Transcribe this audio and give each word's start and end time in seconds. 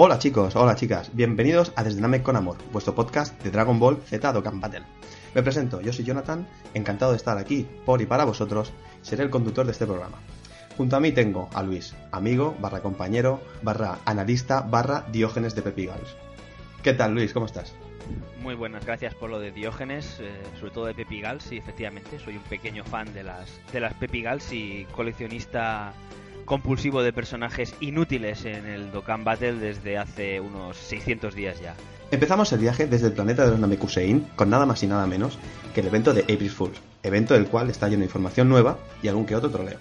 Hola 0.00 0.20
chicos, 0.20 0.54
hola 0.54 0.76
chicas, 0.76 1.10
bienvenidos 1.12 1.72
a 1.74 1.82
Desde 1.82 2.22
con 2.22 2.36
Amor, 2.36 2.56
vuestro 2.70 2.94
podcast 2.94 3.42
de 3.42 3.50
Dragon 3.50 3.80
Ball 3.80 3.96
Z 3.96 4.32
Dokkan 4.32 4.60
Battle. 4.60 4.84
Me 5.34 5.42
presento, 5.42 5.80
yo 5.80 5.92
soy 5.92 6.04
Jonathan, 6.04 6.46
encantado 6.72 7.10
de 7.10 7.16
estar 7.16 7.36
aquí 7.36 7.66
por 7.84 8.00
y 8.00 8.06
para 8.06 8.22
vosotros, 8.22 8.72
seré 9.02 9.24
el 9.24 9.30
conductor 9.30 9.66
de 9.66 9.72
este 9.72 9.86
programa. 9.86 10.18
Junto 10.76 10.94
a 10.94 11.00
mí 11.00 11.10
tengo 11.10 11.50
a 11.52 11.64
Luis, 11.64 11.96
amigo, 12.12 12.54
barra 12.60 12.78
compañero, 12.78 13.40
barra 13.62 13.98
analista, 14.04 14.60
barra 14.60 15.04
Diógenes 15.10 15.56
de 15.56 15.62
Pepigals. 15.62 16.14
¿Qué 16.84 16.92
tal 16.92 17.12
Luis? 17.12 17.32
¿Cómo 17.32 17.46
estás? 17.46 17.74
Muy 18.40 18.54
buenas, 18.54 18.86
gracias 18.86 19.16
por 19.16 19.30
lo 19.30 19.40
de 19.40 19.50
Diógenes, 19.50 20.20
eh, 20.20 20.30
sobre 20.60 20.70
todo 20.70 20.86
de 20.86 20.94
Pepigals, 20.94 21.50
y 21.50 21.56
efectivamente 21.56 22.20
soy 22.20 22.36
un 22.36 22.44
pequeño 22.44 22.84
fan 22.84 23.12
de 23.14 23.24
las, 23.24 23.50
de 23.72 23.80
las 23.80 23.94
Pepigals 23.94 24.52
y 24.52 24.86
coleccionista 24.92 25.92
compulsivo 26.48 27.02
de 27.02 27.12
personajes 27.12 27.74
inútiles 27.78 28.44
en 28.44 28.66
el 28.66 28.90
Dokkan 28.90 29.22
Battle 29.22 29.54
desde 29.54 29.98
hace 29.98 30.40
unos 30.40 30.76
600 30.78 31.34
días 31.34 31.60
ya. 31.60 31.74
Empezamos 32.10 32.50
el 32.52 32.58
viaje 32.58 32.86
desde 32.86 33.08
el 33.08 33.12
planeta 33.12 33.44
de 33.44 33.50
los 33.50 33.60
Namekusein 33.60 34.26
con 34.34 34.48
nada 34.50 34.66
más 34.66 34.82
y 34.82 34.86
nada 34.86 35.06
menos 35.06 35.38
que 35.74 35.80
el 35.80 35.86
evento 35.86 36.14
de 36.14 36.22
April 36.22 36.50
Fools, 36.50 36.80
evento 37.02 37.34
del 37.34 37.46
cual 37.46 37.68
está 37.68 37.86
lleno 37.88 38.00
de 38.00 38.06
información 38.06 38.48
nueva 38.48 38.78
y 39.02 39.08
algún 39.08 39.26
que 39.26 39.36
otro 39.36 39.50
troleo. 39.50 39.78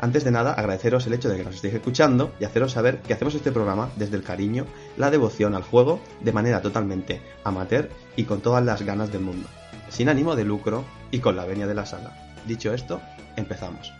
Antes 0.00 0.22
de 0.22 0.30
nada, 0.30 0.52
agradeceros 0.52 1.04
el 1.08 1.14
hecho 1.14 1.28
de 1.28 1.36
que 1.36 1.42
nos 1.44 1.56
estéis 1.56 1.74
escuchando 1.74 2.32
y 2.38 2.44
haceros 2.44 2.70
saber 2.70 3.00
que 3.00 3.12
hacemos 3.12 3.34
este 3.34 3.50
programa 3.50 3.90
desde 3.96 4.16
el 4.16 4.22
cariño, 4.22 4.66
la 4.96 5.10
devoción 5.10 5.56
al 5.56 5.64
juego, 5.64 6.00
de 6.20 6.32
manera 6.32 6.62
totalmente 6.62 7.20
amateur 7.42 7.90
y 8.14 8.22
con 8.22 8.40
todas 8.40 8.64
las 8.64 8.82
ganas 8.82 9.10
del 9.10 9.22
mundo, 9.22 9.48
sin 9.88 10.08
ánimo 10.08 10.36
de 10.36 10.44
lucro 10.44 10.84
y 11.10 11.18
con 11.18 11.34
la 11.34 11.44
venia 11.44 11.66
de 11.66 11.74
la 11.74 11.86
sala. 11.86 12.16
Dicho 12.46 12.72
esto, 12.72 13.00
empezamos. 13.34 13.92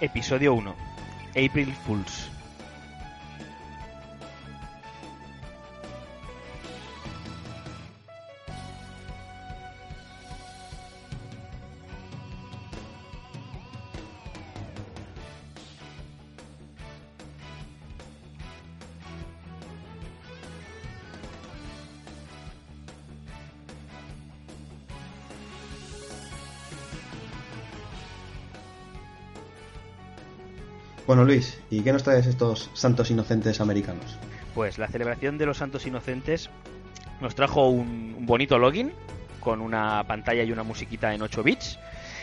Episodio 0.00 0.54
1 0.54 0.93
April 1.36 1.72
Fools. 1.72 2.33
Bueno, 31.06 31.24
Luis, 31.24 31.60
¿y 31.70 31.82
qué 31.82 31.92
nos 31.92 32.02
traes 32.02 32.26
estos 32.26 32.70
santos 32.72 33.10
inocentes 33.10 33.60
americanos? 33.60 34.16
Pues 34.54 34.78
la 34.78 34.88
celebración 34.88 35.36
de 35.36 35.44
los 35.44 35.58
santos 35.58 35.86
inocentes 35.86 36.48
nos 37.20 37.34
trajo 37.34 37.68
un, 37.68 38.24
bonito 38.24 38.58
login 38.58 38.90
con 39.40 39.60
una 39.60 40.02
pantalla 40.04 40.44
y 40.44 40.52
una 40.52 40.62
musiquita 40.62 41.12
en 41.12 41.20
8 41.20 41.42
bits. 41.42 41.78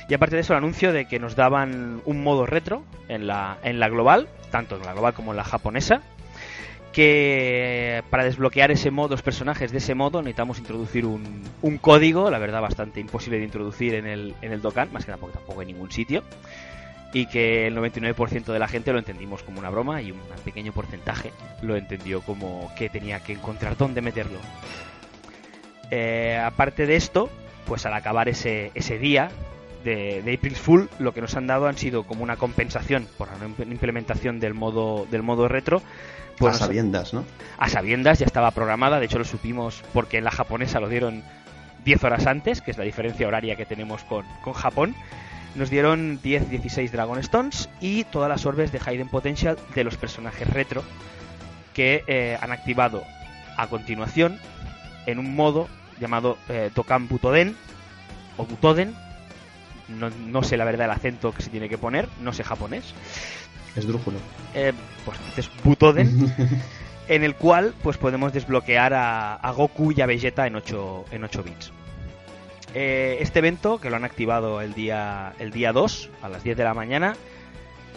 Y 0.09 0.15
aparte 0.15 0.35
de 0.35 0.41
eso, 0.41 0.53
el 0.53 0.57
anuncio 0.57 0.93
de 0.93 1.05
que 1.05 1.19
nos 1.19 1.35
daban 1.35 2.01
un 2.05 2.23
modo 2.23 2.47
retro 2.47 2.83
en 3.07 3.27
la, 3.27 3.59
en 3.63 3.79
la 3.79 3.87
global, 3.87 4.27
tanto 4.49 4.77
en 4.77 4.81
la 4.83 4.93
global 4.93 5.13
como 5.13 5.31
en 5.31 5.37
la 5.37 5.43
japonesa, 5.43 6.01
que 6.91 8.03
para 8.09 8.23
desbloquear 8.23 8.71
ese 8.71 8.89
modo, 8.89 9.09
los 9.09 9.21
personajes 9.21 9.71
de 9.71 9.77
ese 9.77 9.93
modo, 9.93 10.23
necesitamos 10.23 10.57
introducir 10.57 11.05
un, 11.05 11.43
un 11.61 11.77
código, 11.77 12.31
la 12.31 12.39
verdad 12.39 12.61
bastante 12.61 12.99
imposible 12.99 13.37
de 13.37 13.45
introducir 13.45 13.93
en 13.93 14.07
el, 14.07 14.33
en 14.41 14.51
el 14.51 14.61
Dokkan, 14.61 14.91
más 14.91 15.05
que 15.05 15.11
tampoco, 15.11 15.33
tampoco 15.33 15.61
en 15.61 15.67
ningún 15.67 15.91
sitio 15.91 16.23
y 17.13 17.25
que 17.25 17.67
el 17.67 17.75
99% 17.75 18.45
de 18.45 18.59
la 18.59 18.67
gente 18.67 18.93
lo 18.93 18.99
entendimos 18.99 19.43
como 19.43 19.59
una 19.59 19.69
broma 19.69 20.01
y 20.01 20.11
un 20.11 20.19
pequeño 20.45 20.71
porcentaje 20.71 21.31
lo 21.61 21.75
entendió 21.75 22.21
como 22.21 22.71
que 22.77 22.89
tenía 22.89 23.19
que 23.19 23.33
encontrar 23.33 23.77
dónde 23.77 24.01
meterlo. 24.01 24.39
Eh, 25.89 26.41
aparte 26.41 26.85
de 26.85 26.95
esto, 26.95 27.29
pues 27.65 27.85
al 27.85 27.93
acabar 27.93 28.29
ese, 28.29 28.71
ese 28.75 28.97
día 28.97 29.29
de, 29.83 30.21
de 30.21 30.33
April 30.33 30.55
Fool, 30.55 30.89
lo 30.99 31.13
que 31.13 31.19
nos 31.19 31.35
han 31.35 31.47
dado 31.47 31.67
han 31.67 31.77
sido 31.77 32.03
como 32.03 32.23
una 32.23 32.37
compensación 32.37 33.07
por 33.17 33.27
la 33.27 33.65
implementación 33.65 34.39
del 34.39 34.53
modo, 34.53 35.05
del 35.11 35.21
modo 35.21 35.49
retro. 35.49 35.81
Pues 36.37 36.55
a 36.55 36.59
sabiendas, 36.59 37.13
¿no? 37.13 37.25
A 37.57 37.67
sabiendas, 37.67 38.19
ya 38.19 38.25
estaba 38.25 38.51
programada, 38.51 38.99
de 38.99 39.05
hecho 39.05 39.19
lo 39.19 39.25
supimos 39.25 39.83
porque 39.93 40.19
en 40.19 40.23
la 40.23 40.31
japonesa 40.31 40.79
lo 40.79 40.87
dieron 40.87 41.23
10 41.83 42.03
horas 42.05 42.25
antes, 42.25 42.61
que 42.61 42.71
es 42.71 42.77
la 42.77 42.85
diferencia 42.85 43.27
horaria 43.27 43.57
que 43.57 43.65
tenemos 43.65 44.03
con, 44.05 44.25
con 44.43 44.53
Japón 44.53 44.95
nos 45.55 45.69
dieron 45.69 46.21
10-16 46.21 46.89
Dragon 46.91 47.19
Stones 47.19 47.69
y 47.79 48.03
todas 48.05 48.29
las 48.29 48.45
orbes 48.45 48.71
de 48.71 48.79
Hidden 48.79 49.09
Potential 49.09 49.57
de 49.75 49.83
los 49.83 49.97
personajes 49.97 50.49
retro 50.49 50.83
que 51.73 52.03
eh, 52.07 52.37
han 52.41 52.51
activado 52.51 53.03
a 53.57 53.67
continuación 53.67 54.39
en 55.05 55.19
un 55.19 55.35
modo 55.35 55.67
llamado 55.99 56.37
eh, 56.49 56.71
Dokkan 56.73 57.07
Butoden 57.07 57.55
o 58.37 58.45
Butoden. 58.45 58.95
No, 59.89 60.41
sé 60.41 60.55
la 60.55 60.63
verdad 60.63 60.85
el 60.85 60.91
acento 60.91 61.33
que 61.33 61.41
se 61.41 61.49
tiene 61.49 61.67
que 61.67 61.77
poner, 61.77 62.07
no 62.21 62.31
sé 62.31 62.45
japonés. 62.45 62.93
Es 63.75 63.85
drújulo. 63.85 64.17
Eh, 64.53 64.71
pues 65.05 65.17
es 65.37 65.51
Butoden. 65.63 66.33
en 67.07 67.23
el 67.23 67.35
cual 67.35 67.73
pues 67.83 67.97
podemos 67.97 68.31
desbloquear 68.31 68.93
a, 68.93 69.35
a, 69.35 69.51
Goku 69.51 69.91
y 69.91 69.99
a 69.99 70.05
Vegeta 70.05 70.47
en 70.47 70.55
8, 70.55 71.05
en 71.11 71.23
8 71.25 71.43
bits. 71.43 71.73
Eh, 72.73 73.17
este 73.19 73.39
evento, 73.39 73.79
que 73.79 73.89
lo 73.89 73.97
han 73.97 74.05
activado 74.05 74.61
el 74.61 74.73
día, 74.73 75.33
el 75.39 75.51
día 75.51 75.73
2 75.73 76.09
a 76.21 76.29
las 76.29 76.43
10 76.43 76.57
de 76.57 76.63
la 76.63 76.73
mañana, 76.73 77.15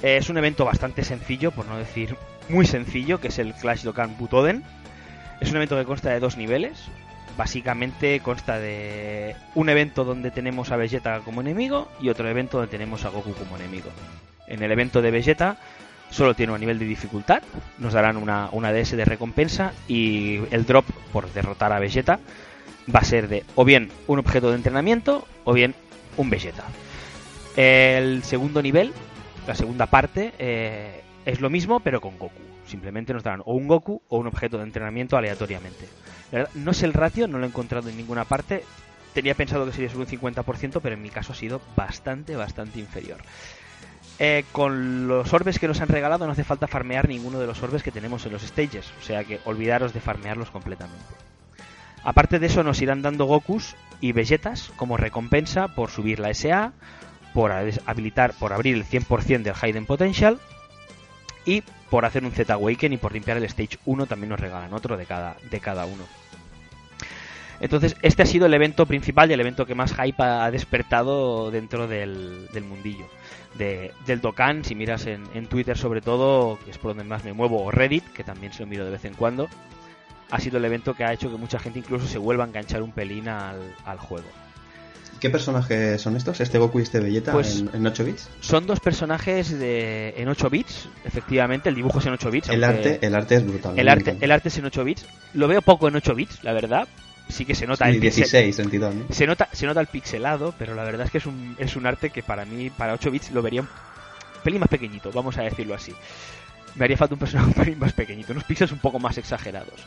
es 0.03 0.29
un 0.29 0.37
evento 0.37 0.65
bastante 0.65 1.05
sencillo, 1.05 1.53
por 1.53 1.67
no 1.67 1.79
decir 1.79 2.17
muy 2.49 2.67
sencillo, 2.67 3.21
que 3.21 3.29
es 3.29 3.39
el 3.39 3.55
Clash 3.55 3.83
Dokkan 3.83 4.17
Butoden. 4.19 4.65
Es 5.41 5.51
un 5.51 5.57
evento 5.57 5.77
que 5.77 5.85
consta 5.85 6.11
de 6.11 6.21
dos 6.21 6.37
niveles. 6.37 6.85
Básicamente 7.37 8.21
consta 8.21 8.59
de 8.59 9.35
un 9.55 9.69
evento 9.69 10.05
donde 10.05 10.31
tenemos 10.31 10.71
a 10.71 10.77
Vegeta 10.77 11.21
como 11.25 11.41
enemigo 11.41 11.89
y 12.01 12.09
otro 12.09 12.29
evento 12.29 12.59
donde 12.59 12.71
tenemos 12.71 13.05
a 13.05 13.09
Goku 13.09 13.33
como 13.33 13.57
enemigo. 13.57 13.91
En 14.47 14.63
el 14.63 14.71
evento 14.71 15.03
de 15.03 15.11
Vegeta 15.11 15.57
solo 16.11 16.35
tiene 16.35 16.53
un 16.53 16.61
nivel 16.61 16.79
de 16.79 16.85
dificultad, 16.85 17.43
nos 17.79 17.93
darán 17.93 18.17
una, 18.17 18.49
una 18.53 18.73
DS 18.73 18.97
de 18.97 19.05
recompensa 19.05 19.73
y 19.89 20.43
el 20.53 20.65
drop 20.65 20.85
por 21.13 21.33
derrotar 21.33 21.73
a 21.73 21.81
Vegeta 21.81 22.21
va 22.93 23.01
a 23.01 23.05
ser 23.05 23.29
de 23.29 23.45
o 23.55 23.65
bien 23.65 23.91
un 24.07 24.19
objeto 24.19 24.51
de 24.51 24.57
entrenamiento 24.57 25.27
o 25.45 25.53
bien 25.53 25.75
un 26.17 26.31
Vegeta. 26.31 26.65
El 27.57 28.23
segundo 28.25 28.63
nivel, 28.63 28.93
la 29.47 29.55
segunda 29.55 29.87
parte, 29.87 30.33
eh, 30.39 31.03
es 31.25 31.41
lo 31.41 31.51
mismo 31.51 31.81
pero 31.81 32.01
con 32.01 32.19
Goku. 32.19 32.41
Simplemente 32.67 33.13
nos 33.13 33.23
darán 33.23 33.43
o 33.45 33.55
un 33.55 33.69
Goku 33.69 34.03
o 34.09 34.19
un 34.19 34.27
objeto 34.27 34.59
de 34.59 34.65
entrenamiento 34.65 35.17
aleatoriamente. 35.17 35.87
no 36.55 36.73
sé 36.73 36.87
el 36.87 36.93
ratio, 36.93 37.29
no 37.29 37.39
lo 37.39 37.45
he 37.45 37.49
encontrado 37.49 37.89
en 37.89 37.97
ninguna 37.97 38.25
parte. 38.25 38.65
Tenía 39.13 39.35
pensado 39.35 39.65
que 39.65 39.73
sería 39.73 39.91
solo 39.91 40.05
un 40.05 40.09
50%, 40.09 40.81
pero 40.83 40.95
en 40.95 41.03
mi 41.03 41.11
caso 41.11 41.33
ha 41.33 41.37
sido 41.37 41.61
bastante, 41.77 42.35
bastante 42.35 42.81
inferior. 42.81 43.19
Eh, 44.19 44.45
con 44.53 45.09
los 45.09 45.33
orbes 45.33 45.59
que 45.59 45.69
nos 45.69 45.81
han 45.81 45.89
regalado 45.89 46.25
no 46.27 46.33
hace 46.33 46.45
falta 46.45 46.69
farmear 46.69 47.09
ninguno 47.09 47.41
de 47.41 47.47
los 47.47 47.63
orbes 47.63 47.83
que 47.83 47.91
tenemos 47.91 48.25
en 48.27 48.33
los 48.33 48.43
stages, 48.43 48.93
o 49.01 49.03
sea 49.03 49.25
que 49.25 49.41
olvidaros 49.45 49.93
de 49.93 50.01
farmearlos 50.01 50.51
completamente. 50.51 51.05
Aparte 52.05 52.39
de 52.39 52.47
eso 52.47 52.63
nos 52.63 52.83
irán 52.83 53.03
dando 53.03 53.25
Gokus 53.25 53.77
y 54.01 54.13
Vegetas 54.13 54.71
como 54.77 54.99
recompensa 54.99 55.69
por 55.69 55.91
subir 55.91 56.21
la 56.21 56.35
SA, 56.35 56.73
por 57.33 57.51
habilitar, 57.51 58.35
por 58.35 58.53
abrir 58.53 58.77
el 58.77 58.85
100% 58.85 59.43
del 59.43 59.55
Hidden 59.55 59.87
Potential 59.87 60.39
y 61.47 61.63
por 61.91 62.05
hacer 62.05 62.25
un 62.25 62.33
Z-Awaken 62.33 62.93
y 62.93 62.97
por 62.99 63.13
limpiar 63.13 63.39
el 63.39 63.45
Stage 63.45 63.79
1 63.87 64.07
también 64.07 64.31
nos 64.31 64.41
regalan 64.41 64.73
otro 64.75 64.97
de 64.97 65.07
cada, 65.07 65.37
de 65.51 65.61
cada 65.61 65.87
uno. 65.87 66.05
Entonces, 67.61 67.97
este 68.03 68.23
ha 68.23 68.27
sido 68.27 68.47
el 68.47 68.55
evento 68.55 68.85
principal 68.85 69.31
y 69.31 69.35
el 69.35 69.41
evento 69.41 69.65
que 69.65 69.75
más 69.75 69.95
hype 69.95 70.23
ha 70.23 70.51
despertado 70.51 71.51
dentro 71.51 71.87
del, 71.87 72.49
mundillo. 72.69 73.07
del 73.57 74.21
Dokkan, 74.21 74.65
si 74.65 74.75
miras 74.75 75.07
en, 75.07 75.25
en, 75.35 75.47
Twitter 75.47 75.79
sobre 75.79 76.01
todo, 76.01 76.59
que 76.65 76.73
es 76.73 76.79
por 76.79 76.91
donde 76.91 77.05
más 77.05 77.25
me 77.25 77.33
muevo, 77.33 77.65
o 77.65 77.71
Reddit, 77.71 78.05
que 78.13 78.25
también 78.25 78.53
se 78.53 78.65
lo 78.65 78.67
miro 78.67 78.85
de 78.85 78.91
vez 78.91 79.05
en 79.05 79.15
cuando, 79.15 79.49
ha 80.35 80.41
sido 80.41 80.59
el 80.59 80.65
evento 80.65 80.95
que 80.95 81.05
ha 81.05 81.13
hecho 81.13 81.31
que 81.31 81.37
mucha 81.37 81.61
gente 81.61 81.79
incluso 81.79 82.09
se 82.09 82.19
vuelva 82.19 82.43
a 82.43 82.49
enganchar 82.49 82.83
un 82.83 82.91
pelín 82.91 83.29
al, 83.29 83.99
juego. 83.99 84.27
¿Qué 85.21 85.31
personajes 85.31 86.03
son 86.03 86.17
estos? 86.17 86.41
¿Este 86.41 86.59
Goku 86.59 86.81
y 86.81 86.83
este 86.83 86.99
Vegeta 86.99 87.31
pues 87.31 87.63
en, 87.73 87.87
8 87.87 88.05
bits? 88.05 88.29
Son 88.41 88.67
dos 88.67 88.81
personajes 88.81 89.57
de, 89.57 90.13
en 90.17 90.29
8 90.29 90.51
bits, 90.51 90.89
efectivamente, 91.05 91.69
el 91.69 91.77
dibujo 91.77 92.01
es 92.01 92.07
en 92.07 92.15
8 92.15 92.31
bits. 92.33 92.49
El, 92.49 92.65
arte, 92.65 92.99
el 93.01 93.15
arte 93.15 93.37
es 93.37 93.47
brutal. 93.47 93.79
El 93.79 93.89
arte, 93.89 94.17
el 94.21 94.33
arte 94.33 94.49
es 94.49 94.59
en 94.59 94.65
8 94.65 94.83
bits. 94.85 95.07
Lo 95.35 95.47
veo 95.47 95.63
poco 95.63 95.87
en 95.87 95.95
8 95.95 96.15
bits, 96.17 96.43
la 96.43 96.53
verdad. 96.53 96.89
Sí 97.29 97.45
que 97.45 97.55
se 97.55 97.69
nota 97.69 97.89
el 97.89 98.01
16, 98.01 98.57
sentido, 98.57 98.93
se 99.11 99.27
nota 99.29 99.49
Se 99.53 99.67
nota 99.67 99.81
el 99.81 99.87
pixelado, 99.87 100.53
pero 100.59 100.75
la 100.75 100.83
verdad 100.83 101.07
es 101.07 101.13
que 101.13 101.19
es 101.19 101.27
un, 101.27 101.55
es 101.61 101.77
un 101.77 101.87
arte 101.87 102.11
que 102.11 102.25
para 102.25 102.45
mí, 102.45 102.71
para 102.71 102.95
8 102.95 103.11
bits, 103.13 103.31
lo 103.31 103.41
vería 103.41 103.63
un 103.63 103.69
pelín 104.43 104.59
más 104.59 104.69
pequeñito, 104.69 105.13
vamos 105.13 105.39
a 105.39 105.43
decirlo 105.43 105.77
así. 105.77 105.95
Me 106.75 106.87
haría 106.87 106.97
falta 106.97 107.15
un 107.15 107.21
personaje 107.21 107.49
un 107.55 107.55
pelín 107.55 107.79
más 107.79 107.93
pequeñito, 107.93 108.33
unos 108.33 108.45
píxeles 108.45 108.73
un 108.73 108.81
poco 108.81 108.99
más 108.99 109.17
exagerados. 109.17 109.87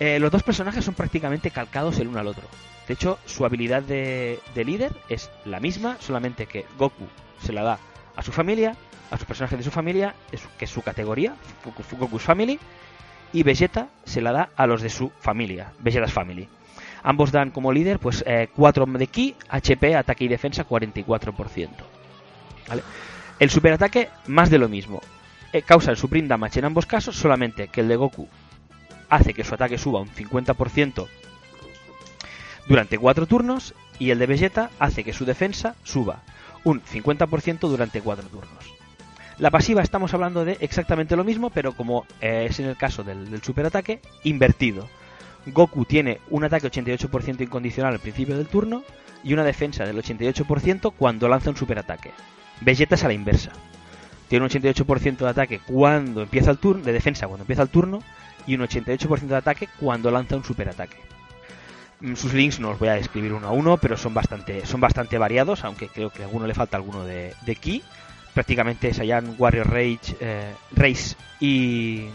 Eh, 0.00 0.18
los 0.18 0.30
dos 0.30 0.42
personajes 0.42 0.84
son 0.84 0.94
prácticamente 0.94 1.50
calcados 1.50 1.98
el 1.98 2.08
uno 2.08 2.20
al 2.20 2.28
otro. 2.28 2.44
De 2.86 2.94
hecho, 2.94 3.18
su 3.26 3.44
habilidad 3.44 3.82
de, 3.82 4.40
líder 4.54 4.92
es 5.08 5.30
la 5.44 5.60
misma, 5.60 5.96
solamente 6.00 6.46
que 6.46 6.64
Goku 6.78 7.06
se 7.42 7.52
la 7.52 7.62
da 7.62 7.78
a 8.16 8.22
su 8.22 8.32
familia, 8.32 8.74
a 9.10 9.16
sus 9.16 9.26
personajes 9.26 9.58
de 9.58 9.64
su 9.64 9.70
familia, 9.70 10.14
que 10.58 10.64
es 10.64 10.70
su 10.70 10.82
categoría, 10.82 11.34
Goku's 11.64 12.22
Family, 12.22 12.58
y 13.32 13.42
Vegeta 13.42 13.88
se 14.04 14.22
la 14.22 14.32
da 14.32 14.48
a 14.56 14.66
los 14.66 14.80
de 14.80 14.88
su 14.88 15.10
familia, 15.20 15.72
Vegeta's 15.80 16.12
Family. 16.12 16.48
Ambos 17.02 17.30
dan 17.30 17.50
como 17.50 17.72
líder 17.72 17.98
pues 17.98 18.24
4 18.54 18.86
de 18.86 19.06
ki, 19.06 19.36
HP, 19.48 19.94
ataque 19.94 20.24
y 20.24 20.28
defensa 20.28 20.66
44%. 20.66 21.68
¿Vale? 22.68 22.82
El 23.38 23.50
superataque, 23.50 24.08
más 24.26 24.50
de 24.50 24.58
lo 24.58 24.68
mismo. 24.68 25.00
Eh, 25.52 25.62
causa 25.62 25.90
el 25.90 25.96
Supreme 25.96 26.28
Damage 26.28 26.58
en 26.58 26.66
ambos 26.66 26.86
casos, 26.86 27.16
solamente 27.16 27.68
que 27.68 27.80
el 27.80 27.88
de 27.88 27.96
Goku 27.96 28.28
hace 29.08 29.34
que 29.34 29.44
su 29.44 29.54
ataque 29.54 29.78
suba 29.78 30.00
un 30.00 30.08
50% 30.08 31.08
durante 32.66 32.98
4 32.98 33.26
turnos 33.26 33.74
y 33.98 34.10
el 34.10 34.18
de 34.18 34.26
Vegeta 34.26 34.70
hace 34.78 35.04
que 35.04 35.12
su 35.12 35.24
defensa 35.24 35.74
suba 35.82 36.22
un 36.64 36.82
50% 36.82 37.60
durante 37.60 38.00
4 38.00 38.28
turnos. 38.28 38.78
La 39.38 39.50
pasiva 39.50 39.82
estamos 39.82 40.12
hablando 40.14 40.44
de 40.44 40.58
exactamente 40.60 41.16
lo 41.16 41.24
mismo, 41.24 41.50
pero 41.50 41.72
como 41.72 42.04
eh, 42.20 42.46
es 42.50 42.58
en 42.58 42.66
el 42.66 42.76
caso 42.76 43.04
del, 43.04 43.40
superataque, 43.42 44.00
invertido. 44.24 44.88
Goku 45.46 45.84
tiene 45.84 46.20
un 46.28 46.44
ataque 46.44 46.68
88% 46.70 47.40
incondicional 47.42 47.94
al 47.94 48.00
principio 48.00 48.36
del 48.36 48.48
turno 48.48 48.82
y 49.22 49.32
una 49.32 49.44
defensa 49.44 49.84
del 49.84 49.96
88% 49.96 50.92
cuando 50.96 51.28
lanza 51.28 51.50
un 51.50 51.56
superataque. 51.56 52.10
Vegeta 52.60 52.96
es 52.96 53.04
a 53.04 53.08
la 53.08 53.14
inversa. 53.14 53.52
Tiene 54.28 54.44
un 54.44 54.50
88% 54.50 55.18
de 55.18 55.28
ataque 55.28 55.60
cuando 55.60 56.22
empieza 56.22 56.50
el 56.50 56.58
turno, 56.58 56.82
de 56.82 56.92
defensa 56.92 57.28
cuando 57.28 57.44
empieza 57.44 57.62
el 57.62 57.70
turno, 57.70 58.02
y 58.48 58.56
un 58.56 58.62
88% 58.62 59.26
de 59.26 59.36
ataque 59.36 59.68
cuando 59.78 60.10
lanza 60.10 60.36
un 60.36 60.42
superataque. 60.42 60.96
Mm, 62.00 62.14
Sus 62.14 62.32
links 62.32 62.58
no 62.58 62.70
los 62.70 62.78
voy 62.78 62.88
a 62.88 62.94
describir 62.94 63.32
uno 63.32 63.46
a 63.46 63.52
uno, 63.52 63.76
pero 63.76 63.96
son 63.96 64.14
bastante, 64.14 64.66
son 64.66 64.80
bastante 64.80 65.18
variados, 65.18 65.64
aunque 65.64 65.88
creo 65.88 66.10
que 66.10 66.22
a 66.22 66.24
alguno 66.26 66.46
le 66.46 66.54
falta 66.54 66.76
alguno 66.76 67.04
de, 67.04 67.34
de 67.42 67.54
Ki. 67.54 67.82
Prácticamente 68.34 68.92
Saiyan 68.94 69.34
Warrior 69.38 69.68
Rage, 69.68 70.16
eh, 70.20 70.52
Race 70.72 71.16
y, 71.40 72.06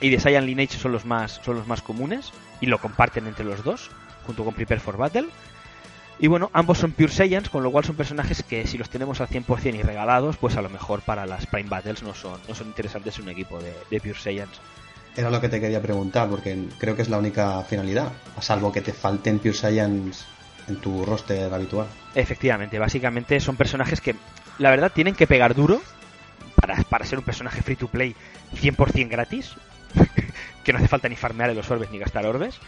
y 0.00 0.10
de 0.10 0.20
Saiyan 0.20 0.46
Lineage 0.46 0.78
son 0.78 0.92
los 0.92 1.04
más, 1.04 1.40
son 1.44 1.56
los 1.56 1.66
más 1.66 1.82
comunes 1.82 2.32
y 2.60 2.66
lo 2.66 2.78
comparten 2.78 3.26
entre 3.26 3.44
los 3.44 3.62
dos, 3.64 3.90
junto 4.26 4.44
con 4.44 4.54
Prepare 4.54 4.80
for 4.80 4.96
Battle. 4.96 5.26
Y 6.18 6.28
bueno, 6.28 6.50
ambos 6.54 6.78
son 6.78 6.92
Pure 6.92 7.12
Saiyans, 7.12 7.50
con 7.50 7.62
lo 7.62 7.70
cual 7.70 7.84
son 7.84 7.94
personajes 7.94 8.42
que 8.42 8.66
si 8.66 8.78
los 8.78 8.88
tenemos 8.88 9.20
al 9.20 9.28
100% 9.28 9.74
y 9.74 9.82
regalados, 9.82 10.38
pues 10.38 10.56
a 10.56 10.62
lo 10.62 10.70
mejor 10.70 11.02
para 11.02 11.26
las 11.26 11.44
Prime 11.46 11.68
Battles 11.68 12.02
no 12.02 12.14
son, 12.14 12.40
no 12.48 12.54
son 12.54 12.68
interesantes 12.68 13.18
en 13.18 13.24
un 13.24 13.30
equipo 13.30 13.58
de, 13.58 13.74
de 13.90 14.00
Pure 14.00 14.18
Saiyans. 14.18 14.58
Era 15.16 15.30
lo 15.30 15.40
que 15.40 15.48
te 15.48 15.60
quería 15.60 15.80
preguntar, 15.80 16.28
porque 16.28 16.68
creo 16.78 16.94
que 16.94 17.02
es 17.02 17.08
la 17.08 17.16
única 17.16 17.62
finalidad, 17.62 18.12
a 18.36 18.42
salvo 18.42 18.70
que 18.70 18.82
te 18.82 18.92
falten 18.92 19.38
Pure 19.38 19.54
Saiyans 19.54 20.26
en 20.68 20.76
tu 20.76 21.04
roster 21.06 21.52
habitual. 21.52 21.86
Efectivamente, 22.14 22.78
básicamente 22.78 23.40
son 23.40 23.56
personajes 23.56 24.00
que, 24.00 24.14
la 24.58 24.70
verdad, 24.70 24.92
tienen 24.94 25.14
que 25.14 25.26
pegar 25.26 25.54
duro 25.54 25.80
para, 26.54 26.76
para 26.84 27.06
ser 27.06 27.18
un 27.18 27.24
personaje 27.24 27.62
free 27.62 27.76
to 27.76 27.88
play 27.88 28.14
100% 28.56 29.08
gratis, 29.08 29.54
que 30.64 30.72
no 30.72 30.78
hace 30.78 30.88
falta 30.88 31.08
ni 31.08 31.16
farmear 31.16 31.48
en 31.50 31.56
los 31.56 31.70
orbes 31.70 31.90
ni 31.90 31.98
gastar 31.98 32.26
orbes. 32.26 32.58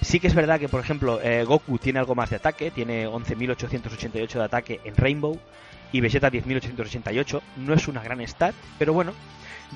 Sí 0.00 0.20
que 0.20 0.28
es 0.28 0.34
verdad 0.34 0.60
que, 0.60 0.68
por 0.68 0.80
ejemplo, 0.80 1.20
eh, 1.22 1.42
Goku 1.44 1.78
tiene 1.78 1.98
algo 1.98 2.14
más 2.14 2.30
de 2.30 2.36
ataque, 2.36 2.70
tiene 2.70 3.08
11.888 3.08 4.28
de 4.34 4.44
ataque 4.44 4.80
en 4.84 4.94
Rainbow 4.94 5.40
y 5.92 6.00
Vegeta 6.00 6.30
10.888. 6.30 7.40
No 7.58 7.74
es 7.74 7.88
una 7.88 8.02
gran 8.02 8.20
stat, 8.26 8.54
pero 8.78 8.92
bueno, 8.92 9.12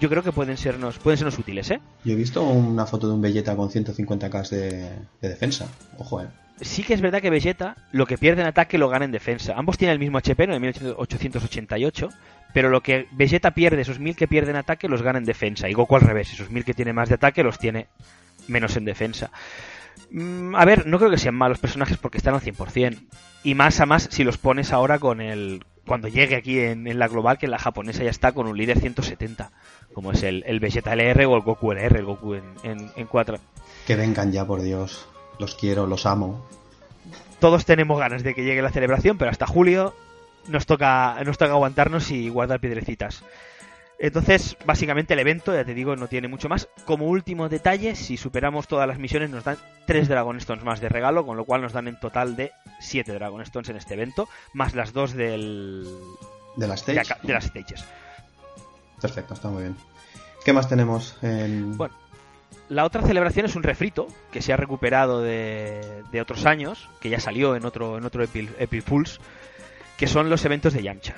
yo 0.00 0.08
creo 0.08 0.22
que 0.22 0.32
pueden 0.32 0.56
sernos, 0.56 0.98
pueden 0.98 1.18
sernos 1.18 1.38
útiles, 1.38 1.70
¿eh? 1.70 1.80
Yo 2.04 2.12
he 2.12 2.16
visto 2.16 2.42
una 2.42 2.86
foto 2.86 3.08
de 3.08 3.14
un 3.14 3.20
Vegeta 3.20 3.56
con 3.56 3.68
150k 3.68 4.48
de, 4.48 4.90
de 5.20 5.28
defensa. 5.28 5.68
Ojo, 5.98 6.22
eh. 6.22 6.26
Sí 6.60 6.82
que 6.82 6.92
es 6.92 7.00
verdad 7.00 7.22
que 7.22 7.30
Vegeta 7.30 7.76
lo 7.90 8.06
que 8.06 8.18
pierde 8.18 8.42
en 8.42 8.48
ataque 8.48 8.76
lo 8.76 8.88
gana 8.88 9.06
en 9.06 9.12
defensa. 9.12 9.54
Ambos 9.56 9.78
tienen 9.78 9.94
el 9.94 9.98
mismo 9.98 10.18
HP, 10.18 10.46
9888, 10.46 12.08
pero 12.52 12.68
lo 12.68 12.82
que 12.82 13.08
Vegeta 13.12 13.52
pierde, 13.52 13.80
esos 13.80 13.98
1000 13.98 14.14
que 14.14 14.28
pierde 14.28 14.50
en 14.50 14.56
ataque, 14.56 14.88
los 14.88 15.02
gana 15.02 15.18
en 15.18 15.24
defensa. 15.24 15.68
Y 15.68 15.72
Goku 15.72 15.96
al 15.96 16.02
revés, 16.02 16.32
esos 16.32 16.50
1000 16.50 16.64
que 16.64 16.74
tiene 16.74 16.92
más 16.92 17.08
de 17.08 17.14
ataque 17.14 17.42
los 17.42 17.58
tiene 17.58 17.86
menos 18.46 18.76
en 18.76 18.84
defensa. 18.84 19.30
Mm, 20.10 20.54
a 20.54 20.64
ver, 20.64 20.86
no 20.86 20.98
creo 20.98 21.10
que 21.10 21.18
sean 21.18 21.34
malos 21.34 21.58
personajes 21.58 21.96
porque 21.96 22.18
están 22.18 22.34
al 22.34 22.40
100%. 22.40 22.98
Y 23.42 23.54
más 23.54 23.80
a 23.80 23.86
más 23.86 24.08
si 24.10 24.24
los 24.24 24.36
pones 24.36 24.72
ahora 24.72 24.98
con 24.98 25.20
el... 25.20 25.64
Cuando 25.90 26.06
llegue 26.06 26.36
aquí 26.36 26.60
en, 26.60 26.86
en 26.86 27.00
la 27.00 27.08
global, 27.08 27.36
que 27.36 27.48
la 27.48 27.58
japonesa 27.58 28.04
ya 28.04 28.10
está 28.10 28.30
con 28.30 28.46
un 28.46 28.56
líder 28.56 28.78
170, 28.78 29.50
como 29.92 30.12
es 30.12 30.22
el, 30.22 30.44
el 30.46 30.60
Vegeta 30.60 30.92
LR 30.94 31.26
o 31.26 31.34
el 31.34 31.42
Goku 31.42 31.72
LR, 31.72 31.98
el 31.98 32.04
Goku 32.04 32.34
en, 32.34 32.44
en, 32.62 32.92
en 32.94 33.08
4. 33.08 33.38
Que 33.88 33.96
vengan 33.96 34.30
ya, 34.30 34.44
por 34.46 34.62
Dios. 34.62 35.08
Los 35.40 35.56
quiero, 35.56 35.88
los 35.88 36.06
amo. 36.06 36.46
Todos 37.40 37.64
tenemos 37.64 37.98
ganas 37.98 38.22
de 38.22 38.36
que 38.36 38.44
llegue 38.44 38.62
la 38.62 38.70
celebración, 38.70 39.18
pero 39.18 39.32
hasta 39.32 39.48
julio 39.48 39.92
nos 40.46 40.64
toca, 40.64 41.16
nos 41.26 41.38
toca 41.38 41.54
aguantarnos 41.54 42.12
y 42.12 42.28
guardar 42.28 42.60
piedrecitas. 42.60 43.24
Entonces, 44.02 44.56
básicamente 44.64 45.12
el 45.12 45.20
evento, 45.20 45.54
ya 45.54 45.62
te 45.64 45.74
digo, 45.74 45.94
no 45.94 46.08
tiene 46.08 46.26
mucho 46.26 46.48
más. 46.48 46.68
Como 46.86 47.06
último 47.06 47.50
detalle, 47.50 47.94
si 47.94 48.16
superamos 48.16 48.66
todas 48.66 48.88
las 48.88 48.98
misiones 48.98 49.28
nos 49.28 49.44
dan 49.44 49.58
3 49.86 50.08
Dragon 50.08 50.36
Stones 50.38 50.64
más 50.64 50.80
de 50.80 50.88
regalo, 50.88 51.26
con 51.26 51.36
lo 51.36 51.44
cual 51.44 51.60
nos 51.60 51.74
dan 51.74 51.86
en 51.86 52.00
total 52.00 52.34
de 52.34 52.50
7 52.80 53.12
Dragon 53.12 53.42
Stones 53.42 53.68
en 53.68 53.76
este 53.76 53.92
evento, 53.94 54.26
más 54.54 54.74
las 54.74 54.94
dos 54.94 55.12
del... 55.12 55.86
¿De 56.56 56.66
las 56.66 56.84
de, 56.86 56.94
stages? 56.94 57.10
acá- 57.10 57.20
de 57.26 57.32
las 57.34 57.44
stages. 57.44 57.84
Perfecto, 59.02 59.34
está 59.34 59.48
muy 59.48 59.64
bien. 59.64 59.76
¿Qué 60.46 60.54
más 60.54 60.66
tenemos 60.66 61.18
en... 61.20 61.76
Bueno, 61.76 61.94
la 62.70 62.86
otra 62.86 63.02
celebración 63.02 63.44
es 63.44 63.54
un 63.54 63.62
refrito 63.62 64.08
que 64.32 64.40
se 64.40 64.54
ha 64.54 64.56
recuperado 64.56 65.20
de, 65.20 66.02
de 66.10 66.20
otros 66.22 66.46
años, 66.46 66.88
que 67.00 67.10
ya 67.10 67.20
salió 67.20 67.54
en 67.54 67.66
otro, 67.66 67.98
en 67.98 68.04
otro 68.06 68.24
Fools, 68.82 69.20
que 69.98 70.06
son 70.06 70.30
los 70.30 70.42
eventos 70.46 70.72
de 70.72 70.82
Yamcha. 70.82 71.16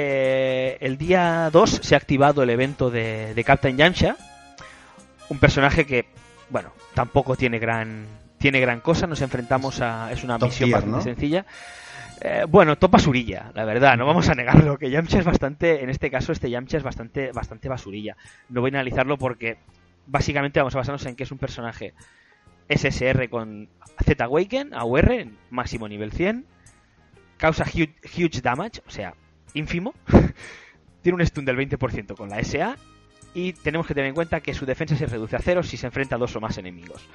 Eh, 0.00 0.78
el 0.80 0.96
día 0.96 1.50
2 1.50 1.80
se 1.82 1.96
ha 1.96 1.98
activado 1.98 2.44
el 2.44 2.50
evento 2.50 2.88
de, 2.88 3.34
de 3.34 3.42
Captain 3.42 3.76
Yamcha, 3.76 4.16
un 5.28 5.40
personaje 5.40 5.86
que, 5.86 6.06
bueno, 6.50 6.70
tampoco 6.94 7.34
tiene 7.34 7.58
gran, 7.58 8.06
tiene 8.38 8.60
gran 8.60 8.78
cosa. 8.78 9.08
Nos 9.08 9.22
enfrentamos 9.22 9.80
a. 9.80 10.12
Es 10.12 10.22
una 10.22 10.38
Top 10.38 10.50
misión 10.50 10.68
tier, 10.68 10.76
bastante 10.76 10.96
¿no? 10.98 11.02
sencilla. 11.02 11.46
Eh, 12.20 12.44
bueno, 12.48 12.78
top 12.78 12.92
basurilla, 12.92 13.50
la 13.54 13.64
verdad, 13.64 13.96
no 13.96 14.06
vamos 14.06 14.28
a 14.28 14.36
negarlo, 14.36 14.78
que 14.78 14.88
Yamcha 14.88 15.18
es 15.18 15.24
bastante, 15.24 15.82
en 15.82 15.90
este 15.90 16.12
caso 16.12 16.30
este 16.30 16.48
Yamcha 16.48 16.76
es 16.76 16.84
bastante, 16.84 17.32
bastante 17.32 17.68
basurilla. 17.68 18.16
No 18.50 18.60
voy 18.60 18.70
a 18.70 18.74
analizarlo 18.74 19.18
porque 19.18 19.58
básicamente 20.06 20.60
vamos 20.60 20.76
a 20.76 20.78
basarnos 20.78 21.06
en 21.06 21.16
que 21.16 21.24
es 21.24 21.32
un 21.32 21.38
personaje 21.38 21.92
SSR 22.68 23.28
con 23.28 23.68
Z 24.04 24.24
Awaken, 24.24 24.74
AUR, 24.74 25.10
en 25.10 25.38
máximo 25.50 25.88
nivel 25.88 26.12
100, 26.12 26.46
causa 27.36 27.64
huge, 27.64 27.96
huge 28.16 28.40
damage, 28.42 28.80
o 28.86 28.90
sea, 28.90 29.14
ínfimo, 29.54 29.94
tiene 31.02 31.16
un 31.16 31.26
stun 31.26 31.44
del 31.44 31.56
20% 31.56 32.16
con 32.16 32.28
la 32.28 32.42
SA 32.42 32.76
y 33.34 33.52
tenemos 33.52 33.86
que 33.86 33.94
tener 33.94 34.08
en 34.08 34.14
cuenta 34.14 34.40
que 34.40 34.54
su 34.54 34.66
defensa 34.66 34.96
se 34.96 35.06
reduce 35.06 35.36
a 35.36 35.40
cero 35.40 35.62
si 35.62 35.76
se 35.76 35.86
enfrenta 35.86 36.16
a 36.16 36.18
dos 36.18 36.34
o 36.36 36.40
más 36.40 36.58
enemigos. 36.58 37.06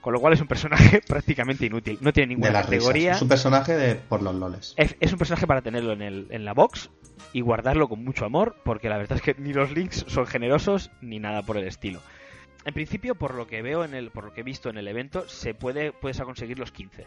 Con 0.00 0.12
lo 0.12 0.20
cual 0.20 0.34
es 0.34 0.40
un 0.40 0.48
personaje 0.48 1.00
prácticamente 1.06 1.64
inútil, 1.64 1.96
no 2.00 2.12
tiene 2.12 2.28
de 2.28 2.34
ninguna 2.34 2.50
risas? 2.50 2.64
categoría. 2.66 3.12
Es 3.12 3.22
un 3.22 3.28
personaje 3.28 3.74
de 3.74 3.94
por 3.94 4.20
los 4.22 4.34
loles. 4.34 4.74
Es, 4.76 4.96
es 5.00 5.12
un 5.12 5.18
personaje 5.18 5.46
para 5.46 5.62
tenerlo 5.62 5.92
en, 5.92 6.02
el, 6.02 6.26
en 6.30 6.44
la 6.44 6.52
box 6.52 6.90
y 7.32 7.40
guardarlo 7.40 7.88
con 7.88 8.04
mucho 8.04 8.26
amor, 8.26 8.56
porque 8.64 8.88
la 8.88 8.98
verdad 8.98 9.16
es 9.16 9.22
que 9.22 9.34
ni 9.40 9.54
los 9.54 9.70
links 9.72 10.04
son 10.08 10.26
generosos 10.26 10.90
ni 11.00 11.20
nada 11.20 11.42
por 11.42 11.56
el 11.56 11.66
estilo. 11.66 12.00
En 12.66 12.74
principio, 12.74 13.14
por 13.14 13.34
lo 13.34 13.46
que 13.46 13.62
veo 13.62 13.84
en 13.84 13.94
el, 13.94 14.10
por 14.10 14.24
lo 14.24 14.32
que 14.32 14.40
he 14.40 14.44
visto 14.44 14.70
en 14.70 14.78
el 14.78 14.88
evento, 14.88 15.28
se 15.28 15.54
puede, 15.54 15.92
puedes 15.92 16.20
a 16.20 16.24
conseguir 16.24 16.58
los 16.58 16.72
15. 16.72 17.06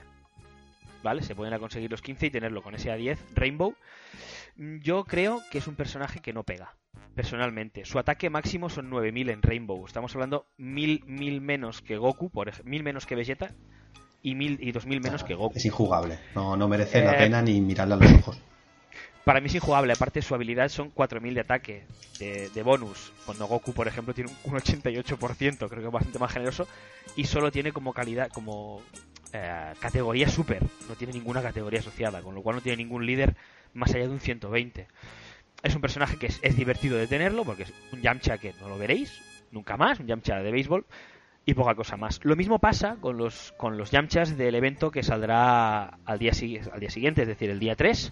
¿Vale? 1.04 1.22
Se 1.22 1.36
pueden 1.36 1.58
conseguir 1.60 1.92
los 1.92 2.02
15 2.02 2.26
y 2.28 2.32
tenerlo 2.32 2.62
con 2.62 2.76
ese 2.76 2.90
A10 2.92 3.18
Rainbow. 3.36 3.76
Mm, 4.56 4.78
Yo 4.80 5.04
creo 5.06 5.42
que 5.52 5.60
es 5.60 5.68
un 5.68 5.76
personaje 5.76 6.20
que 6.20 6.34
no 6.34 6.44
pega, 6.44 6.76
personalmente. 7.16 7.86
Su 7.86 8.00
ataque 8.00 8.30
máximo 8.30 8.70
son 8.70 8.90
9000 8.90 9.30
en 9.30 9.42
Rainbow. 9.42 9.86
Estamos 9.86 10.14
hablando 10.16 10.48
1000, 10.58 11.04
1000 11.06 11.42
menos 11.42 11.82
que 11.82 11.98
Goku, 11.98 12.30
por 12.30 12.50
ej- 12.50 12.64
1000 12.64 12.84
menos 12.84 13.06
que 13.06 13.16
Vegeta 13.16 13.52
y 14.24 14.36
1000 14.36 14.58
y 14.62 14.72
2000 14.72 15.02
menos 15.02 15.24
que 15.24 15.36
Goku. 15.36 15.58
Es 15.58 15.66
injugable. 15.66 16.18
No, 16.36 16.58
no 16.58 16.68
merece 16.68 17.04
la 17.04 17.14
Eh, 17.16 17.18
pena 17.20 17.42
ni 17.42 17.62
mirarle 17.62 17.94
a 17.94 17.98
los 17.98 18.12
ojos. 18.14 18.42
Para 19.24 19.42
mí 19.42 19.48
es 19.48 19.56
injugable, 19.56 19.92
aparte 19.92 20.22
su 20.22 20.34
habilidad 20.36 20.70
son 20.70 20.90
4000 20.90 21.34
de 21.34 21.42
ataque 21.42 21.86
de, 22.18 22.50
de 22.50 22.64
bonus, 22.64 23.12
cuando 23.26 23.46
Goku, 23.46 23.74
por 23.74 23.86
ejemplo, 23.88 24.14
tiene 24.14 24.32
un, 24.46 24.54
un 24.54 24.60
88%, 24.60 25.58
creo 25.58 25.70
que 25.82 25.86
es 25.86 25.92
bastante 25.92 26.18
más 26.18 26.32
generoso, 26.32 26.66
y 27.18 27.26
solo 27.26 27.52
tiene 27.52 27.74
como 27.74 27.92
calidad, 27.94 28.30
como 28.32 28.82
eh, 29.38 29.74
categoría 29.80 30.30
super, 30.30 30.64
no 30.90 30.96
tiene 30.96 31.14
ninguna 31.14 31.42
categoría 31.42 31.80
asociada, 31.80 32.22
con 32.22 32.36
lo 32.36 32.42
cual 32.42 32.58
no 32.58 32.62
tiene 32.62 32.78
ningún 32.78 33.06
líder 33.06 33.36
más 33.74 33.94
allá 33.94 34.08
de 34.08 34.14
un 34.14 34.20
120. 34.20 34.88
Es 35.64 35.76
un 35.76 35.82
personaje 35.82 36.18
que 36.18 36.28
es, 36.28 36.40
es 36.42 36.56
divertido 36.56 36.98
de 36.98 37.08
tenerlo, 37.08 37.44
porque 37.44 37.64
es 37.64 37.74
un 37.92 38.02
Yamcha 38.02 38.38
que 38.38 38.54
no 38.60 38.70
lo 38.70 38.78
veréis 38.78 39.22
nunca 39.52 39.78
más, 39.78 40.00
un 40.00 40.08
Yamcha 40.08 40.36
de 40.42 40.52
béisbol, 40.52 40.86
y 41.46 41.54
poca 41.54 41.76
cosa 41.76 41.96
más. 41.96 42.20
Lo 42.24 42.36
mismo 42.36 42.60
pasa 42.60 42.98
con 43.00 43.18
los, 43.18 43.54
con 43.58 43.78
los 43.78 43.92
Yamchas 43.92 44.38
del 44.38 44.56
evento 44.56 44.92
que 44.92 45.02
saldrá 45.02 45.98
al 46.06 46.20
día, 46.20 46.34
al 46.74 46.80
día 46.80 46.90
siguiente, 46.90 47.22
es 47.22 47.28
decir, 47.28 47.50
el 47.50 47.60
día 47.60 47.76
3, 47.76 48.12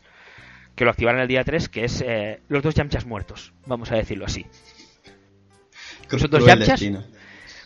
que 0.75 0.85
lo 0.85 0.91
activarán 0.91 1.21
el 1.21 1.27
día 1.27 1.43
3, 1.43 1.69
que 1.69 1.83
es 1.83 2.01
eh, 2.01 2.39
los 2.47 2.63
dos 2.63 2.75
Yamchas 2.75 3.05
muertos, 3.05 3.53
vamos 3.65 3.91
a 3.91 3.95
decirlo 3.95 4.25
así. 4.25 4.45
Dos 6.09 6.23
Cruel 6.27 6.45
Yamchas. 6.45 6.67
destino. 6.79 7.03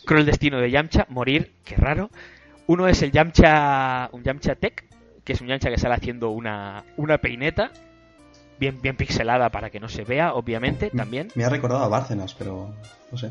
Con 0.04 0.18
el 0.18 0.26
destino 0.26 0.60
de 0.60 0.70
Yamcha, 0.70 1.06
morir, 1.08 1.52
qué 1.64 1.76
raro. 1.76 2.10
Uno 2.70 2.86
es 2.86 3.02
el 3.02 3.10
Yamcha, 3.10 4.10
un 4.12 4.22
Yamcha 4.22 4.54
Tech, 4.54 4.84
que 5.24 5.32
es 5.32 5.40
un 5.40 5.48
Yamcha 5.48 5.70
que 5.70 5.76
sale 5.76 5.96
haciendo 5.96 6.30
una, 6.30 6.84
una 6.96 7.18
peineta, 7.18 7.72
bien, 8.60 8.80
bien 8.80 8.94
pixelada 8.94 9.50
para 9.50 9.70
que 9.70 9.80
no 9.80 9.88
se 9.88 10.04
vea, 10.04 10.34
obviamente, 10.34 10.88
también. 10.90 11.32
Me 11.34 11.44
ha 11.44 11.48
recordado 11.48 11.82
a 11.82 11.88
Bárcenas, 11.88 12.32
pero 12.34 12.72
no 13.10 13.18
sé. 13.18 13.28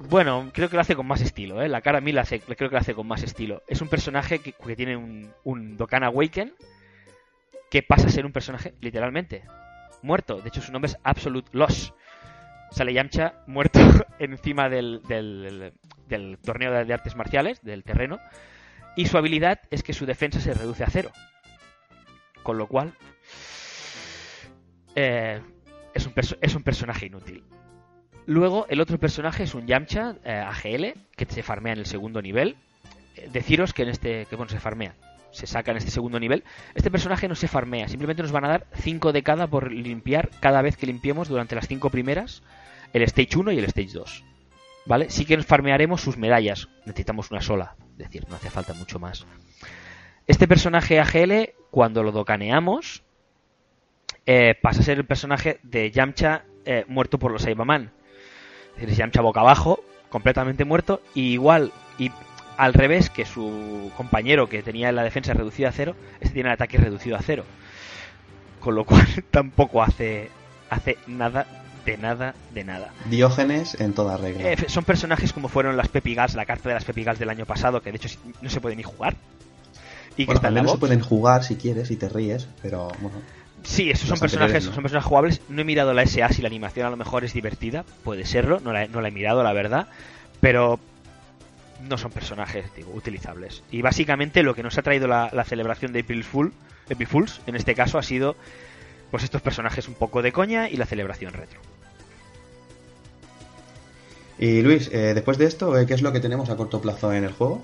Bueno, 0.00 0.50
creo 0.52 0.68
que 0.68 0.76
lo 0.76 0.82
hace 0.82 0.94
con 0.94 1.06
más 1.06 1.22
estilo, 1.22 1.62
¿eh? 1.62 1.68
La 1.70 1.80
cara 1.80 1.96
a 1.96 2.00
mí 2.02 2.12
la 2.12 2.20
hace, 2.20 2.40
creo 2.40 2.68
que 2.68 2.74
lo 2.74 2.78
hace 2.78 2.92
con 2.92 3.06
más 3.06 3.22
estilo. 3.22 3.62
Es 3.68 3.80
un 3.80 3.88
personaje 3.88 4.40
que, 4.40 4.52
que 4.52 4.76
tiene 4.76 4.98
un, 4.98 5.32
un 5.44 5.78
Dokkan 5.78 6.04
Awaken 6.04 6.52
que 7.70 7.82
pasa 7.82 8.08
a 8.08 8.10
ser 8.10 8.26
un 8.26 8.32
personaje 8.32 8.74
literalmente 8.82 9.44
muerto. 10.02 10.42
De 10.42 10.48
hecho, 10.48 10.60
su 10.60 10.72
nombre 10.72 10.90
es 10.90 10.98
Absolute 11.04 11.48
Loss. 11.52 11.94
Sale 12.70 12.92
Yamcha 12.92 13.32
muerto 13.46 13.80
encima 14.18 14.68
del, 14.68 15.00
del, 15.08 15.72
del 16.12 16.38
torneo 16.38 16.84
de 16.84 16.94
artes 16.94 17.16
marciales, 17.16 17.62
del 17.62 17.84
terreno. 17.84 18.18
Y 18.96 19.06
su 19.06 19.16
habilidad 19.18 19.60
es 19.70 19.82
que 19.82 19.92
su 19.92 20.06
defensa 20.06 20.40
se 20.40 20.54
reduce 20.54 20.84
a 20.84 20.90
cero. 20.90 21.10
Con 22.42 22.58
lo 22.58 22.66
cual, 22.66 22.92
eh, 24.94 25.40
es, 25.94 26.06
un 26.06 26.12
es, 26.40 26.54
un 26.54 26.62
personaje 26.62 27.06
inútil. 27.06 27.44
Luego, 28.26 28.66
el 28.68 28.80
otro 28.80 28.98
personaje 28.98 29.44
es 29.44 29.54
un 29.54 29.66
Yamcha 29.66 30.16
eh, 30.24 30.32
AGL, 30.32 31.00
que 31.16 31.26
se 31.26 31.42
farmea 31.42 31.72
en 31.72 31.80
el 31.80 31.86
segundo 31.86 32.20
nivel. 32.20 32.56
Eh, 33.16 33.28
deciros 33.32 33.72
que 33.72 33.82
en 33.82 33.88
este. 33.88 34.26
que 34.26 34.36
bueno, 34.36 34.50
se 34.50 34.60
farmea. 34.60 34.94
Se 35.30 35.46
saca 35.46 35.70
en 35.70 35.78
este 35.78 35.90
segundo 35.90 36.20
nivel. 36.20 36.44
Este 36.74 36.90
personaje 36.90 37.26
no 37.26 37.34
se 37.34 37.48
farmea, 37.48 37.88
simplemente 37.88 38.22
nos 38.22 38.32
van 38.32 38.44
a 38.44 38.48
dar 38.48 38.66
5 38.74 39.12
de 39.12 39.22
cada 39.22 39.46
por 39.46 39.72
limpiar 39.72 40.28
cada 40.40 40.60
vez 40.60 40.76
que 40.76 40.86
limpiemos 40.86 41.28
durante 41.28 41.54
las 41.54 41.68
5 41.68 41.88
primeras 41.88 42.42
el 42.92 43.02
Stage 43.02 43.38
1 43.38 43.52
y 43.52 43.58
el 43.58 43.64
Stage 43.64 43.92
2. 43.94 44.24
¿Vale? 44.84 45.10
Sí 45.10 45.24
que 45.24 45.40
farmearemos 45.42 46.00
sus 46.00 46.16
medallas. 46.16 46.68
Necesitamos 46.84 47.30
una 47.30 47.40
sola. 47.40 47.76
Es 47.92 47.98
decir, 47.98 48.26
no 48.28 48.36
hace 48.36 48.50
falta 48.50 48.74
mucho 48.74 48.98
más. 48.98 49.26
Este 50.26 50.48
personaje 50.48 51.00
AGL, 51.00 51.54
cuando 51.70 52.02
lo 52.02 52.12
docaneamos, 52.12 53.02
eh, 54.26 54.54
pasa 54.60 54.80
a 54.80 54.84
ser 54.84 54.98
el 54.98 55.06
personaje 55.06 55.58
de 55.62 55.90
Yamcha 55.90 56.44
eh, 56.64 56.84
muerto 56.88 57.18
por 57.18 57.32
los 57.32 57.42
Saibaman. 57.42 57.92
Es 58.76 58.82
decir, 58.82 58.98
Yamcha 58.98 59.20
boca 59.20 59.40
abajo, 59.40 59.80
completamente 60.08 60.64
muerto, 60.64 61.02
y 61.14 61.32
igual, 61.32 61.72
y 61.98 62.10
al 62.56 62.74
revés 62.74 63.10
que 63.10 63.24
su 63.24 63.90
compañero 63.96 64.48
que 64.48 64.62
tenía 64.62 64.92
la 64.92 65.02
defensa 65.02 65.34
reducida 65.34 65.68
a 65.68 65.72
cero, 65.72 65.96
este 66.20 66.34
tiene 66.34 66.50
el 66.50 66.54
ataque 66.54 66.78
reducido 66.78 67.16
a 67.16 67.22
cero. 67.22 67.44
Con 68.60 68.74
lo 68.74 68.84
cual 68.84 69.06
tampoco 69.30 69.82
hace, 69.82 70.30
hace 70.70 70.98
nada 71.06 71.46
de 71.84 71.96
nada, 71.96 72.34
de 72.54 72.64
nada. 72.64 72.90
Diógenes 73.06 73.80
en 73.80 73.92
toda 73.92 74.16
regla. 74.16 74.52
Eh, 74.52 74.56
son 74.68 74.84
personajes 74.84 75.32
como 75.32 75.48
fueron 75.48 75.76
las 75.76 75.88
Pepigals, 75.88 76.34
la 76.34 76.46
carta 76.46 76.68
de 76.68 76.74
las 76.76 76.84
Pepigals 76.84 77.18
del 77.18 77.30
año 77.30 77.46
pasado, 77.46 77.82
que 77.82 77.90
de 77.90 77.96
hecho 77.96 78.08
no 78.40 78.50
se 78.50 78.60
puede 78.60 78.76
ni 78.76 78.82
jugar. 78.82 79.16
Y 80.16 80.26
que 80.26 80.34
bueno, 80.34 80.68
se 80.68 80.78
pueden 80.78 81.00
jugar 81.00 81.42
si 81.42 81.56
quieres 81.56 81.90
y 81.90 81.96
te 81.96 82.08
ríes, 82.08 82.46
pero 82.60 82.88
bueno. 83.00 83.18
Sí, 83.62 83.90
esos 83.90 84.08
son 84.08 84.18
personajes, 84.18 84.64
son 84.64 84.82
personajes 84.82 85.08
jugables. 85.08 85.40
No 85.48 85.62
he 85.62 85.64
mirado 85.64 85.94
la 85.94 86.04
SA 86.04 86.28
si 86.30 86.42
la 86.42 86.48
animación 86.48 86.86
a 86.86 86.90
lo 86.90 86.96
mejor 86.96 87.24
es 87.24 87.32
divertida, 87.32 87.84
puede 88.04 88.26
serlo, 88.26 88.60
no 88.60 88.72
la, 88.72 88.88
no 88.88 89.00
la 89.00 89.08
he 89.08 89.12
mirado 89.12 89.42
la 89.42 89.52
verdad, 89.52 89.88
pero 90.40 90.80
no 91.88 91.96
son 91.96 92.10
personajes 92.10 92.66
digo, 92.76 92.92
utilizables. 92.92 93.62
Y 93.70 93.82
básicamente 93.82 94.42
lo 94.42 94.54
que 94.54 94.62
nos 94.62 94.76
ha 94.78 94.82
traído 94.82 95.06
la, 95.06 95.30
la 95.32 95.44
celebración 95.44 95.92
de 95.92 96.00
April, 96.00 96.24
Fool, 96.24 96.52
April 96.90 97.06
Fools, 97.06 97.40
en 97.46 97.56
este 97.56 97.74
caso, 97.74 97.98
ha 97.98 98.02
sido 98.02 98.36
pues 99.10 99.24
estos 99.24 99.42
personajes 99.42 99.88
un 99.88 99.94
poco 99.94 100.22
de 100.22 100.32
coña 100.32 100.68
y 100.68 100.76
la 100.76 100.86
celebración 100.86 101.32
retro. 101.32 101.60
Y 104.38 104.62
Luis, 104.62 104.88
eh, 104.92 105.14
después 105.14 105.38
de 105.38 105.46
esto, 105.46 105.78
eh, 105.78 105.86
¿qué 105.86 105.94
es 105.94 106.02
lo 106.02 106.12
que 106.12 106.20
tenemos 106.20 106.50
a 106.50 106.56
corto 106.56 106.80
plazo 106.80 107.12
en 107.12 107.24
el 107.24 107.32
juego? 107.32 107.62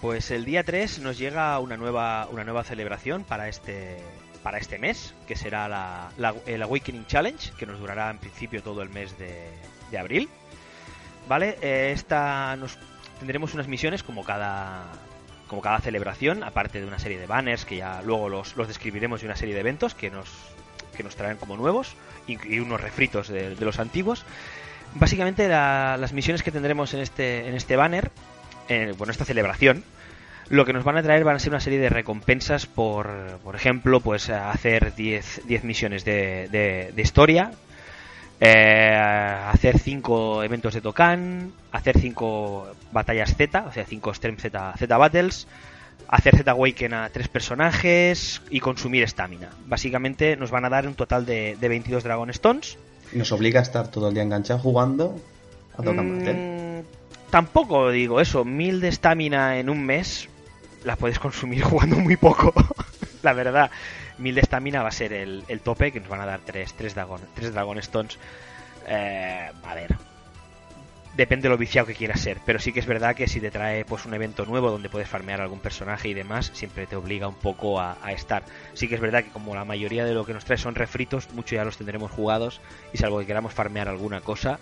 Pues 0.00 0.30
el 0.30 0.44
día 0.44 0.64
3 0.64 1.00
nos 1.00 1.18
llega 1.18 1.58
una 1.58 1.76
nueva, 1.76 2.28
una 2.30 2.44
nueva 2.44 2.64
celebración 2.64 3.24
para 3.24 3.48
este, 3.48 3.98
para 4.42 4.58
este 4.58 4.78
mes, 4.78 5.14
que 5.26 5.36
será 5.36 5.68
la, 5.68 6.34
el 6.46 6.62
Awakening 6.62 7.06
Challenge, 7.06 7.52
que 7.58 7.66
nos 7.66 7.78
durará 7.78 8.10
en 8.10 8.18
principio 8.18 8.62
todo 8.62 8.82
el 8.82 8.90
mes 8.90 9.18
de, 9.18 9.48
de 9.90 9.98
abril. 9.98 10.28
¿Vale? 11.28 11.58
Eh, 11.60 11.92
esta 11.92 12.56
nos 12.56 12.78
tendremos 13.18 13.52
unas 13.54 13.68
misiones 13.68 14.02
como 14.02 14.24
cada, 14.24 14.84
como 15.46 15.60
cada 15.60 15.80
celebración, 15.80 16.42
aparte 16.42 16.80
de 16.80 16.86
una 16.86 16.98
serie 16.98 17.18
de 17.18 17.26
banners 17.26 17.64
que 17.64 17.76
ya 17.76 18.00
luego 18.02 18.28
los, 18.28 18.56
los 18.56 18.68
describiremos 18.68 19.22
y 19.22 19.26
una 19.26 19.36
serie 19.36 19.54
de 19.54 19.60
eventos 19.60 19.94
que 19.94 20.10
nos, 20.10 20.28
que 20.96 21.02
nos 21.02 21.16
traen 21.16 21.36
como 21.36 21.56
nuevos 21.56 21.94
y, 22.26 22.58
unos 22.58 22.80
refritos 22.80 23.28
de, 23.28 23.56
los 23.56 23.78
antiguos. 23.78 24.24
Básicamente 24.94 25.48
las 25.48 26.12
misiones 26.12 26.42
que 26.42 26.50
tendremos 26.50 26.94
en 26.94 27.00
este, 27.00 27.48
en 27.48 27.54
este 27.54 27.76
banner, 27.76 28.10
eh, 28.68 28.94
bueno, 28.96 29.10
esta 29.10 29.24
celebración, 29.24 29.84
lo 30.50 30.64
que 30.64 30.72
nos 30.72 30.84
van 30.84 30.96
a 30.96 31.02
traer 31.02 31.24
van 31.24 31.36
a 31.36 31.38
ser 31.38 31.50
una 31.50 31.60
serie 31.60 31.78
de 31.78 31.90
recompensas 31.90 32.66
por, 32.66 33.38
por 33.44 33.54
ejemplo, 33.54 34.00
pues 34.00 34.30
hacer 34.30 34.94
10 34.94 35.44
misiones 35.62 36.04
de, 36.04 36.48
de, 36.94 37.02
historia, 37.02 37.52
eh, 38.40 38.94
hacer 39.46 39.78
5 39.78 40.42
eventos 40.42 40.74
de 40.74 40.80
Tokan, 40.80 41.52
hacer 41.70 41.98
5 41.98 42.68
batallas 42.92 43.36
Z, 43.36 43.64
o 43.66 43.72
sea, 43.72 43.84
5 43.84 44.14
Stream 44.14 44.36
Z, 44.38 44.74
Z 44.78 44.96
Battles, 44.96 45.46
hacer 46.08 46.36
Z-Awaken 46.36 46.94
a 46.94 47.08
tres 47.10 47.28
personajes 47.28 48.40
y 48.50 48.60
consumir 48.60 49.02
estamina. 49.02 49.50
Básicamente 49.66 50.36
nos 50.36 50.50
van 50.50 50.64
a 50.64 50.70
dar 50.70 50.86
un 50.86 50.94
total 50.94 51.26
de, 51.26 51.56
de 51.60 51.68
22 51.68 52.02
Dragon 52.02 52.30
Stones. 52.30 52.78
Nos 53.12 53.32
obliga 53.32 53.60
a 53.60 53.62
estar 53.62 53.88
todo 53.88 54.08
el 54.08 54.14
día 54.14 54.22
enganchado 54.22 54.58
jugando 54.58 55.16
a 55.76 55.82
mm, 55.82 56.82
Tampoco 57.30 57.90
digo 57.90 58.20
eso, 58.20 58.44
mil 58.44 58.80
de 58.80 58.88
estamina 58.88 59.58
en 59.58 59.70
un 59.70 59.84
mes 59.84 60.28
la 60.84 60.96
puedes 60.96 61.18
consumir 61.18 61.62
jugando 61.64 61.96
muy 61.96 62.16
poco. 62.16 62.52
la 63.22 63.32
verdad, 63.32 63.70
mil 64.18 64.34
de 64.34 64.40
estamina 64.40 64.82
va 64.82 64.88
a 64.88 64.92
ser 64.92 65.12
el, 65.12 65.60
tope, 65.62 65.92
que 65.92 66.00
nos 66.00 66.08
van 66.08 66.20
a 66.20 66.26
dar 66.26 66.40
tres, 66.44 66.74
tres, 66.74 66.94
Dragon, 66.94 67.20
tres 67.34 67.52
Dragon 67.52 67.78
Stones. 67.78 68.18
Eh, 68.86 69.50
a 69.62 69.74
ver, 69.74 69.96
depende 71.18 71.48
de 71.48 71.48
lo 71.48 71.58
viciado 71.58 71.88
que 71.88 71.94
quieras 71.94 72.20
ser. 72.20 72.38
Pero 72.46 72.60
sí 72.60 72.72
que 72.72 72.78
es 72.78 72.86
verdad 72.86 73.16
que 73.16 73.26
si 73.26 73.40
te 73.40 73.50
trae 73.50 73.84
pues 73.84 74.06
un 74.06 74.14
evento 74.14 74.46
nuevo 74.46 74.70
donde 74.70 74.88
puedes 74.88 75.08
farmear 75.08 75.40
algún 75.40 75.58
personaje 75.58 76.08
y 76.08 76.14
demás, 76.14 76.52
siempre 76.54 76.86
te 76.86 76.94
obliga 76.94 77.26
un 77.26 77.34
poco 77.34 77.80
a, 77.80 77.96
estar. 78.12 78.44
Sí 78.72 78.86
que 78.88 78.94
es 78.94 79.00
verdad 79.00 79.24
que 79.24 79.30
como 79.30 79.54
la 79.54 79.64
mayoría 79.64 80.04
de 80.04 80.14
lo 80.14 80.24
que 80.24 80.32
nos 80.32 80.44
trae 80.44 80.58
son 80.58 80.76
refritos, 80.76 81.28
muchos 81.34 81.56
ya 81.56 81.64
los 81.64 81.76
tendremos 81.76 82.12
jugados 82.12 82.60
y 82.92 82.98
salvo 82.98 83.18
que 83.18 83.26
queramos 83.26 83.52
farmear 83.52 83.88
alguna 83.88 84.20
cosa, 84.20 84.60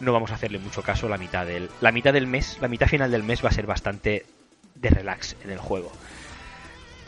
no 0.00 0.12
vamos 0.12 0.32
a 0.32 0.34
hacerle 0.34 0.58
mucho 0.58 0.82
caso 0.82 1.08
la 1.08 1.16
mitad 1.16 1.46
del 1.46 1.70
la 1.80 1.92
mitad 1.92 2.12
del 2.12 2.26
mes, 2.26 2.58
la 2.60 2.68
mitad 2.68 2.88
final 2.88 3.12
del 3.12 3.22
mes 3.22 3.44
va 3.44 3.50
a 3.50 3.52
ser 3.52 3.66
bastante 3.66 4.26
de 4.74 4.90
relax 4.90 5.36
en 5.44 5.50
el 5.50 5.58
juego. 5.58 5.92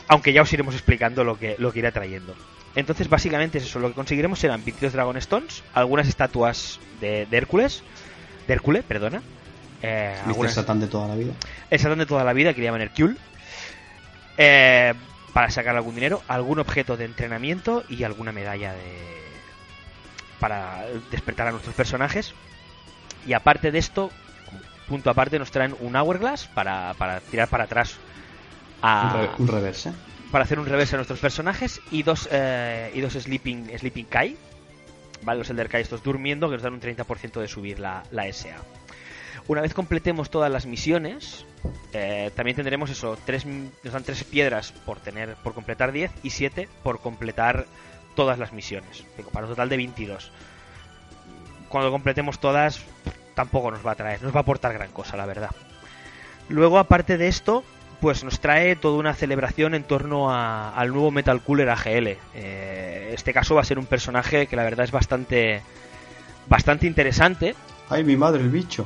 Aunque 0.07 0.31
ya 0.31 0.41
os 0.41 0.53
iremos 0.53 0.73
explicando 0.73 1.25
lo 1.25 1.37
que 1.37 1.55
lo 1.59 1.73
que 1.73 1.79
irá 1.79 1.91
trayendo. 1.91 2.35
Entonces, 2.75 3.09
básicamente 3.09 3.57
es 3.57 3.65
eso. 3.65 3.79
Lo 3.79 3.89
que 3.89 3.95
conseguiremos 3.95 4.37
serán 4.37 4.63
22 4.63 4.93
Dragon 4.93 5.17
Stones, 5.17 5.63
algunas 5.73 6.07
estatuas 6.07 6.79
de, 7.01 7.25
de 7.25 7.37
Hércules, 7.37 7.83
de 8.47 8.53
Hércules, 8.53 8.83
perdona. 8.83 9.21
Eh, 9.81 10.15
el 10.25 10.49
Satán 10.49 10.79
de 10.79 10.87
toda 10.87 11.07
la 11.07 11.15
vida. 11.15 11.33
El 11.69 11.79
Satán 11.79 11.99
de 11.99 12.05
toda 12.05 12.23
la 12.23 12.33
vida, 12.33 12.53
que 12.53 12.61
le 12.61 12.65
llaman 12.65 12.81
Hercule. 12.81 13.15
Eh, 14.37 14.93
para 15.33 15.49
sacar 15.49 15.75
algún 15.75 15.95
dinero, 15.95 16.23
algún 16.27 16.59
objeto 16.59 16.97
de 16.97 17.05
entrenamiento 17.05 17.83
y 17.89 18.03
alguna 18.03 18.31
medalla 18.31 18.73
de 18.73 19.17
para 20.39 20.85
despertar 21.11 21.47
a 21.47 21.51
nuestros 21.51 21.75
personajes. 21.75 22.33
Y 23.25 23.33
aparte 23.33 23.71
de 23.71 23.79
esto, 23.79 24.11
punto 24.87 25.09
aparte, 25.09 25.39
nos 25.39 25.51
traen 25.51 25.75
un 25.79 25.95
Hourglass 25.95 26.47
para, 26.47 26.93
para 26.97 27.19
tirar 27.19 27.49
para 27.49 27.65
atrás 27.65 27.97
a, 28.81 29.27
un, 29.37 29.47
reverse. 29.47 29.91
Para 30.31 30.43
hacer 30.43 30.59
un 30.59 30.65
reverse 30.65 30.95
a 30.95 30.97
nuestros 30.97 31.19
personajes 31.19 31.81
y 31.91 32.03
dos, 32.03 32.29
eh, 32.31 32.91
y 32.93 33.01
dos 33.01 33.13
Sleeping, 33.13 33.77
Sleeping 33.77 34.05
Kai 34.05 34.37
¿vale? 35.23 35.39
Los 35.39 35.49
Elder 35.49 35.69
Kai 35.69 35.81
estos 35.81 36.03
durmiendo, 36.03 36.49
que 36.49 36.55
nos 36.55 36.63
dan 36.63 36.73
un 36.73 36.81
30% 36.81 37.39
de 37.39 37.47
subir 37.47 37.79
la, 37.79 38.03
la, 38.11 38.31
SA. 38.31 38.55
Una 39.47 39.61
vez 39.61 39.73
completemos 39.73 40.29
todas 40.29 40.51
las 40.51 40.65
misiones, 40.65 41.45
eh, 41.93 42.31
también 42.35 42.55
tendremos 42.55 42.89
eso, 42.89 43.17
tres, 43.25 43.45
nos 43.45 43.93
dan 43.93 44.03
tres 44.03 44.23
piedras 44.23 44.71
por 44.71 44.99
tener, 44.99 45.35
por 45.35 45.53
completar 45.53 45.91
10 45.91 46.11
y 46.23 46.31
7 46.31 46.67
por 46.83 46.99
completar 46.99 47.65
todas 48.15 48.39
las 48.39 48.51
misiones. 48.51 49.05
Para 49.31 49.45
un 49.45 49.51
total 49.51 49.69
de 49.69 49.77
22. 49.77 50.31
Cuando 51.69 51.91
completemos 51.91 52.39
todas, 52.39 52.81
tampoco 53.35 53.71
nos 53.71 53.85
va 53.85 53.91
a 53.91 53.95
traer, 53.95 54.21
nos 54.21 54.33
va 54.33 54.39
a 54.39 54.41
aportar 54.41 54.73
gran 54.73 54.91
cosa, 54.91 55.15
la 55.15 55.25
verdad. 55.25 55.51
Luego, 56.49 56.79
aparte 56.79 57.17
de 57.17 57.27
esto, 57.27 57.63
pues 57.99 58.23
nos 58.23 58.39
trae 58.39 58.75
toda 58.75 58.97
una 58.97 59.13
celebración 59.13 59.73
en 59.73 59.83
torno 59.83 60.31
al 60.31 60.89
nuevo 60.89 61.11
Metal 61.11 61.41
Cooler 61.41 61.69
AGL. 61.69 62.17
Eh, 62.35 63.11
este 63.13 63.33
caso 63.33 63.55
va 63.55 63.61
a 63.61 63.65
ser 63.65 63.79
un 63.79 63.85
personaje 63.85 64.47
que 64.47 64.55
la 64.55 64.63
verdad 64.63 64.85
es 64.85 64.91
bastante 64.91 65.61
bastante 66.47 66.87
interesante. 66.87 67.55
Ay, 67.89 68.03
mi 68.03 68.15
madre, 68.15 68.41
el 68.41 68.49
bicho. 68.49 68.85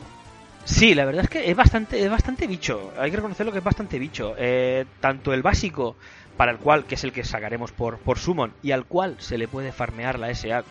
Sí, 0.63 0.93
la 0.93 1.05
verdad 1.05 1.23
es 1.23 1.29
que 1.29 1.49
es 1.49 1.55
bastante, 1.55 2.03
es 2.03 2.09
bastante 2.09 2.47
bicho. 2.47 2.91
Hay 2.97 3.09
que 3.09 3.17
reconocerlo 3.17 3.51
que 3.51 3.57
es 3.57 3.63
bastante 3.63 3.99
bicho. 3.99 4.35
Eh, 4.37 4.85
tanto 4.99 5.33
el 5.33 5.41
básico, 5.41 5.95
para 6.37 6.51
el 6.51 6.59
cual, 6.59 6.85
que 6.85 6.95
es 6.95 7.03
el 7.03 7.11
que 7.11 7.23
sacaremos 7.23 7.71
por, 7.71 7.97
por 7.97 8.19
Summon, 8.19 8.53
y 8.61 8.71
al 8.71 8.85
cual 8.85 9.15
se 9.19 9.37
le 9.37 9.47
puede 9.47 9.71
farmear 9.71 10.19
la 10.19 10.33
SA, 10.33 10.63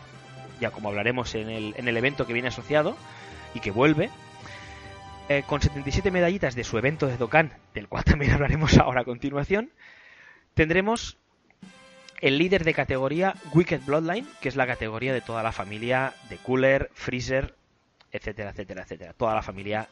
ya 0.61 0.71
como 0.71 0.89
hablaremos 0.89 1.35
en 1.35 1.51
el, 1.51 1.75
en 1.77 1.89
el 1.89 1.97
evento 1.97 2.27
que 2.27 2.33
viene 2.33 2.49
asociado 2.49 2.97
y 3.55 3.61
que 3.61 3.73
vuelve, 3.73 4.11
eh, 5.31 5.45
con 5.47 5.63
77 5.63 6.11
medallitas 6.11 6.57
de 6.57 6.65
su 6.65 6.77
evento 6.77 7.07
de 7.07 7.17
Dokkan, 7.17 7.53
del 7.73 7.87
cual 7.87 8.03
también 8.03 8.33
hablaremos 8.35 8.77
ahora 8.79 9.03
a 9.03 9.05
continuación, 9.05 9.71
tendremos 10.55 11.19
el 12.21 12.37
líder 12.37 12.65
de 12.65 12.75
categoría 12.75 13.37
Wicked 13.55 13.83
Bloodline, 13.87 14.27
que 14.41 14.49
es 14.49 14.57
la 14.57 14.67
categoría 14.67 15.13
de 15.13 15.21
toda 15.21 15.45
la 15.45 15.53
familia 15.53 16.15
de 16.29 16.37
Cooler, 16.39 16.91
Freezer, 16.95 17.55
etcétera, 18.11 18.51
etcétera, 18.51 18.83
etcétera. 18.83 19.13
Toda 19.13 19.37
la 19.37 19.43
familia, 19.43 19.89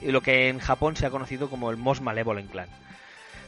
lo 0.00 0.22
que 0.22 0.48
en 0.48 0.58
Japón 0.58 0.96
se 0.96 1.04
ha 1.04 1.10
conocido 1.10 1.50
como 1.50 1.70
el 1.70 1.76
Most 1.76 2.00
Malevolent 2.00 2.50
Clan. 2.50 2.70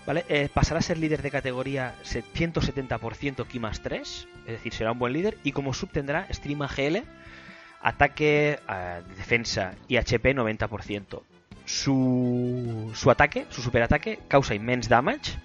¿Vale? 0.04 0.26
Eh, 0.28 0.50
pasará 0.52 0.80
a 0.80 0.82
ser 0.82 0.98
líder 0.98 1.22
de 1.22 1.30
categoría 1.30 1.94
170% 2.04 3.46
Ki 3.46 3.58
más 3.60 3.80
3, 3.80 4.28
es 4.44 4.52
decir, 4.52 4.74
será 4.74 4.92
un 4.92 4.98
buen 4.98 5.14
líder, 5.14 5.38
y 5.42 5.52
como 5.52 5.72
sub 5.72 5.90
tendrá 5.90 6.26
Stream 6.30 6.60
AGL, 6.60 7.02
ataque, 7.80 8.58
eh, 8.68 9.02
defensa 9.16 9.74
y 9.88 9.96
HP 9.96 10.34
90%. 10.34 11.22
Su, 11.72 12.90
su 12.94 13.10
ataque, 13.10 13.46
su 13.48 13.62
superataque, 13.62 14.18
causa 14.28 14.54
immense 14.54 14.88
damage 14.88 15.38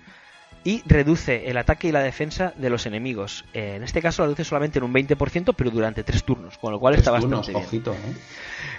y 0.63 0.81
reduce 0.87 1.47
el 1.47 1.57
ataque 1.57 1.89
y 1.89 1.91
la 1.91 2.01
defensa 2.01 2.51
de 2.57 2.71
los 2.71 2.87
enemigos. 2.87 3.45
Eh, 3.53 3.75
en 3.75 3.83
este 3.83 4.01
caso 4.01 4.23
la 4.23 4.27
reduce 4.27 4.43
solamente 4.43 4.79
en 4.79 4.85
un 4.85 4.93
20%, 4.93 5.53
pero 5.55 5.69
durante 5.69 6.03
tres 6.03 6.23
turnos, 6.23 6.57
con 6.57 6.71
lo 6.71 6.79
cual 6.79 6.95
está 6.95 7.11
bastante 7.11 7.51
bien. 7.51 7.63
¿eh? 7.63 8.15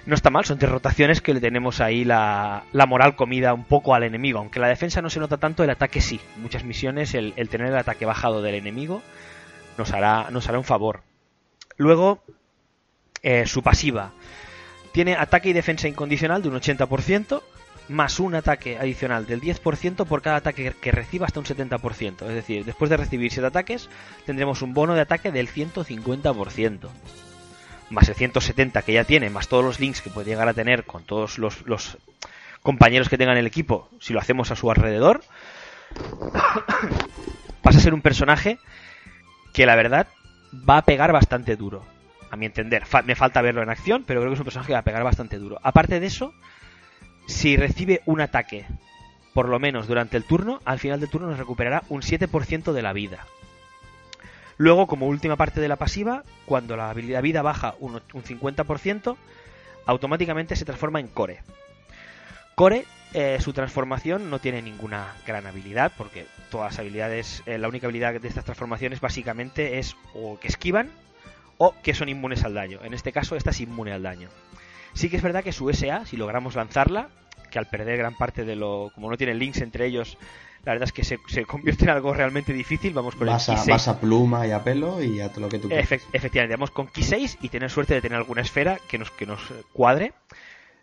No 0.06 0.16
está 0.16 0.30
mal, 0.30 0.44
son 0.44 0.58
tres 0.58 0.72
rotaciones 0.72 1.20
que 1.20 1.32
le 1.32 1.40
tenemos 1.40 1.80
ahí 1.80 2.04
la, 2.04 2.64
la, 2.72 2.86
moral 2.86 3.14
comida 3.14 3.54
un 3.54 3.64
poco 3.64 3.94
al 3.94 4.02
enemigo. 4.02 4.40
Aunque 4.40 4.58
la 4.58 4.66
defensa 4.66 5.00
no 5.00 5.08
se 5.08 5.20
nota 5.20 5.36
tanto, 5.36 5.62
el 5.62 5.70
ataque 5.70 6.00
sí. 6.00 6.20
En 6.34 6.42
muchas 6.42 6.64
misiones 6.64 7.14
el, 7.14 7.32
el 7.36 7.48
tener 7.48 7.68
el 7.68 7.76
ataque 7.76 8.04
bajado 8.04 8.42
del 8.42 8.56
enemigo 8.56 9.00
nos 9.78 9.92
hará, 9.92 10.28
nos 10.30 10.48
hará 10.48 10.58
un 10.58 10.64
favor. 10.64 11.02
Luego, 11.76 12.20
eh, 13.22 13.46
su 13.46 13.62
pasiva. 13.62 14.12
Tiene 14.96 15.14
ataque 15.14 15.50
y 15.50 15.52
defensa 15.52 15.88
incondicional 15.88 16.40
de 16.40 16.48
un 16.48 16.54
80%, 16.54 17.42
más 17.88 18.18
un 18.18 18.34
ataque 18.34 18.78
adicional 18.78 19.26
del 19.26 19.42
10% 19.42 20.06
por 20.06 20.22
cada 20.22 20.36
ataque 20.36 20.72
que 20.80 20.90
reciba 20.90 21.26
hasta 21.26 21.38
un 21.38 21.44
70%. 21.44 22.22
Es 22.22 22.34
decir, 22.34 22.64
después 22.64 22.88
de 22.88 22.96
recibir 22.96 23.30
7 23.30 23.46
ataques, 23.46 23.90
tendremos 24.24 24.62
un 24.62 24.72
bono 24.72 24.94
de 24.94 25.02
ataque 25.02 25.30
del 25.30 25.50
150%. 25.50 26.88
Más 27.90 28.08
el 28.08 28.14
170 28.14 28.80
que 28.80 28.94
ya 28.94 29.04
tiene, 29.04 29.28
más 29.28 29.48
todos 29.48 29.62
los 29.62 29.80
links 29.80 30.00
que 30.00 30.08
puede 30.08 30.30
llegar 30.30 30.48
a 30.48 30.54
tener 30.54 30.84
con 30.86 31.04
todos 31.04 31.36
los, 31.36 31.60
los 31.66 31.98
compañeros 32.62 33.10
que 33.10 33.18
tengan 33.18 33.36
el 33.36 33.46
equipo, 33.46 33.90
si 34.00 34.14
lo 34.14 34.20
hacemos 34.20 34.50
a 34.50 34.56
su 34.56 34.70
alrededor, 34.70 35.22
pasa 37.60 37.76
a 37.76 37.82
ser 37.82 37.92
un 37.92 38.00
personaje 38.00 38.58
que 39.52 39.66
la 39.66 39.76
verdad 39.76 40.06
va 40.54 40.78
a 40.78 40.86
pegar 40.86 41.12
bastante 41.12 41.54
duro. 41.54 41.84
Mi 42.36 42.46
entender, 42.46 42.84
me 43.04 43.14
falta 43.14 43.42
verlo 43.42 43.62
en 43.62 43.70
acción, 43.70 44.04
pero 44.06 44.20
creo 44.20 44.30
que 44.30 44.34
es 44.34 44.40
un 44.40 44.44
personaje 44.44 44.68
que 44.68 44.74
va 44.74 44.80
a 44.80 44.84
pegar 44.84 45.04
bastante 45.04 45.38
duro. 45.38 45.58
Aparte 45.62 46.00
de 46.00 46.06
eso, 46.06 46.34
si 47.26 47.56
recibe 47.56 48.02
un 48.06 48.20
ataque, 48.20 48.66
por 49.34 49.48
lo 49.48 49.58
menos 49.58 49.86
durante 49.86 50.16
el 50.16 50.24
turno, 50.24 50.60
al 50.64 50.78
final 50.78 51.00
del 51.00 51.10
turno 51.10 51.28
nos 51.28 51.38
recuperará 51.38 51.82
un 51.88 52.02
7% 52.02 52.72
de 52.72 52.82
la 52.82 52.92
vida. 52.92 53.26
Luego, 54.58 54.86
como 54.86 55.06
última 55.06 55.36
parte 55.36 55.60
de 55.60 55.68
la 55.68 55.76
pasiva, 55.76 56.24
cuando 56.46 56.76
la 56.76 56.88
habilidad 56.88 57.20
vida 57.20 57.42
baja 57.42 57.74
un, 57.80 58.00
50%, 58.00 59.16
automáticamente 59.84 60.56
se 60.56 60.64
transforma 60.64 61.00
en 61.00 61.08
Core. 61.08 61.42
Core, 62.54 62.86
eh, 63.12 63.36
su 63.40 63.52
transformación 63.52 64.30
no 64.30 64.38
tiene 64.38 64.62
ninguna 64.62 65.14
gran 65.26 65.46
habilidad, 65.46 65.92
porque 65.98 66.26
todas 66.50 66.72
las 66.72 66.78
habilidades, 66.78 67.42
eh, 67.44 67.58
la 67.58 67.68
única 67.68 67.86
habilidad 67.86 68.18
de 68.18 68.28
estas 68.28 68.44
transformaciones 68.44 69.00
básicamente 69.00 69.78
es 69.78 69.94
o 70.14 70.40
que 70.40 70.48
esquivan 70.48 70.90
o 71.58 71.74
que 71.82 71.94
son 71.94 72.08
inmunes 72.08 72.44
al 72.44 72.54
daño. 72.54 72.80
En 72.84 72.94
este 72.94 73.12
caso, 73.12 73.36
esta 73.36 73.50
es 73.50 73.60
inmune 73.60 73.92
al 73.92 74.02
daño. 74.02 74.28
Sí 74.94 75.08
que 75.10 75.16
es 75.16 75.22
verdad 75.22 75.44
que 75.44 75.52
su 75.52 75.72
SA, 75.72 76.06
si 76.06 76.16
logramos 76.16 76.54
lanzarla, 76.54 77.08
que 77.50 77.58
al 77.58 77.66
perder 77.66 77.98
gran 77.98 78.16
parte 78.16 78.44
de 78.44 78.56
lo. 78.56 78.90
como 78.94 79.10
no 79.10 79.16
tiene 79.16 79.34
links 79.34 79.60
entre 79.60 79.86
ellos, 79.86 80.18
la 80.64 80.72
verdad 80.72 80.88
es 80.88 80.92
que 80.92 81.04
se, 81.04 81.44
convierte 81.44 81.84
en 81.84 81.90
algo 81.90 82.12
realmente 82.12 82.52
difícil. 82.52 82.92
Vamos 82.92 83.14
con 83.14 83.26
vas 83.26 83.48
el 83.48 83.56
a, 83.56 83.64
Vas 83.64 83.88
a 83.88 84.00
pluma 84.00 84.46
y 84.46 84.50
a 84.50 84.64
pelo 84.64 85.02
y 85.02 85.20
a 85.20 85.30
todo 85.30 85.42
lo 85.42 85.48
que 85.48 85.58
tú 85.58 85.68
quieras. 85.68 85.90
efectivamente, 86.12 86.56
vamos 86.56 86.70
con 86.70 86.88
Ki 86.88 87.02
6 87.02 87.38
y 87.42 87.48
tener 87.50 87.70
suerte 87.70 87.94
de 87.94 88.00
tener 88.00 88.18
alguna 88.18 88.42
esfera 88.42 88.78
que 88.88 88.98
nos, 88.98 89.10
que 89.10 89.26
nos 89.26 89.40
cuadre. 89.72 90.12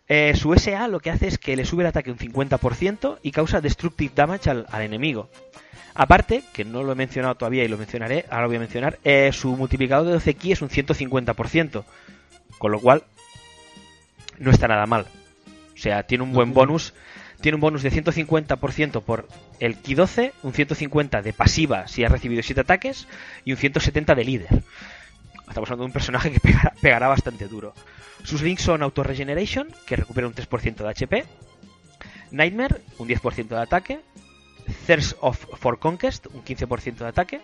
Eh, 0.06 0.34
su 0.36 0.54
SA 0.54 0.86
lo 0.88 1.00
que 1.00 1.10
hace 1.10 1.28
es 1.28 1.38
que 1.38 1.56
le 1.56 1.64
sube 1.64 1.82
el 1.82 1.88
ataque 1.88 2.10
un 2.10 2.18
50% 2.18 3.18
y 3.22 3.30
causa 3.30 3.60
destructive 3.60 4.12
damage 4.14 4.50
al, 4.50 4.66
enemigo. 4.80 5.28
Aparte, 5.94 6.42
que 6.52 6.64
no 6.64 6.82
lo 6.82 6.92
he 6.92 6.96
mencionado 6.96 7.36
todavía 7.36 7.64
y 7.64 7.68
lo 7.68 7.78
mencionaré, 7.78 8.24
ahora 8.28 8.42
lo 8.42 8.48
voy 8.48 8.56
a 8.56 8.60
mencionar, 8.60 8.98
eh, 9.04 9.30
su 9.32 9.56
multiplicador 9.56 10.06
de 10.06 10.12
12 10.14 10.34
ki 10.34 10.52
es 10.52 10.62
un 10.62 10.68
150%. 10.68 11.84
Con 12.58 12.72
lo 12.72 12.80
cual, 12.80 13.04
no 14.38 14.50
está 14.50 14.68
nada 14.68 14.86
mal. 14.86 15.06
O 15.74 15.78
sea, 15.78 16.04
tiene 16.04 16.24
un 16.24 16.32
buen 16.32 16.52
bonus. 16.52 16.94
Tiene 17.40 17.56
un 17.56 17.60
bonus 17.60 17.82
de 17.82 17.92
150% 17.92 19.02
por 19.02 19.28
el 19.60 19.76
Ki 19.76 19.94
12, 19.94 20.32
un 20.42 20.54
150 20.54 21.20
de 21.20 21.32
pasiva 21.34 21.86
si 21.88 22.02
ha 22.02 22.08
recibido 22.08 22.42
7 22.42 22.62
ataques 22.62 23.06
y 23.44 23.52
un 23.52 23.58
170 23.58 24.14
de 24.14 24.24
líder. 24.24 24.48
Estamos 25.46 25.68
hablando 25.68 25.82
de 25.82 25.86
un 25.86 25.92
personaje 25.92 26.30
que 26.30 26.40
pegará, 26.80 27.08
bastante 27.08 27.46
duro. 27.46 27.74
Sus 28.22 28.40
links 28.40 28.62
son 28.62 28.82
Auto 28.82 29.02
Regeneration, 29.02 29.68
que 29.86 29.96
recupera 29.96 30.26
un 30.26 30.34
3% 30.34 30.76
de 30.76 30.88
HP, 30.88 31.24
Nightmare, 32.30 32.80
un 32.96 33.08
10% 33.08 33.48
de 33.48 33.60
ataque, 33.60 34.00
Thirst 34.86 35.16
of 35.20 35.38
for 35.58 35.78
Conquest, 35.78 36.26
un 36.32 36.44
15% 36.44 36.96
de 36.96 37.06
ataque, 37.06 37.40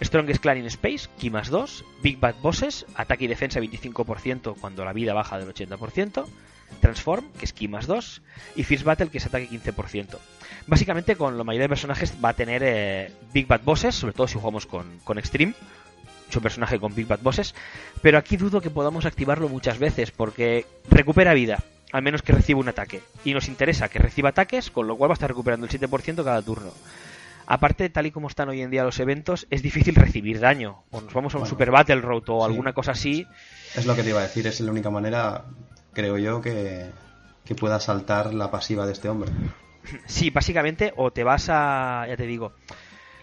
Strongest 0.00 0.40
Clan 0.42 0.58
in 0.58 0.66
Space, 0.66 1.08
Ki 1.18 1.30
más 1.30 1.48
2, 1.48 1.84
Big 2.02 2.18
Bad 2.18 2.36
Bosses, 2.42 2.86
ataque 2.94 3.24
y 3.24 3.28
defensa 3.28 3.60
25% 3.60 4.56
cuando 4.60 4.84
la 4.84 4.92
vida 4.92 5.14
baja 5.14 5.38
del 5.38 5.48
80%, 5.48 6.26
Transform, 6.80 7.32
que 7.38 7.44
es 7.44 7.52
Ki 7.52 7.68
más 7.68 7.86
2, 7.86 8.22
y 8.56 8.64
Fierce 8.64 8.84
Battle, 8.84 9.08
que 9.08 9.18
es 9.18 9.26
ataque 9.26 9.48
15%. 9.48 10.18
Básicamente 10.66 11.16
con 11.16 11.38
la 11.38 11.44
mayoría 11.44 11.64
de 11.64 11.70
personajes 11.70 12.14
va 12.22 12.30
a 12.30 12.34
tener 12.34 12.62
eh, 12.64 13.12
Big 13.32 13.46
Bad 13.46 13.62
Bosses, 13.62 13.94
sobre 13.94 14.14
todo 14.14 14.28
si 14.28 14.34
jugamos 14.34 14.66
con, 14.66 14.98
con 15.04 15.18
Extreme, 15.18 15.54
un 16.34 16.42
personaje 16.42 16.78
con 16.78 16.94
Big 16.94 17.06
Bad 17.06 17.20
Bosses, 17.22 17.54
pero 18.02 18.18
aquí 18.18 18.36
dudo 18.36 18.60
que 18.60 18.70
podamos 18.70 19.06
activarlo 19.06 19.48
muchas 19.48 19.78
veces 19.78 20.10
porque 20.10 20.66
recupera 20.90 21.34
vida, 21.34 21.62
al 21.92 22.02
menos 22.02 22.22
que 22.22 22.32
reciba 22.32 22.60
un 22.60 22.68
ataque, 22.68 23.02
y 23.24 23.34
nos 23.34 23.48
interesa 23.48 23.88
que 23.88 23.98
reciba 23.98 24.30
ataques, 24.30 24.70
con 24.70 24.86
lo 24.86 24.96
cual 24.96 25.10
va 25.10 25.14
a 25.14 25.14
estar 25.14 25.30
recuperando 25.30 25.66
el 25.66 25.72
7% 25.72 26.24
cada 26.24 26.42
turno. 26.42 26.72
Aparte, 27.46 27.88
tal 27.90 28.06
y 28.06 28.10
como 28.10 28.26
están 28.26 28.48
hoy 28.48 28.60
en 28.60 28.70
día 28.70 28.82
los 28.82 28.98
eventos, 28.98 29.46
es 29.50 29.62
difícil 29.62 29.94
recibir 29.94 30.40
daño. 30.40 30.82
O 30.90 31.00
nos 31.00 31.14
vamos 31.14 31.34
a 31.34 31.38
un 31.38 31.46
Super 31.46 31.70
Battle 31.70 32.00
Road 32.00 32.28
o 32.28 32.44
alguna 32.44 32.72
cosa 32.72 32.90
así. 32.92 33.24
Es 33.76 33.86
lo 33.86 33.94
que 33.94 34.02
te 34.02 34.10
iba 34.10 34.18
a 34.18 34.24
decir, 34.24 34.46
es 34.48 34.60
la 34.60 34.72
única 34.72 34.90
manera, 34.90 35.44
creo 35.92 36.18
yo, 36.18 36.40
que, 36.40 36.90
que 37.44 37.54
pueda 37.54 37.78
saltar 37.78 38.34
la 38.34 38.50
pasiva 38.50 38.84
de 38.84 38.92
este 38.92 39.08
hombre. 39.08 39.30
Sí, 40.06 40.30
básicamente, 40.30 40.92
o 40.96 41.12
te 41.12 41.22
vas 41.22 41.48
a. 41.48 42.06
Ya 42.08 42.16
te 42.16 42.26
digo. 42.26 42.52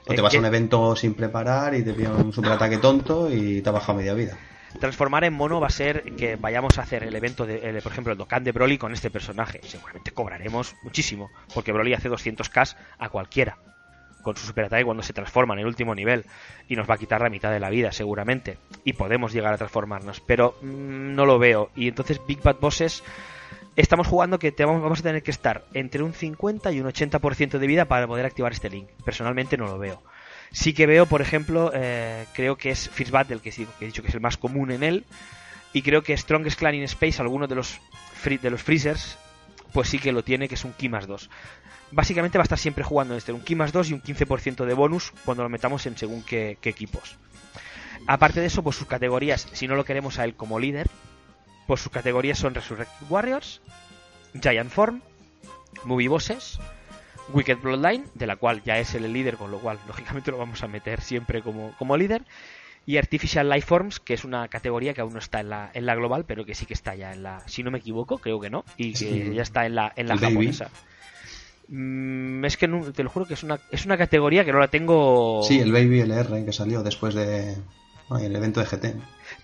O 0.08 0.14
te 0.14 0.22
vas 0.22 0.34
a 0.34 0.40
un 0.40 0.46
evento 0.46 0.96
sin 0.96 1.14
preparar 1.14 1.76
y 1.76 1.84
te 1.84 1.94
pide 1.94 2.10
un 2.10 2.32
super 2.34 2.54
ataque 2.54 2.78
tonto 2.78 3.30
y 3.32 3.62
te 3.62 3.70
ha 3.70 3.74
bajado 3.74 3.98
media 3.98 4.14
vida. 4.14 4.38
Transformar 4.80 5.24
en 5.24 5.34
mono 5.34 5.60
va 5.60 5.68
a 5.68 5.72
ser 5.72 6.16
que 6.16 6.36
vayamos 6.36 6.78
a 6.78 6.82
hacer 6.82 7.04
el 7.04 7.16
evento, 7.16 7.46
de, 7.46 7.80
por 7.82 7.92
ejemplo, 7.92 8.12
el 8.12 8.18
Dokkan 8.18 8.44
de 8.44 8.52
Broly 8.52 8.78
con 8.78 8.94
este 8.94 9.10
personaje. 9.10 9.62
Seguramente 9.64 10.12
cobraremos 10.12 10.76
muchísimo, 10.84 11.30
porque 11.54 11.72
Broly 11.72 11.94
hace 11.94 12.10
200k 12.10 12.76
a 12.98 13.10
cualquiera 13.10 13.58
con 14.24 14.36
su 14.38 14.48
super 14.48 14.66
ataque 14.66 14.86
cuando 14.86 15.04
se 15.04 15.14
transforma 15.14 15.54
en 15.54 15.60
el 15.60 15.68
último 15.68 15.94
nivel 15.94 16.26
y 16.68 16.76
nos 16.76 16.90
va 16.90 16.96
a 16.96 16.98
quitar 16.98 17.22
la 17.22 17.30
mitad 17.30 17.52
de 17.52 17.60
la 17.60 17.70
vida 17.70 17.92
seguramente 17.92 18.58
y 18.86 18.94
podemos 18.94 19.34
llegar 19.34 19.54
a 19.54 19.58
transformarnos 19.58 20.22
pero 20.22 20.56
mm, 20.62 21.14
no 21.14 21.26
lo 21.26 21.38
veo. 21.38 21.70
Y 21.76 21.90
entonces 21.90 22.20
Big 22.26 22.42
Bad 22.42 22.56
Bosses 22.60 23.04
estamos 23.76 24.08
jugando 24.08 24.40
que 24.40 24.52
te 24.52 24.66
vamos, 24.66 25.00
a 25.00 25.04
tener 25.04 25.22
que 25.22 25.32
estar 25.32 25.66
entre 25.74 26.02
un 26.02 26.14
50 26.14 26.72
y 26.72 26.80
un 26.80 26.88
80% 26.88 27.60
de 27.60 27.68
vida 27.68 27.86
para 27.86 28.08
poder 28.08 28.26
activar 28.26 28.54
este 28.54 28.70
link. 28.70 28.88
Personalmente 29.04 29.58
no 29.58 29.66
lo 29.66 29.78
veo 29.78 30.02
sí 30.54 30.74
que 30.74 30.86
veo 30.86 31.06
por 31.06 31.22
ejemplo 31.22 31.72
eh, 31.74 32.26
creo 32.34 32.56
que 32.56 32.70
es 32.70 32.90
Fierce 32.90 33.12
Battle 33.12 33.40
que, 33.40 33.52
que 33.52 33.68
he 33.82 33.86
dicho 33.86 34.02
que 34.02 34.08
es 34.08 34.14
el 34.14 34.22
más 34.22 34.38
común 34.38 34.72
en 34.72 34.84
él 34.84 35.04
y 35.74 35.82
creo 35.82 36.02
que 36.04 36.16
Strongest 36.16 36.58
Clan 36.58 36.76
in 36.76 36.84
Space 36.84 37.22
alguno 37.22 37.48
de 37.48 37.56
los 37.56 37.82
de 38.24 38.50
los 38.50 38.64
freezers 38.64 39.18
pues 39.74 39.90
sí 39.90 40.00
que 40.00 40.14
lo 40.14 40.24
tiene, 40.24 40.48
que 40.48 40.56
es 40.56 40.64
un 40.64 40.72
Ki 40.72 40.88
más 40.88 41.08
2 41.08 41.30
básicamente 41.94 42.38
va 42.38 42.44
a 42.44 42.44
estar 42.44 42.60
siempre 42.60 42.84
jugando 42.84 43.16
este, 43.16 43.32
un 43.32 43.42
Ki 43.42 43.56
más 43.56 43.72
2 43.72 43.90
y 43.90 43.94
un 43.94 44.02
15% 44.02 44.66
de 44.66 44.74
bonus 44.74 45.14
cuando 45.26 45.44
lo 45.44 45.50
metamos 45.50 45.86
en 45.86 45.98
según 45.98 46.24
qué, 46.24 46.58
equipos. 46.64 47.18
Aparte 48.08 48.42
de 48.42 48.48
eso, 48.48 48.64
pues 48.64 48.76
sus 48.76 48.88
categorías, 48.88 49.48
si 49.54 49.68
no 49.68 49.76
lo 49.76 49.86
queremos 49.86 50.20
a 50.20 50.26
él 50.26 50.36
como 50.36 50.60
líder, 50.60 50.90
pues 51.68 51.82
sus 51.82 51.92
categorías 51.92 52.38
son 52.38 52.54
Resurrected 52.54 53.08
Warriors, 53.10 53.62
Giant 54.42 54.72
Form, 54.72 55.02
Movie 55.86 56.10
Bosses, 56.10 56.60
Wicked 57.32 57.60
Bloodline, 57.62 58.06
de 58.14 58.28
la 58.28 58.36
cual 58.36 58.62
ya 58.64 58.80
es 58.80 58.94
el 58.96 59.12
líder, 59.12 59.38
con 59.38 59.52
lo 59.52 59.60
cual 59.60 59.80
lógicamente 59.88 60.32
lo 60.32 60.38
vamos 60.38 60.64
a 60.64 60.68
meter 60.68 61.02
siempre 61.02 61.42
como, 61.42 61.74
como 61.78 61.98
líder, 61.98 62.24
y 62.86 62.98
Artificial 62.98 63.50
Life 63.50 63.68
Forms, 63.68 64.00
que 64.00 64.14
es 64.14 64.26
una 64.26 64.48
categoría 64.50 64.94
que 64.94 65.02
aún 65.02 65.14
no 65.14 65.20
está 65.20 65.40
en 65.40 65.50
la, 65.50 65.72
en 65.74 65.86
la 65.86 65.96
global, 65.96 66.26
pero 66.26 66.46
que 66.46 66.54
sí 66.54 66.66
que 66.66 66.74
está 66.74 66.96
ya 66.96 67.14
en 67.14 67.24
la, 67.24 67.42
si 67.48 67.64
no 67.64 67.72
me 67.72 67.78
equivoco, 67.78 68.18
creo 68.18 68.42
que 68.42 68.50
no, 68.50 68.66
y 68.76 68.94
que 68.94 69.34
ya 69.34 69.42
está 69.42 69.66
en 69.66 69.76
la, 69.76 69.94
en 69.96 70.08
la 70.08 70.18
japonesa. 70.18 70.70
Mm, 71.70 72.44
es 72.44 72.58
que 72.58 72.68
te 72.68 73.04
lo 73.04 73.10
juro 73.10 73.26
que 73.26 73.36
es 73.36 73.44
una, 73.44 73.60
es 73.72 73.86
una 73.86 73.98
categoría 73.98 74.44
que 74.44 74.52
no 74.52 74.60
la 74.60 74.68
tengo. 74.68 75.42
Sí, 75.44 75.60
el 75.60 75.72
Baby 75.72 76.02
LR 76.02 76.44
que 76.44 76.52
salió 76.52 76.84
después 76.84 77.16
de. 77.16 77.56
el 78.22 78.36
evento 78.36 78.60
de 78.60 78.66
GT. 78.66 78.96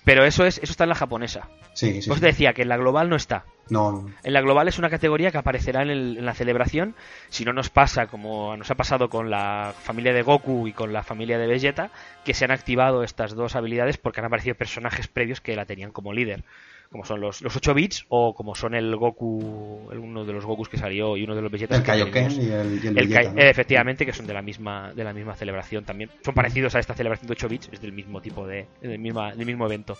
Pero 0.04 0.26
eso 0.26 0.46
es 0.46 0.58
eso 0.58 0.72
está 0.72 0.84
en 0.84 0.90
la 0.90 0.96
japonesa. 0.96 1.50
Sí, 1.74 2.02
sí. 2.02 2.10
Pues 2.10 2.22
decía 2.22 2.54
que 2.54 2.64
en 2.64 2.70
la 2.70 2.78
global 2.78 3.10
no 3.10 3.16
está. 3.16 3.46
No. 3.70 4.10
En 4.24 4.34
la 4.34 4.42
global 4.42 4.68
es 4.68 4.80
una 4.80 4.90
categoría 4.90 5.32
que 5.32 5.38
aparecerá 5.38 5.84
en, 5.84 5.90
en, 5.92 6.26
la 6.26 6.34
celebración. 6.34 6.96
Si 7.30 7.46
no 7.46 7.54
nos 7.54 7.70
pasa 7.70 8.08
como 8.08 8.58
nos 8.58 8.72
ha 8.72 8.76
pasado 8.76 9.10
con 9.10 9.30
la 9.30 9.74
familia 9.84 10.14
de 10.14 10.24
Goku 10.24 10.68
y 10.68 10.74
con 10.74 10.92
la 10.92 11.04
familia 11.04 11.38
de 11.38 11.48
Vegeta, 11.48 11.92
que 12.26 12.34
se 12.34 12.46
han 12.46 12.52
activado 12.52 13.04
estas 13.04 13.36
dos 13.36 13.56
habilidades 13.56 13.98
porque 13.98 14.22
han 14.22 14.26
aparecido 14.26 14.56
personajes 14.56 15.08
previos 15.08 15.42
que 15.42 15.56
la 15.56 15.66
tenían 15.66 15.92
como 15.92 16.14
líder 16.14 16.44
como 16.92 17.06
son 17.06 17.22
los, 17.22 17.42
los 17.42 17.56
8 17.56 17.74
bits 17.74 18.06
o 18.10 18.34
como 18.34 18.56
son 18.56 18.74
el 18.74 18.96
Goku, 18.96 19.90
uno 19.94 20.26
de 20.26 20.34
los 20.34 20.46
Gokus 20.46 20.70
que 20.70 20.78
salió 20.78 21.16
y 21.18 21.24
uno 21.24 21.36
de 21.36 21.42
los 21.42 21.52
Vegetas. 21.52 21.78
El 21.78 21.84
Kaioken 21.84 22.32
y 22.32 22.46
el, 22.48 22.84
y 22.84 22.88
el, 22.88 22.94
Vegeta, 22.96 23.32
¿no? 23.34 23.42
Efectivamente, 23.42 24.06
que 24.06 24.14
son 24.14 24.26
de 24.26 24.34
la 24.34 24.42
misma 24.42 24.92
de 24.94 25.04
la 25.04 25.14
misma 25.14 25.36
celebración 25.36 25.86
también. 25.86 26.10
Son 26.26 26.34
parecidos 26.34 26.74
a 26.76 26.80
esta 26.80 26.96
celebración 26.96 27.28
de 27.28 27.34
8 27.34 27.48
bits, 27.48 27.70
es 27.72 27.82
del 27.82 27.94
mismo 27.94 28.22
tipo 28.22 28.48
de, 28.48 28.68
del, 28.82 28.98
misma, 29.00 29.34
del 29.36 29.46
mismo 29.46 29.66
evento. 29.68 29.98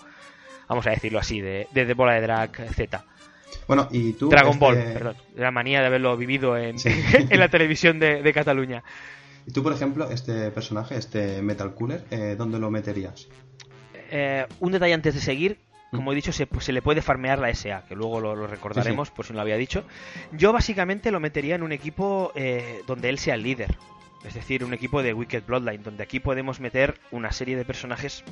Vamos 0.68 0.86
a 0.88 0.92
decirlo 0.92 1.20
así, 1.20 1.42
de, 1.42 1.68
de, 1.72 1.86
de 1.86 1.94
bola 1.94 2.14
de 2.14 2.22
drag 2.22 2.56
Z. 2.74 3.06
Bueno, 3.68 3.88
y 3.92 4.14
tú. 4.14 4.30
Dragon 4.30 4.54
este- 4.54 4.60
Ball, 4.66 4.76
perdón. 4.76 5.16
La 5.36 5.52
manía 5.52 5.82
de 5.82 5.88
haberlo 5.88 6.18
vivido 6.18 6.58
en, 6.58 6.80
Sí. 6.80 6.90
en 7.30 7.40
la 7.40 7.50
televisión 7.50 8.00
de, 8.00 8.22
de 8.24 8.34
Cataluña. 8.34 8.84
Y 9.48 9.52
tú, 9.52 9.64
por 9.64 9.74
ejemplo, 9.74 10.10
este 10.10 10.52
personaje, 10.52 10.96
este 10.96 11.42
Metal 11.42 11.74
Cooler, 11.74 12.04
eh, 12.12 12.36
¿dónde 12.38 12.60
lo 12.60 12.70
meterías? 12.70 13.28
Eh, 14.12 14.46
un 14.60 14.72
detalle 14.72 14.94
antes 14.94 15.14
de 15.14 15.22
seguir. 15.22 15.58
Como 15.92 16.12
he 16.12 16.16
dicho, 16.16 16.32
se, 16.32 16.46
pues, 16.46 16.66
se 16.66 16.72
le 16.74 16.82
puede 16.82 17.02
farmear 17.02 17.40
la 17.40 17.50
SA, 17.54 17.84
que 17.88 17.96
luego 17.96 18.20
lo, 18.20 18.36
lo 18.36 18.46
recordaremos, 18.48 19.08
Sí, 19.08 19.12
sí. 19.12 19.16
por 19.16 19.26
si 19.26 19.34
no 19.34 19.38
lo 19.38 19.42
había 19.42 19.58
dicho. 19.58 19.84
Yo 20.32 20.54
básicamente 20.54 21.10
lo 21.12 21.20
metería 21.20 21.56
en 21.56 21.64
un 21.64 21.72
equipo 21.72 22.32
eh, 22.36 22.82
donde 22.86 23.10
él 23.10 23.18
sea 23.18 23.34
el 23.36 23.44
líder. 23.44 23.76
Es 24.24 24.34
decir, 24.34 24.64
un 24.66 24.74
equipo 24.74 25.02
de 25.02 25.14
Wicked 25.14 25.44
Bloodline, 25.48 25.82
donde 25.82 26.04
aquí 26.04 26.20
podemos 26.20 26.60
meter 26.60 27.00
una 27.12 27.32
serie 27.32 27.56
de 27.56 27.64
personajes 27.66 28.24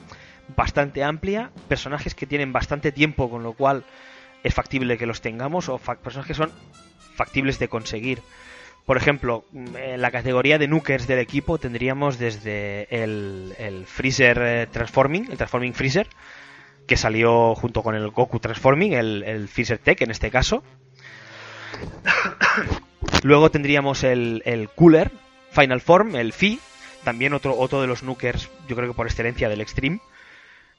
bastante 0.55 1.03
amplia, 1.03 1.49
personajes 1.67 2.13
que 2.13 2.25
tienen 2.27 2.51
bastante 2.53 2.91
tiempo, 2.91 3.29
con 3.29 3.41
lo 3.41 3.53
cual 3.53 3.85
es 4.43 4.53
factible 4.53 4.97
que 4.97 5.05
los 5.05 5.21
tengamos, 5.21 5.69
o 5.69 5.77
personajes 5.79 6.27
que 6.27 6.33
son 6.43 6.51
factibles 7.15 7.57
de 7.57 7.69
conseguir. 7.69 8.21
Por 8.85 8.97
ejemplo, 8.97 9.45
mm, 9.51 9.75
en 9.77 10.01
la 10.01 10.11
categoría 10.11 10.57
de 10.57 10.67
Nukers 10.67 11.07
del 11.07 11.19
equipo 11.19 11.57
tendríamos 11.57 12.19
desde 12.19 12.87
el, 13.03 13.53
el 13.57 13.85
Freezer 13.85 14.37
eh, 14.41 14.67
Transforming, 14.71 15.31
el 15.31 15.37
Transforming 15.37 15.73
Freezer, 15.73 16.07
que 16.87 16.97
salió 16.97 17.53
junto 17.53 17.83
con 17.83 17.95
el 17.95 18.09
Goku 18.09 18.39
Transforming, 18.39 18.93
el, 18.93 19.23
el 19.23 19.49
Tech 19.49 20.01
en 20.01 20.11
este 20.11 20.31
caso. 20.31 20.63
Luego 23.23 23.51
tendríamos 23.51 24.03
el, 24.03 24.41
el 24.45 24.69
Cooler, 24.69 25.11
Final 25.51 25.81
Form, 25.81 26.15
el 26.15 26.33
Fi, 26.33 26.59
también 27.03 27.33
otro, 27.33 27.57
otro 27.57 27.81
de 27.81 27.87
los 27.87 28.03
Nukers, 28.03 28.49
yo 28.67 28.75
creo 28.75 28.89
que 28.89 28.95
por 28.95 29.05
excelencia 29.05 29.49
del 29.49 29.61
Extreme. 29.61 29.99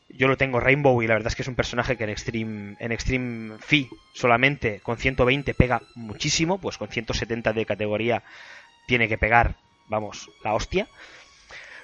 Yo 0.09 0.27
lo 0.27 0.39
tengo 0.39 0.59
Rainbow 0.59 1.03
y 1.03 1.07
la 1.07 1.15
verdad 1.15 1.29
es 1.29 1.37
que 1.37 1.43
es 1.43 1.49
un 1.49 1.55
personaje 1.55 1.99
que 1.99 2.05
en 2.05 2.11
Extreme, 2.11 2.77
en 2.79 2.93
Extreme 2.93 3.59
Fi 3.59 3.91
solamente 4.15 4.81
con 4.81 4.97
120 4.97 5.53
pega 5.53 5.83
muchísimo, 5.95 6.59
pues 6.59 6.79
con 6.79 6.89
170 6.89 7.53
de 7.53 7.67
categoría 7.67 8.23
tiene 8.87 9.07
que 9.07 9.19
pegar, 9.19 9.57
vamos, 9.89 10.31
la 10.43 10.55
hostia. 10.55 10.89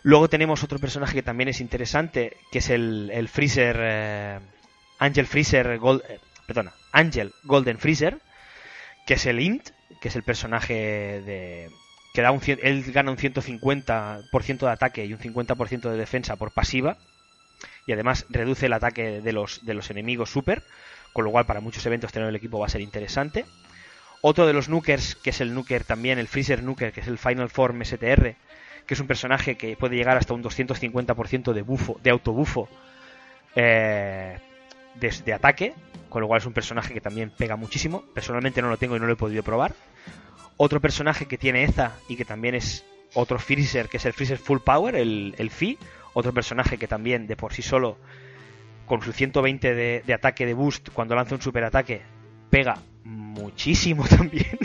Luego 0.05 0.29
tenemos 0.29 0.62
otro 0.62 0.79
personaje 0.79 1.14
que 1.14 1.23
también 1.23 1.49
es 1.49 1.62
interesante, 1.62 2.37
que 2.53 2.59
es 2.59 2.69
el, 2.69 3.29
Freezer, 3.33 3.77
eh, 3.81 4.38
Angel 4.99 5.27
Freezer, 5.27 5.79
Gold, 5.79 6.03
eh, 6.07 6.21
perdona, 6.47 6.75
Angel 6.93 7.33
Golden 7.43 7.79
Freezer, 7.79 8.19
que 9.07 9.14
es 9.14 9.25
el 9.25 9.40
Int, 9.40 9.71
que 10.03 10.09
es 10.09 10.17
el 10.17 10.23
personaje 10.23 10.75
de 10.75 11.71
que 12.12 12.21
da 12.21 12.33
un, 12.33 12.40
él 12.47 12.85
gana 12.93 13.11
un 13.11 13.17
150% 13.17 14.59
de 14.59 14.71
ataque 14.71 15.07
y 15.07 15.14
un 15.14 15.19
50% 15.19 15.90
de 15.90 15.97
defensa 15.97 16.37
por 16.37 16.53
pasiva 16.53 16.99
y 17.87 17.93
además 17.93 18.27
reduce 18.29 18.67
el 18.67 18.75
ataque 18.75 19.23
de 19.23 19.33
los, 19.33 19.64
de 19.64 19.73
los 19.73 19.90
enemigos 19.90 20.31
super, 20.31 20.62
con 21.14 21.25
lo 21.25 21.31
cual 21.31 21.47
para 21.47 21.61
muchos 21.61 21.85
eventos 21.87 22.12
tener 22.12 22.29
el 22.29 22.37
equipo 22.37 22.59
va 22.59 22.67
a 22.67 22.69
ser 22.69 22.83
interesante. 22.83 23.47
Otro 24.21 24.47
de 24.47 24.53
los 24.53 24.69
Nukers, 24.69 25.17
que 25.17 25.31
es 25.31 25.40
el 25.40 25.55
Nuker 25.55 25.85
también, 25.85 26.19
el 26.19 26.29
Freezer 26.29 26.62
Nuker, 26.62 26.93
que 26.93 27.01
es 27.01 27.09
el 27.09 27.19
Final 27.19 27.49
Form 27.49 27.83
STR, 27.83 28.37
que 28.87 28.94
es 28.94 29.01
un 29.01 29.07
personaje 29.07 29.57
que 29.57 29.77
puede 29.77 29.97
llegar 29.97 30.16
hasta 30.16 30.35
un 30.35 30.42
250% 30.42 31.53
de 31.53 31.62
bufo, 31.62 31.99
de 32.03 32.11
autobufo 32.11 32.68
eh, 33.57 34.38
de, 34.94 35.33
ataque, 35.33 35.75
con 36.09 36.23
lo 36.23 36.29
cual 36.29 36.40
es 36.40 36.47
un 36.47 36.53
personaje 36.53 36.94
que 36.94 37.01
también 37.01 37.31
pega 37.31 37.57
muchísimo. 37.57 38.05
Personalmente 38.14 38.62
no 38.62 38.68
lo 38.68 38.77
tengo 38.77 38.97
y 38.97 39.01
no 39.01 39.07
lo 39.07 39.12
he 39.12 39.16
podido 39.16 39.42
probar. 39.42 39.75
Otro 40.57 40.81
personaje 40.81 41.27
que 41.27 41.38
tiene 41.38 41.64
Eza 41.64 41.92
y 42.09 42.16
que 42.16 42.25
también 42.25 42.55
es 42.55 42.85
otro 43.14 43.38
Freezer, 43.38 43.88
que 43.88 43.97
es 43.97 44.05
el 44.07 44.12
Freezer 44.12 44.38
Full 44.38 44.59
Power, 44.59 44.94
el, 44.94 45.35
el 45.38 45.51
Fi. 45.51 45.79
Otro 46.12 46.33
personaje 46.33 46.79
que 46.79 46.87
también 46.87 47.27
de 47.27 47.37
por 47.37 47.53
sí 47.53 47.62
solo, 47.62 47.99
con 48.87 49.03
su 49.03 49.12
120 49.12 49.75
de, 49.75 50.03
de 50.07 50.14
ataque 50.14 50.47
de 50.47 50.55
boost, 50.55 50.90
cuando 50.90 51.16
lanza 51.16 51.35
un 51.35 51.42
super 51.42 51.64
ataque, 51.64 52.03
pega 52.51 52.79
muchísimo 53.03 54.07
también. 54.09 54.59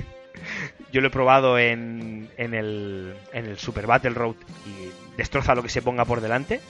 Yo 0.92 1.02
lo 1.02 1.08
he 1.08 1.12
probado 1.12 1.60
en, 1.60 2.30
en, 2.38 2.54
el, 2.54 3.16
en 3.32 3.46
el 3.46 3.58
Super 3.58 3.86
Battle 3.86 4.12
Road 4.12 4.36
y 4.66 5.18
destroza 5.18 5.56
lo 5.56 5.64
que 5.64 5.70
se 5.70 5.82
ponga 5.82 6.06
por 6.06 6.22
delante. 6.22 6.62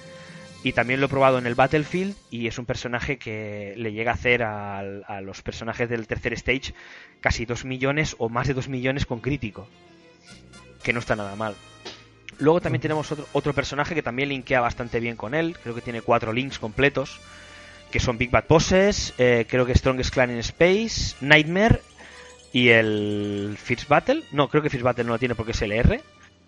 Y 0.62 0.73
también 0.73 0.99
lo 0.99 1.05
he 1.05 1.10
probado 1.10 1.38
en 1.38 1.45
el 1.45 1.55
Battlefield 1.55 2.15
y 2.29 2.47
es 2.47 2.60
un 2.60 2.65
personaje 2.65 3.17
que 3.17 3.73
le 3.77 3.93
llega 3.93 4.12
a 4.12 4.15
hacer 4.15 4.43
a, 4.43 4.79
a 4.79 5.21
los 5.21 5.41
personajes 5.41 5.88
del 5.89 6.05
tercer 6.05 6.34
stage 6.34 6.73
casi 7.21 7.45
2 7.45 7.63
millones 7.63 8.15
o 8.19 8.27
más 8.27 8.47
de 8.47 8.53
2 8.53 8.67
millones 8.67 9.05
con 9.05 9.21
crítico. 9.21 9.69
Que 10.84 10.91
no 10.91 10.99
está 10.99 11.15
nada 11.15 11.36
mal. 11.38 11.55
Luego 12.39 12.60
también 12.60 12.82
tenemos 12.82 13.10
otro, 13.12 13.25
otro 13.32 13.53
personaje 13.53 13.95
que 13.95 14.01
también 14.01 14.29
linkea 14.29 14.60
bastante 14.60 14.99
bien 14.99 15.15
con 15.15 15.34
él. 15.34 15.55
Creo 15.62 15.75
que 15.75 15.82
tiene 15.82 16.01
cuatro 16.01 16.34
links 16.34 16.60
completos. 16.60 17.21
Que 17.91 17.99
son 17.99 18.17
Big 18.17 18.29
Bad 18.29 18.45
Bosses, 18.47 19.15
eh, 19.17 19.47
creo 19.49 19.65
que 19.65 19.73
Strongest 19.73 20.13
Clan 20.13 20.29
in 20.29 20.38
Space, 20.38 21.15
Nightmare 21.21 21.82
y 22.53 22.69
el 22.69 23.57
Fierce 23.62 23.85
Battle. 23.89 24.23
No, 24.31 24.47
creo 24.49 24.62
que 24.63 24.69
Fierce 24.69 24.83
Battle 24.83 25.03
no 25.05 25.12
lo 25.13 25.19
tiene 25.19 25.35
porque 25.35 25.51
es 25.51 25.62
LR. 25.62 26.01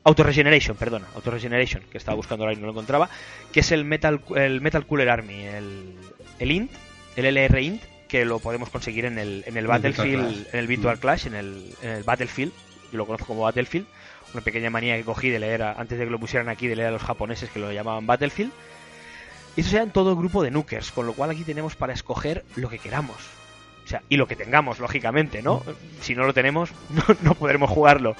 Auto 0.03 0.23
Regeneration, 0.23 0.75
perdona, 0.77 1.05
Auto 1.13 1.29
Regeneration, 1.29 1.83
que 1.91 1.97
estaba 1.99 2.15
buscando 2.15 2.43
ahora 2.43 2.55
y 2.55 2.59
no 2.59 2.65
lo 2.65 2.71
encontraba, 2.71 3.07
que 3.51 3.59
es 3.59 3.71
el 3.71 3.85
Metal, 3.85 4.19
el 4.35 4.59
Metal 4.59 4.85
Cooler 4.87 5.09
Army, 5.09 5.43
el, 5.43 5.95
el 6.39 6.51
INT, 6.51 6.71
el 7.15 7.25
LR 7.25 7.61
INT, 7.61 7.83
que 8.07 8.25
lo 8.25 8.39
podemos 8.39 8.69
conseguir 8.71 9.05
en 9.05 9.19
el, 9.19 9.43
en 9.45 9.53
el 9.57 9.65
El 9.65 9.67
Battlefield, 9.67 10.47
en 10.53 10.59
el 10.59 10.65
Virtual 10.67 10.97
Mm. 10.97 10.99
Clash, 10.99 11.27
en 11.27 11.35
el, 11.35 11.75
en 11.83 11.89
el 11.91 12.03
Battlefield, 12.03 12.51
yo 12.91 12.97
lo 12.97 13.05
conozco 13.05 13.27
como 13.27 13.41
Battlefield, 13.43 13.85
una 14.33 14.41
pequeña 14.43 14.71
manía 14.71 14.97
que 14.97 15.03
cogí 15.03 15.29
de 15.29 15.37
leer, 15.37 15.61
a- 15.61 15.73
antes 15.73 15.99
de 15.99 16.05
que 16.05 16.09
lo 16.11 16.19
pusieran 16.19 16.49
aquí, 16.49 16.65
de 16.67 16.77
leer 16.77 16.87
a 16.87 16.91
los 16.91 17.03
japoneses 17.03 17.51
que 17.51 17.59
lo 17.59 17.71
llamaban 17.71 18.07
Battlefield. 18.07 18.51
Y 19.55 19.61
eso 19.61 19.69
sean 19.69 19.91
todo 19.91 20.09
el 20.11 20.15
grupo 20.15 20.41
de 20.41 20.49
nukers, 20.49 20.91
con 20.91 21.05
lo 21.05 21.13
cual 21.13 21.29
aquí 21.29 21.43
tenemos 21.43 21.75
para 21.75 21.93
escoger 21.93 22.43
lo 22.55 22.69
que 22.69 22.79
queramos. 22.79 23.17
Sea, 23.91 24.03
y 24.07 24.15
lo 24.15 24.25
que 24.25 24.37
tengamos, 24.37 24.79
lógicamente, 24.79 25.41
¿no? 25.41 25.63
Si 25.99 26.15
no 26.15 26.23
lo 26.23 26.33
tenemos, 26.33 26.71
no, 27.23 27.35
podremos 27.35 27.69
jugarlo. 27.69 28.15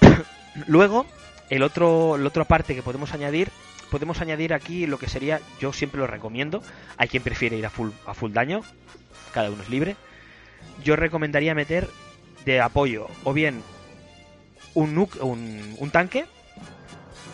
Luego, 0.68 1.04
el 1.50 1.64
otro, 1.64 2.16
la 2.16 2.28
otra 2.28 2.44
parte 2.44 2.76
que 2.76 2.82
podemos 2.84 3.12
añadir, 3.12 3.50
podemos 3.90 4.20
añadir 4.20 4.54
aquí 4.54 4.86
lo 4.86 5.00
que 5.00 5.08
sería, 5.08 5.40
yo 5.58 5.72
siempre 5.72 5.98
lo 5.98 6.06
recomiendo, 6.06 6.62
hay 6.96 7.08
quien 7.08 7.24
prefiere 7.24 7.56
ir 7.56 7.66
a 7.66 7.70
full, 7.70 7.90
a 8.06 8.14
full 8.14 8.30
daño, 8.32 8.60
cada 9.34 9.50
uno 9.50 9.64
es 9.64 9.68
libre. 9.68 9.96
Yo 10.84 10.94
recomendaría 10.94 11.52
meter 11.52 11.88
de 12.44 12.60
apoyo 12.60 13.08
o 13.24 13.32
bien 13.32 13.64
un, 14.74 14.96
un, 14.96 15.76
un 15.76 15.90
tanque, 15.90 16.24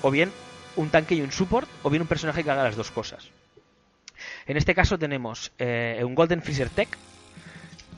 o 0.01 0.11
bien 0.11 0.33
un 0.77 0.89
tanque 0.89 1.15
y 1.15 1.21
un 1.21 1.31
support, 1.31 1.69
o 1.83 1.91
bien 1.91 2.01
un 2.01 2.09
personaje 2.09 2.43
que 2.43 2.51
haga 2.51 2.65
las 2.65 2.77
dos 2.77 2.91
cosas. 2.91 3.32
En 4.47 4.57
este 4.57 4.75
caso 4.75 4.99
tenemos 4.99 5.53
eh, 5.59 6.01
un 6.05 6.15
Golden 6.15 6.43
Freezer 6.43 6.69
Tech, 6.69 6.89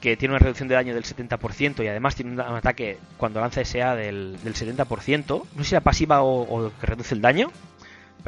que 0.01 0.17
tiene 0.17 0.35
una 0.35 0.39
reducción 0.39 0.69
de 0.69 0.75
daño 0.75 0.95
del 0.95 1.05
70% 1.05 1.83
y 1.83 1.89
además 1.89 2.15
tiene 2.15 2.33
un, 2.33 2.41
ataque 2.41 2.99
cuando 3.17 3.41
lanza 3.41 3.65
SA 3.65 3.97
del, 3.97 4.37
del 4.45 4.55
70%. 4.55 5.45
No 5.55 5.63
sé 5.63 5.69
si 5.71 5.75
la 5.75 5.81
pasiva 5.81 6.23
o, 6.23 6.71
que 6.79 6.87
reduce 6.87 7.15
el 7.15 7.23
daño. 7.23 7.51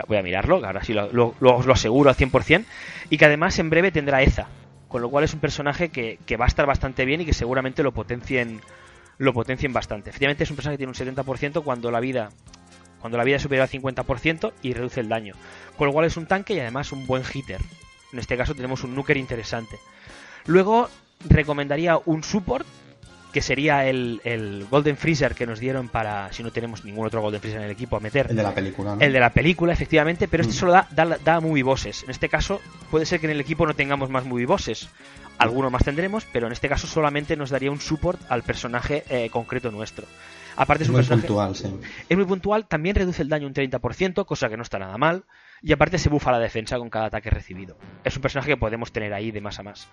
Voy 0.08 0.16
a 0.16 0.22
mirarlo, 0.22 0.64
ahora 0.64 0.82
sí 0.82 0.94
lo, 0.94 1.34
os 1.40 1.66
lo 1.66 1.72
aseguro 1.72 2.08
al 2.08 2.16
100%. 2.16 2.64
Y 3.10 3.18
que 3.18 3.24
además 3.26 3.58
en 3.58 3.68
breve 3.68 3.92
tendrá 3.92 4.22
EZA. 4.22 4.48
Con 4.88 5.02
lo 5.02 5.10
cual 5.10 5.24
es 5.24 5.34
un 5.34 5.40
personaje 5.40 5.90
que, 5.90 6.18
que 6.24 6.38
va 6.38 6.46
a 6.46 6.48
estar 6.48 6.64
bastante 6.64 7.04
bien 7.04 7.20
y 7.20 7.26
que 7.26 7.34
seguramente 7.34 7.82
lo 7.82 7.92
potencien, 7.92 8.60
lo 9.18 9.34
potencien 9.34 9.72
bastante. 9.74 10.10
Efectivamente 10.10 10.44
es 10.44 10.50
un 10.50 10.56
personaje 10.56 10.78
que 10.78 10.86
tiene 10.86 11.14
un 11.14 11.24
70% 11.24 11.62
cuando 11.62 11.90
la 11.90 12.00
vida 12.00 12.30
cuando 13.00 13.18
la 13.18 13.24
vida 13.24 13.36
es 13.36 13.42
superior 13.42 13.68
al 13.70 13.70
50% 13.70 14.52
y 14.62 14.72
reduce 14.72 15.00
el 15.00 15.08
daño. 15.08 15.34
Con 15.76 15.86
lo 15.86 15.92
cual 15.92 16.06
es 16.06 16.16
un 16.16 16.26
tanque 16.26 16.54
y 16.54 16.60
además 16.60 16.92
un 16.92 17.06
buen 17.06 17.22
hitter. 17.22 17.60
En 18.16 18.20
este 18.20 18.36
caso 18.36 18.54
tenemos 18.54 18.82
un 18.82 18.94
nuker 18.94 19.16
interesante. 19.16 19.78
Luego 20.46 20.88
recomendaría 21.28 21.98
un 22.04 22.22
support, 22.24 22.66
que 23.32 23.42
sería 23.42 23.86
el, 23.86 24.22
el 24.24 24.66
Golden 24.70 24.96
Freezer 24.96 25.34
que 25.34 25.46
nos 25.46 25.60
dieron 25.60 25.88
para, 25.90 26.32
si 26.32 26.42
no 26.42 26.50
tenemos 26.50 26.84
ningún 26.86 27.06
otro 27.06 27.20
Golden 27.20 27.40
Freezer 27.40 27.60
en 27.60 27.66
el 27.66 27.72
equipo, 27.72 27.96
a 27.96 28.00
meter. 28.00 28.28
El 28.30 28.36
de 28.36 28.42
la 28.42 28.54
película, 28.54 28.94
¿no? 28.96 29.00
El 29.02 29.12
de 29.12 29.20
la 29.20 29.30
película, 29.30 29.72
efectivamente, 29.74 30.26
pero 30.28 30.42
este 30.42 30.54
Mm. 30.54 30.58
solo 30.58 30.72
da, 30.72 30.88
da, 30.90 31.18
da 31.22 31.40
movie 31.40 31.62
bosses. 31.62 32.02
En 32.04 32.10
este 32.10 32.30
caso, 32.30 32.60
puede 32.90 33.04
ser 33.04 33.20
que 33.20 33.26
en 33.26 33.32
el 33.32 33.40
equipo 33.40 33.66
no 33.66 33.74
tengamos 33.74 34.08
más 34.08 34.24
movie 34.24 34.46
bosses. 34.46 34.88
Algunos 35.36 35.70
más 35.70 35.84
tendremos, 35.84 36.24
pero 36.32 36.46
en 36.46 36.54
este 36.54 36.66
caso 36.70 36.86
solamente 36.86 37.36
nos 37.36 37.50
daría 37.50 37.70
un 37.70 37.80
support 37.80 38.18
al 38.30 38.42
personaje 38.42 39.04
eh, 39.10 39.28
concreto 39.28 39.70
nuestro. 39.70 40.06
Aparte 40.56 40.84
es 40.84 40.88
un 40.88 40.94
Muy 40.94 41.00
personaje 41.00 41.26
puntual, 41.26 41.54
sí. 41.54 41.66
es 42.08 42.16
muy 42.16 42.24
puntual, 42.24 42.66
también 42.66 42.96
reduce 42.96 43.20
el 43.20 43.28
daño 43.28 43.46
un 43.46 43.52
30%, 43.52 44.24
cosa 44.24 44.48
que 44.48 44.56
no 44.56 44.62
está 44.62 44.78
nada 44.78 44.96
mal, 44.96 45.24
y 45.62 45.72
aparte 45.72 45.98
se 45.98 46.08
bufa 46.08 46.32
la 46.32 46.38
defensa 46.38 46.78
con 46.78 46.90
cada 46.90 47.06
ataque 47.06 47.30
recibido. 47.30 47.76
Es 48.04 48.14
un 48.16 48.22
personaje 48.22 48.50
que 48.50 48.56
podemos 48.56 48.92
tener 48.92 49.12
ahí 49.14 49.30
de 49.30 49.40
más 49.40 49.58
a 49.58 49.62
más. 49.62 49.88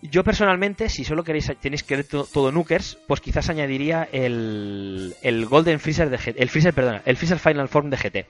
Yo 0.00 0.22
personalmente, 0.22 0.88
si 0.88 1.04
solo 1.04 1.24
queréis 1.24 1.52
tenéis 1.60 1.82
que 1.82 1.96
ver 1.96 2.06
to- 2.06 2.28
todo 2.32 2.52
Nukers, 2.52 2.98
pues 3.08 3.20
quizás 3.20 3.48
añadiría 3.50 4.08
el, 4.12 5.14
el 5.22 5.46
Golden 5.46 5.80
Freezer 5.80 6.08
de 6.08 6.34
el 6.36 6.48
Freezer, 6.48 6.72
perdona, 6.72 7.02
el 7.04 7.16
Freezer 7.16 7.38
Final 7.40 7.68
Form 7.68 7.90
de 7.90 7.96
GT. 7.96 8.26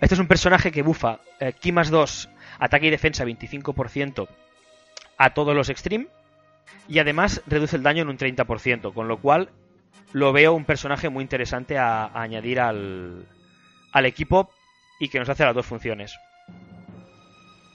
Este 0.00 0.14
es 0.14 0.20
un 0.20 0.26
personaje 0.28 0.70
que 0.72 0.82
bufa 0.82 1.20
eh, 1.40 1.52
Ki 1.52 1.72
más 1.72 1.90
2, 1.90 2.28
ataque 2.58 2.86
y 2.86 2.90
defensa 2.90 3.24
25% 3.24 4.28
a 5.16 5.34
todos 5.34 5.54
los 5.54 5.68
Extreme 5.70 6.08
y 6.88 6.98
además 6.98 7.42
reduce 7.46 7.76
el 7.76 7.82
daño 7.82 8.02
en 8.02 8.08
un 8.08 8.18
30%, 8.18 8.92
con 8.92 9.08
lo 9.08 9.18
cual 9.18 9.50
lo 10.12 10.32
veo 10.32 10.54
un 10.54 10.64
personaje 10.64 11.08
muy 11.08 11.22
interesante 11.22 11.78
a, 11.78 12.04
a 12.06 12.22
añadir 12.22 12.60
al, 12.60 13.26
al 13.92 14.06
equipo 14.06 14.50
y 14.98 15.08
que 15.08 15.18
nos 15.18 15.28
hace 15.28 15.44
las 15.44 15.54
dos 15.54 15.66
funciones. 15.66 16.14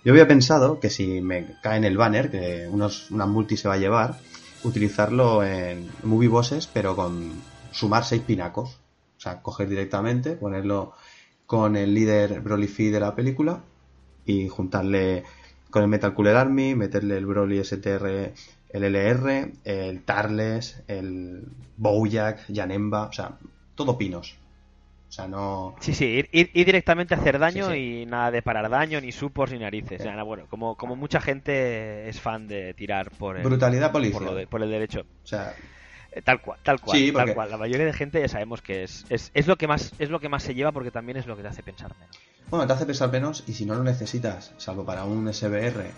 Yo 0.04 0.12
había 0.12 0.28
pensado 0.28 0.80
que 0.80 0.90
si 0.90 1.22
me 1.22 1.56
cae 1.62 1.78
en 1.78 1.86
el 1.86 1.98
banner, 1.98 2.30
que 2.30 2.68
unos, 2.70 3.10
una 3.12 3.26
multi 3.26 3.56
se 3.56 3.70
va 3.70 3.76
a 3.76 3.78
llevar, 3.78 4.18
utilizarlo 4.64 5.44
en 5.44 5.90
movie 6.04 6.28
bosses, 6.28 6.68
pero 6.68 6.96
con 6.96 7.32
sumar 7.72 8.04
seis 8.04 8.22
pinacos. 8.22 8.80
O 9.18 9.22
sea, 9.24 9.42
coger 9.42 9.70
directamente, 9.70 10.36
ponerlo 10.36 10.94
con 11.46 11.78
el 11.78 11.94
líder 11.94 12.42
Broly 12.42 12.68
Fee 12.68 12.90
de 12.90 13.00
la 13.00 13.16
película 13.16 13.64
y 14.26 14.50
juntarle 14.50 15.24
con 15.70 15.84
el 15.84 15.88
Metal 15.88 16.14
Cooler 16.14 16.36
Army, 16.36 16.76
meterle 16.76 17.18
el 17.18 17.26
Broly 17.26 17.64
STR, 17.64 18.34
el 18.70 19.54
el 19.64 20.04
Tarles, 20.04 20.84
el 20.88 21.48
Bojack, 21.78 22.46
Janemba, 22.54 23.08
o 23.08 23.14
sea, 23.14 23.38
todo 23.76 23.98
pinos. 23.98 24.36
O 25.14 25.16
sea, 25.16 25.28
no. 25.28 25.76
Sí, 25.80 25.94
sí, 25.94 26.06
ir, 26.06 26.30
ir- 26.32 26.50
ir 26.56 26.66
directamente 26.66 27.14
a 27.14 27.18
hacer 27.18 27.38
daño 27.38 27.68
sí, 27.68 27.74
sí. 27.74 28.02
y 28.02 28.06
nada 28.08 28.32
de 28.32 28.42
parar 28.42 28.68
daño, 28.68 29.00
ni 29.00 29.12
supports 29.12 29.54
ni 29.54 29.60
narices. 29.60 30.00
O 30.02 30.04
sea, 30.04 30.24
bueno, 30.24 30.48
como, 30.50 30.76
como 30.76 30.96
mucha 30.96 31.22
gente 31.22 32.10
es 32.10 32.20
fan 32.20 32.48
de 32.48 32.74
tirar 32.74 33.12
por 33.12 33.38
el, 33.38 33.44
Brutalidad 33.44 33.92
policial. 33.92 34.24
por, 34.24 34.32
lo 34.32 34.36
de, 34.36 34.48
por 34.48 34.64
el 34.64 34.72
derecho. 34.72 35.02
O 35.02 35.28
sea, 35.28 35.54
Eh, 36.14 36.24
Tal 36.24 36.42
cual, 36.42 36.58
tal 36.64 36.82
cual, 36.82 36.98
Sí, 36.98 37.12
porque- 37.12 37.26
tal 37.28 37.36
cual. 37.36 37.52
La 37.52 37.58
mayoría 37.58 37.86
de 37.86 37.94
gente 37.94 38.20
ya 38.22 38.28
sabemos 38.28 38.64
que 38.64 38.82
es, 38.82 39.06
es, 39.10 39.30
es 39.36 39.46
lo 39.46 39.56
que 39.56 39.68
más 39.68 39.94
es 40.00 40.10
lo 40.10 40.20
que 40.20 40.30
más 40.30 40.42
se 40.42 40.56
lleva 40.56 40.72
porque 40.72 40.90
también 40.90 41.18
es 41.18 41.28
lo 41.28 41.36
que 41.36 41.44
te 41.44 41.50
hace 41.50 41.62
pensar 41.62 41.92
menos. 42.00 42.18
Bueno, 42.50 42.66
te 42.66 42.74
hace 42.74 42.88
pensar 42.88 43.12
menos 43.12 43.44
y 43.48 43.54
si 43.54 43.66
no 43.68 43.76
lo 43.76 43.84
necesitas, 43.84 44.52
salvo 44.58 44.84
para 44.84 45.04
un 45.04 45.28
SBR, 45.32 45.92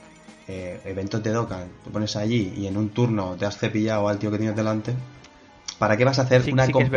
eh, 0.50 0.82
evento 0.84 1.22
te 1.22 1.30
Dokkan, 1.30 1.70
te 1.86 1.90
pones 1.90 2.18
allí 2.18 2.52
y 2.58 2.68
en 2.68 2.76
un 2.76 2.90
turno 2.90 3.38
te 3.38 3.46
has 3.46 3.58
cepillado 3.58 4.10
al 4.10 4.20
tío 4.20 4.30
que 4.30 4.38
tienes 4.40 4.58
delante, 4.58 4.94
¿para 5.80 5.96
qué 5.96 6.04
vas 6.04 6.20
a 6.20 6.24
hacer 6.24 6.44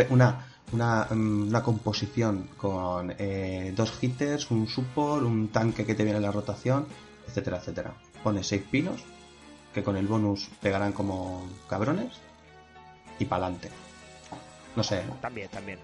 una, 0.09 0.48
una, 0.71 1.07
mm, 1.09 1.47
una 1.49 1.63
composición 1.63 2.49
con 2.57 3.13
eh, 3.17 3.73
dos 3.75 3.97
hitters, 4.01 4.51
un 4.51 4.67
support, 4.67 5.23
un 5.23 5.49
tanque 5.49 5.85
que 5.85 5.95
te 5.95 6.03
viene 6.03 6.17
en 6.17 6.23
la 6.23 6.31
rotación, 6.31 6.87
etcétera, 7.27 7.57
etcétera? 7.57 7.93
Pones 8.23 8.47
seis 8.47 8.63
pinos 8.69 9.03
que 9.73 9.83
con 9.83 9.95
el 9.97 10.07
bonus 10.07 10.49
pegarán 10.61 10.91
como 10.93 11.47
cabrones 11.69 12.13
y 13.19 13.25
pa'lante. 13.25 13.69
No 14.75 14.83
sé, 14.83 15.01
También, 15.21 15.49
también. 15.49 15.79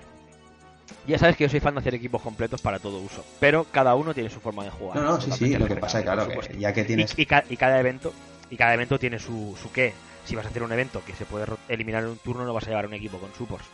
Ya 1.07 1.17
sabes 1.19 1.35
que 1.35 1.43
yo 1.45 1.49
soy 1.49 1.59
fan 1.59 1.73
de 1.75 1.81
hacer 1.81 1.93
equipos 1.95 2.21
completos 2.21 2.61
para 2.61 2.79
todo 2.79 2.99
uso, 2.99 3.23
pero 3.39 3.65
cada 3.65 3.95
uno 3.95 4.13
tiene 4.13 4.29
su 4.29 4.39
forma 4.39 4.63
de 4.63 4.69
jugar. 4.71 4.97
No, 4.97 5.03
no, 5.03 5.21
sí, 5.21 5.31
sí, 5.31 5.55
lo 5.55 5.67
que 5.67 5.75
pasa 5.75 5.99
es 5.99 6.03
claro, 6.05 6.27
que 6.27 6.57
ya 6.57 6.73
que 6.73 6.83
tienes... 6.83 7.17
Y, 7.17 7.21
y 7.23 7.25
ca- 7.25 7.45
y 7.49 7.57
cada 7.57 7.79
evento 7.79 8.13
y 8.49 8.57
cada 8.57 8.73
evento 8.75 8.99
tiene 8.99 9.17
su, 9.19 9.55
su 9.61 9.71
qué. 9.71 9.93
Si 10.23 10.35
vas 10.35 10.45
a 10.45 10.49
hacer 10.49 10.63
un 10.63 10.71
evento 10.71 11.03
que 11.05 11.13
se 11.15 11.25
puede 11.25 11.45
eliminar 11.69 12.03
en 12.03 12.09
un 12.09 12.17
turno, 12.17 12.45
no 12.45 12.53
vas 12.53 12.63
a 12.65 12.69
llevar 12.69 12.87
un 12.87 12.93
equipo 12.93 13.17
con 13.19 13.31
supports. 13.33 13.65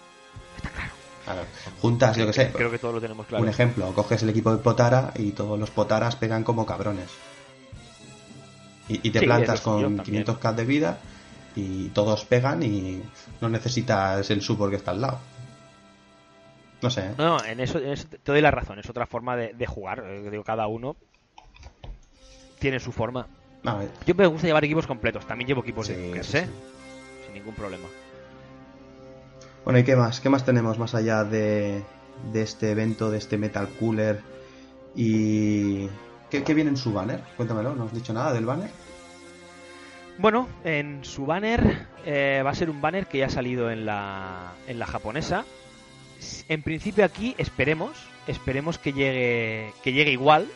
claro, 0.62 0.92
juntas, 1.82 2.18
yo 2.18 2.26
que 2.28 2.34
sé, 2.34 2.52
Creo 2.52 2.72
que 2.72 2.80
todos 2.80 2.96
lo 2.96 3.02
tenemos 3.02 3.26
claro. 3.28 3.44
Un 3.44 3.50
ejemplo, 3.50 3.94
coges 3.94 4.24
el 4.24 4.30
equipo 4.30 4.52
de 4.52 4.58
Potara 4.58 5.12
y 5.16 5.32
todos 5.32 5.60
los 5.60 5.70
Potaras 5.72 6.16
pegan 6.16 6.44
como 6.44 6.66
cabrones. 6.66 7.10
Y, 8.88 9.08
y 9.08 9.12
te 9.12 9.20
Sí, 9.20 9.26
plantas 9.26 9.62
con 9.62 9.98
también. 9.98 10.26
500k 10.26 10.56
de 10.56 10.66
vida 10.66 10.98
y 11.56 11.90
todos 11.90 12.26
pegan 12.26 12.64
y 12.64 13.02
no 13.40 13.50
necesitas 13.50 14.30
el 14.30 14.42
support 14.42 14.72
que 14.72 14.78
está 14.78 14.92
al 14.92 15.02
lado. 15.02 15.20
No 16.82 16.90
sé. 16.90 17.02
¿eh? 17.02 17.12
No, 17.18 17.38
no, 17.38 17.46
en 17.46 17.60
eso, 17.60 17.78
en 17.78 17.90
eso 17.92 18.08
te 18.10 18.32
doy 18.32 18.42
la 18.42 18.52
razón. 18.52 18.80
Es 18.80 18.90
otra 18.90 19.06
forma 19.06 19.36
de, 19.38 19.54
de 19.54 19.66
jugar. 19.68 20.04
Eh, 20.06 20.30
Digo, 20.32 20.44
cada 20.44 20.66
uno 20.68 20.96
tiene 22.60 22.80
su 22.80 22.92
forma. 22.92 23.28
A 23.64 23.76
ver, 23.76 23.92
Yo 24.08 24.16
me 24.16 24.26
gusta 24.26 24.48
llevar 24.48 24.66
equipos 24.66 24.88
completos. 24.88 25.26
También 25.28 25.48
llevo 25.48 25.62
equipos 25.62 25.86
Sí, 25.88 25.94
de 25.94 26.20
¿eh? 26.20 26.24
sí. 26.24 26.40
Sin 27.26 27.34
ningún 27.36 27.54
problema. 27.54 27.88
Bueno, 29.64 29.80
¿y 29.80 29.84
qué 29.84 29.96
más? 29.96 30.20
¿Qué 30.20 30.30
más 30.30 30.44
tenemos 30.44 30.80
más 30.80 30.96
allá 30.96 31.24
de, 31.24 31.84
este 32.34 32.72
evento, 32.72 33.12
de 33.12 33.20
este 33.20 33.38
Metal 33.38 33.68
Cooler? 33.80 34.22
¿Y 34.96 35.88
qué, 36.30 36.44
qué 36.44 36.54
viene 36.54 36.72
en 36.72 36.78
su 36.78 36.92
banner? 36.92 37.22
Cuéntamelo, 37.38 37.76
¿no 37.76 37.86
has 37.86 37.94
dicho 37.94 38.12
nada 38.12 38.34
del 38.34 38.46
banner? 38.46 38.72
Bueno, 40.18 40.48
en 40.64 41.04
su 41.04 41.26
banner 41.26 41.88
eh, 42.06 42.42
va 42.44 42.52
a 42.52 42.56
ser 42.56 42.70
un 42.70 42.82
banner 42.82 43.06
que 43.06 43.20
ya 43.20 43.28
ha 43.28 43.30
salido 43.30 43.72
en 43.72 43.86
la, 43.86 44.54
en 44.68 44.80
la 44.80 44.88
japonesa. 44.88 45.46
En 46.48 46.64
principio 46.64 47.06
aquí 47.06 47.36
esperemos, 47.38 47.92
esperemos 48.28 48.78
que 48.78 48.94
llegue, 48.94 49.74
que 49.84 49.94
llegue 49.94 50.12
igual. 50.12 50.48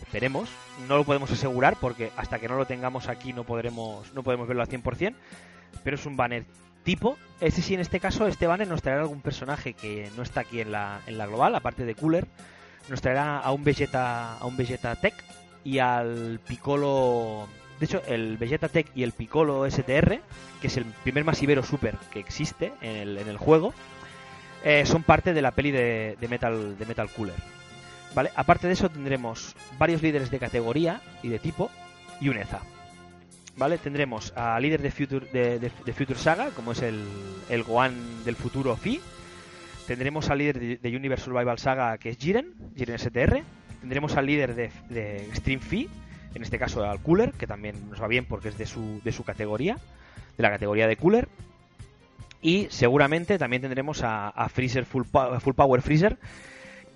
Esperemos. 0.00 0.48
No 0.88 0.96
lo 0.96 1.04
podemos 1.04 1.30
asegurar 1.30 1.76
porque 1.80 2.12
hasta 2.16 2.38
que 2.38 2.48
no 2.48 2.56
lo 2.56 2.66
tengamos 2.66 3.08
aquí 3.08 3.32
no 3.32 3.42
podremos, 3.42 4.12
no 4.14 4.22
podemos 4.22 4.46
verlo 4.46 4.62
al 4.62 4.68
100%. 4.68 5.14
Pero 5.82 5.96
es 5.96 6.06
un 6.06 6.16
banner 6.16 6.44
tipo. 6.84 7.16
Este 7.40 7.62
sí, 7.62 7.74
en 7.74 7.80
este 7.80 8.00
caso, 8.00 8.26
este 8.26 8.46
banner 8.46 8.68
nos 8.68 8.82
traerá 8.82 9.02
algún 9.02 9.20
personaje 9.20 9.74
que 9.74 10.10
no 10.16 10.22
está 10.22 10.40
aquí 10.40 10.60
en 10.60 10.72
la, 10.72 11.00
en 11.06 11.18
la 11.18 11.26
global, 11.26 11.54
aparte 11.54 11.84
de 11.84 11.94
Cooler. 11.94 12.26
Nos 12.88 13.00
traerá 13.00 13.38
a 13.38 13.52
un 13.52 13.64
Vegeta, 13.64 14.38
a 14.38 14.46
un 14.46 14.56
Vegeta 14.56 14.96
Tech 14.96 15.14
y 15.62 15.78
al 15.78 16.40
Piccolo. 16.46 17.46
De 17.78 17.86
hecho, 17.86 18.02
el 18.06 18.36
Vegeta 18.38 18.68
Tech 18.68 18.90
y 18.94 19.02
el 19.02 19.12
Piccolo 19.12 19.70
STR, 19.70 20.20
que 20.60 20.66
es 20.66 20.76
el 20.76 20.84
primer 20.84 21.24
masivero 21.24 21.62
super 21.62 21.96
que 22.10 22.18
existe 22.18 22.72
en 22.80 22.96
el, 22.96 23.18
en 23.18 23.28
el 23.28 23.36
juego, 23.36 23.72
eh, 24.64 24.84
son 24.86 25.02
parte 25.04 25.32
de 25.32 25.42
la 25.42 25.52
peli 25.52 25.70
de, 25.70 26.16
de 26.20 26.28
Metal, 26.28 26.76
de 26.76 26.86
Metal 26.86 27.08
Cooler. 27.10 27.36
¿Vale? 28.14 28.30
Aparte 28.34 28.66
de 28.66 28.72
eso, 28.72 28.88
tendremos 28.88 29.54
varios 29.78 30.02
líderes 30.02 30.30
de 30.30 30.38
categoría 30.38 31.00
y 31.22 31.28
de 31.28 31.38
tipo 31.38 31.70
y 32.20 32.30
un 32.30 32.38
EZA. 32.38 32.60
¿Vale? 33.58 33.76
Tendremos 33.78 34.32
a 34.36 34.58
líder 34.60 34.80
de 34.80 34.92
Future, 34.92 35.26
de, 35.32 35.92
Future 35.92 36.18
Saga, 36.18 36.50
como 36.50 36.72
es 36.72 36.80
el, 36.80 37.04
el 37.48 37.64
Gohan 37.64 38.24
del 38.24 38.36
futuro 38.36 38.76
Fi. 38.76 39.00
Tendremos 39.88 40.30
al 40.30 40.38
líder 40.38 40.60
de, 40.60 40.76
de 40.76 40.96
Universe 40.96 41.24
Survival 41.24 41.58
Saga, 41.58 41.98
que 41.98 42.10
es 42.10 42.18
Jiren, 42.18 42.54
Jiren 42.76 42.96
STR. 42.96 43.42
Tendremos 43.80 44.16
al 44.16 44.26
líder 44.26 44.54
de, 44.54 44.70
de 44.88 45.24
Extreme 45.26 45.60
Fi, 45.60 45.88
en 46.36 46.42
este 46.42 46.56
caso 46.56 46.84
al 46.84 47.00
Cooler, 47.00 47.32
que 47.32 47.48
también 47.48 47.90
nos 47.90 48.00
va 48.00 48.06
bien 48.06 48.26
porque 48.26 48.48
es 48.48 48.58
de 48.58 48.66
su, 48.66 49.00
de 49.02 49.10
su 49.10 49.24
categoría, 49.24 49.76
de 50.36 50.42
la 50.42 50.50
categoría 50.50 50.86
de 50.86 50.96
Cooler. 50.96 51.28
Y 52.40 52.68
seguramente 52.70 53.38
también 53.38 53.62
tendremos 53.62 54.04
a, 54.04 54.28
a 54.28 54.48
Freezer 54.48 54.84
Full, 54.84 55.02
Full 55.40 55.54
Power 55.54 55.82
Freezer, 55.82 56.16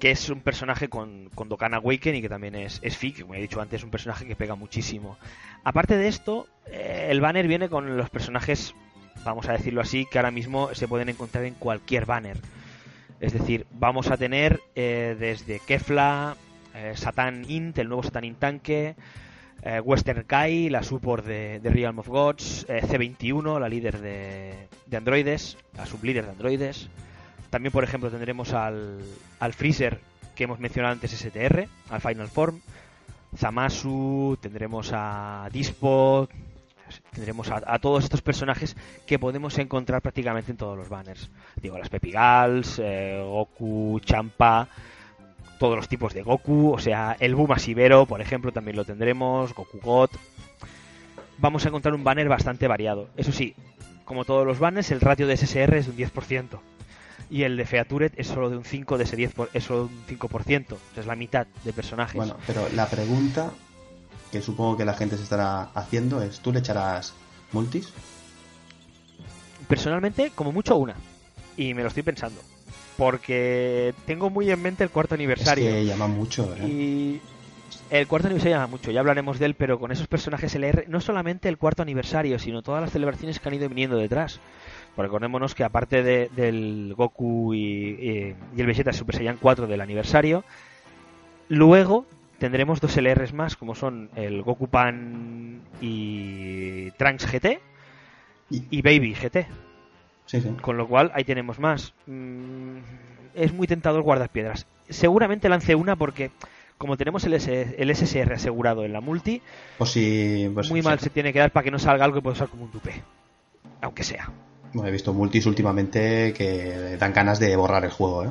que 0.02 0.10
es 0.10 0.30
un 0.30 0.40
personaje 0.40 0.88
con, 0.88 1.30
con 1.32 1.48
Dokkan 1.48 1.74
Awaken 1.74 2.16
y 2.16 2.22
que 2.22 2.28
también 2.28 2.56
es, 2.56 2.80
es 2.82 2.96
Fi, 2.96 3.12
que 3.12 3.22
como 3.22 3.36
he 3.36 3.40
dicho 3.40 3.60
antes, 3.60 3.78
es 3.78 3.84
un 3.84 3.92
personaje 3.92 4.26
que 4.26 4.34
pega 4.34 4.56
muchísimo. 4.56 5.16
Aparte 5.62 5.96
de 5.96 6.08
esto, 6.08 6.48
eh, 6.66 7.06
el 7.10 7.20
banner 7.20 7.46
viene 7.46 7.68
con 7.68 7.96
los 7.96 8.10
personajes, 8.10 8.74
vamos 9.24 9.48
a 9.48 9.52
decirlo 9.52 9.80
así, 9.80 10.04
que 10.06 10.18
ahora 10.18 10.32
mismo 10.32 10.74
se 10.74 10.88
pueden 10.88 11.08
encontrar 11.08 11.44
en 11.44 11.54
cualquier 11.54 12.04
banner. 12.04 12.36
Es 13.20 13.32
decir, 13.32 13.64
vamos 13.78 14.10
a 14.10 14.16
tener 14.16 14.58
eh, 14.74 15.14
desde 15.20 15.60
Kefla, 15.60 16.36
eh, 16.74 16.94
Satan 16.96 17.48
Int, 17.48 17.78
el 17.78 17.86
nuevo 17.86 18.02
Satan 18.02 18.24
Int 18.24 18.40
tanque, 18.40 18.96
Western 19.84 20.24
Kai, 20.24 20.68
la 20.68 20.82
support 20.82 21.24
de, 21.24 21.60
de 21.60 21.70
Realm 21.70 22.00
of 22.00 22.08
Gods, 22.08 22.66
eh, 22.68 22.80
C21, 22.82 23.60
la 23.60 23.68
líder 23.68 24.00
de, 24.00 24.66
de 24.84 24.96
androides, 24.96 25.58
la 25.76 25.86
sublíder 25.86 26.24
de 26.24 26.30
androides. 26.32 26.88
También, 27.52 27.70
por 27.70 27.84
ejemplo, 27.84 28.10
tendremos 28.10 28.54
al, 28.54 28.98
al 29.38 29.52
Freezer 29.52 30.00
que 30.34 30.44
hemos 30.44 30.58
mencionado 30.58 30.94
antes, 30.94 31.10
STR, 31.10 31.68
al 31.90 32.00
Final 32.00 32.28
Form, 32.28 32.62
Zamasu, 33.36 34.38
tendremos 34.40 34.90
a 34.94 35.50
Dispo, 35.52 36.30
tendremos 37.12 37.50
a, 37.50 37.78
todos 37.78 38.04
estos 38.04 38.22
personajes 38.22 38.74
que 39.06 39.18
podemos 39.18 39.58
encontrar 39.58 40.00
prácticamente 40.00 40.50
en 40.50 40.56
todos 40.56 40.78
los 40.78 40.88
banners. 40.88 41.28
Digo, 41.60 41.76
las 41.76 41.90
Pepigals, 41.90 42.80
eh, 42.82 43.22
Goku, 43.22 44.00
Champa, 44.02 44.66
todos 45.58 45.76
los 45.76 45.88
tipos 45.88 46.14
de 46.14 46.22
Goku, 46.22 46.72
o 46.72 46.78
sea, 46.78 47.18
el 47.20 47.34
Buma 47.34 47.56
por 48.08 48.22
ejemplo, 48.22 48.50
también 48.52 48.78
lo 48.78 48.86
tendremos, 48.86 49.54
Goku 49.54 49.78
God. 49.78 50.08
Vamos 51.36 51.66
a 51.66 51.68
encontrar 51.68 51.94
un 51.94 52.02
banner 52.02 52.30
bastante 52.30 52.66
variado. 52.66 53.10
Eso 53.14 53.30
sí, 53.30 53.54
como 54.06 54.24
todos 54.24 54.46
los 54.46 54.58
banners, 54.58 54.90
el 54.90 55.02
ratio 55.02 55.26
de 55.26 55.36
SSR 55.36 55.76
es 55.76 55.94
de 55.94 56.02
un 56.02 56.10
10%. 56.10 56.58
Y 57.32 57.44
el 57.44 57.56
de 57.56 57.64
Featuret 57.64 58.12
es 58.18 58.26
solo 58.26 58.50
de 58.50 58.58
un 58.58 58.64
5 58.64 58.98
de 58.98 59.04
ese 59.04 59.16
10 59.16 59.32
por- 59.32 59.48
es 59.54 59.64
solo 59.64 59.86
de 59.88 59.94
un 59.94 60.04
5%, 60.06 60.74
o 60.74 60.78
sea, 60.94 61.00
es 61.00 61.06
la 61.06 61.16
mitad 61.16 61.46
de 61.64 61.72
personajes. 61.72 62.14
Bueno, 62.16 62.36
pero 62.46 62.68
la 62.74 62.86
pregunta 62.88 63.50
que 64.30 64.42
supongo 64.42 64.76
que 64.76 64.84
la 64.84 64.92
gente 64.92 65.16
se 65.16 65.22
estará 65.22 65.62
haciendo 65.74 66.22
es, 66.22 66.40
¿tú 66.40 66.52
le 66.52 66.58
echarás 66.58 67.14
multis? 67.52 67.88
Personalmente, 69.68 70.32
como 70.34 70.52
mucho 70.52 70.76
una. 70.76 70.94
Y 71.56 71.74
me 71.74 71.82
lo 71.82 71.88
estoy 71.88 72.02
pensando. 72.02 72.40
Porque 72.96 73.94
tengo 74.06 74.28
muy 74.30 74.50
en 74.50 74.60
mente 74.60 74.84
el 74.84 74.90
cuarto 74.90 75.14
aniversario. 75.14 75.68
Es 75.68 75.74
que 75.74 75.86
llama 75.86 76.08
mucho, 76.08 76.54
¿eh? 76.56 76.66
Y 76.66 77.20
el 77.90 78.06
cuarto 78.06 78.26
aniversario 78.28 78.56
llama 78.56 78.66
mucho, 78.66 78.90
ya 78.90 79.00
hablaremos 79.00 79.38
de 79.38 79.46
él, 79.46 79.54
pero 79.54 79.78
con 79.78 79.90
esos 79.92 80.06
personajes 80.06 80.54
LR, 80.54 80.84
no 80.88 81.00
solamente 81.00 81.48
el 81.48 81.56
cuarto 81.58 81.82
aniversario, 81.82 82.38
sino 82.38 82.62
todas 82.62 82.82
las 82.82 82.92
celebraciones 82.92 83.40
que 83.40 83.48
han 83.48 83.54
ido 83.54 83.68
viniendo 83.68 83.96
detrás. 83.96 84.40
Porque 84.96 85.06
acordémonos 85.08 85.54
que 85.54 85.64
aparte 85.64 86.02
de- 86.02 86.28
del 86.36 86.94
Goku 86.96 87.54
y, 87.54 87.58
y- 87.60 88.34
y 88.56 88.60
el 88.60 88.66
Vegeta 88.66 88.92
Super 88.92 89.16
Saiyan 89.16 89.38
4 89.40 89.66
del 89.66 89.80
aniversario, 89.80 90.44
luego 91.48 92.06
tendremos 92.38 92.80
dos 92.80 92.96
LRs 92.96 93.32
más, 93.32 93.56
como 93.56 93.74
son 93.74 94.10
el 94.16 94.42
Goku 94.42 94.68
Pan 94.68 95.60
y 95.80 96.90
Trunks 96.92 97.26
GT 97.30 97.60
y, 98.50 98.82
Baby 98.82 99.14
GT. 99.14 99.46
Con 100.60 100.76
lo 100.76 100.86
cual 100.86 101.10
ahí 101.14 101.24
tenemos 101.24 101.58
más. 101.58 101.94
Mm, 102.06 102.78
es 103.34 103.52
muy 103.52 103.66
tentador 103.66 104.02
guardar 104.02 104.28
piedras. 104.28 104.66
Seguramente 104.88 105.48
lance 105.48 105.74
una 105.74 105.96
porque 105.96 106.30
como 106.78 106.96
tenemos 106.96 107.24
el, 107.24 107.34
el 107.34 107.90
SSR 107.96 108.34
asegurado 108.34 108.84
en 108.84 108.92
la 108.92 109.00
multi, 109.00 109.40
pues 109.78 109.90
si, 109.90 110.50
pues 110.52 110.68
muy 110.68 110.82
mal 110.82 110.98
se 110.98 111.10
tiene 111.10 111.32
que 111.32 111.38
dar 111.38 111.50
para 111.52 111.64
que 111.64 111.70
no 111.70 111.78
salga 111.78 112.04
algo 112.04 112.16
que 112.16 112.22
pueda 112.22 112.34
usar 112.34 112.48
como 112.48 112.64
un 112.64 112.72
dupe. 112.72 112.92
Aunque 113.80 114.02
sea. 114.02 114.28
He 114.74 114.90
visto 114.90 115.12
multis 115.12 115.46
últimamente 115.46 116.32
que 116.32 116.96
dan 116.98 117.12
ganas 117.12 117.38
de 117.38 117.54
borrar 117.56 117.84
el 117.84 117.90
juego, 117.90 118.24
¿eh? 118.24 118.28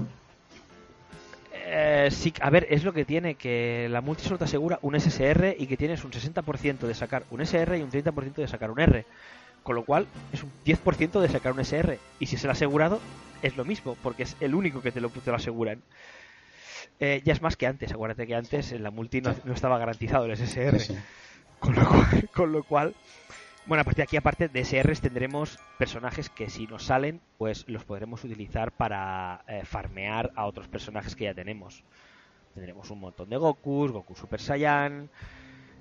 Eh, 1.74 2.10
sí, 2.12 2.34
a 2.42 2.50
ver, 2.50 2.68
es 2.70 2.84
lo 2.84 2.92
que 2.92 3.06
tiene, 3.06 3.36
que 3.36 3.88
la 3.90 4.02
multi 4.02 4.24
solo 4.24 4.38
te 4.38 4.44
asegura 4.44 4.78
un 4.82 5.00
SSR 5.00 5.56
y 5.58 5.68
que 5.68 5.78
tienes 5.78 6.04
un 6.04 6.12
60% 6.12 6.80
de 6.80 6.94
sacar 6.94 7.24
un 7.32 7.40
SR 7.40 7.78
y 7.78 7.82
un 7.82 7.90
30% 7.90 8.34
de 8.34 8.48
sacar 8.50 8.72
un 8.72 8.80
R. 8.82 9.06
Con 9.64 9.76
lo 9.76 9.86
cual 9.86 10.06
es 10.34 10.44
un 10.44 10.52
10% 10.66 11.22
de 11.22 11.30
sacar 11.30 11.54
un 11.54 11.62
SR. 11.62 11.98
Y 12.20 12.26
si 12.26 12.36
es 12.36 12.44
el 12.44 12.50
asegurado, 12.50 13.00
es 13.42 13.56
lo 13.56 13.64
mismo, 13.64 13.96
porque 14.04 14.24
es 14.24 14.36
el 14.42 14.54
único 14.54 14.82
que 14.82 14.92
te 14.92 15.00
lo, 15.00 15.10
te 15.10 15.30
lo 15.30 15.38
aseguran. 15.38 15.82
Eh, 17.00 17.22
ya 17.24 17.32
es 17.32 17.42
más 17.42 17.56
que 17.56 17.68
antes, 17.68 17.94
acuérdate 17.94 18.28
que 18.28 18.36
antes 18.36 18.74
en 18.74 18.84
la 18.84 18.92
multi 18.92 19.22
no, 19.22 19.34
estaba 19.54 19.78
garantizado 19.78 20.26
el 20.26 20.36
SSR. 20.36 20.94
Con, 21.60 21.76
lo 21.76 21.88
cual, 21.88 22.30
con 22.34 22.52
lo 22.52 22.64
cual 22.64 22.96
bueno, 23.66 23.82
a 23.82 23.84
partir 23.84 23.98
de 23.98 24.04
aquí, 24.04 24.18
aparte 24.18 24.48
de 24.50 24.66
SRs, 24.66 25.02
tendremos 25.02 25.60
personajes 25.78 26.30
que 26.30 26.50
si 26.50 26.68
nos 26.68 26.86
salen, 26.86 27.22
pues 27.38 27.66
los 27.68 27.86
podremos 27.86 28.24
utilizar 28.24 28.72
para 28.72 29.44
eh, 29.48 29.64
farmear 29.66 30.32
a 30.36 30.46
otros 30.46 30.68
personajes 30.68 31.16
que 31.16 31.26
ya 31.26 31.34
tenemos. 31.34 31.84
Tendremos 32.54 32.90
un 32.92 33.00
montón 33.00 33.30
de 33.30 33.38
Gokus, 33.38 33.92
Goku 33.92 34.16
Super 34.16 34.42
Saiyan, 34.42 35.10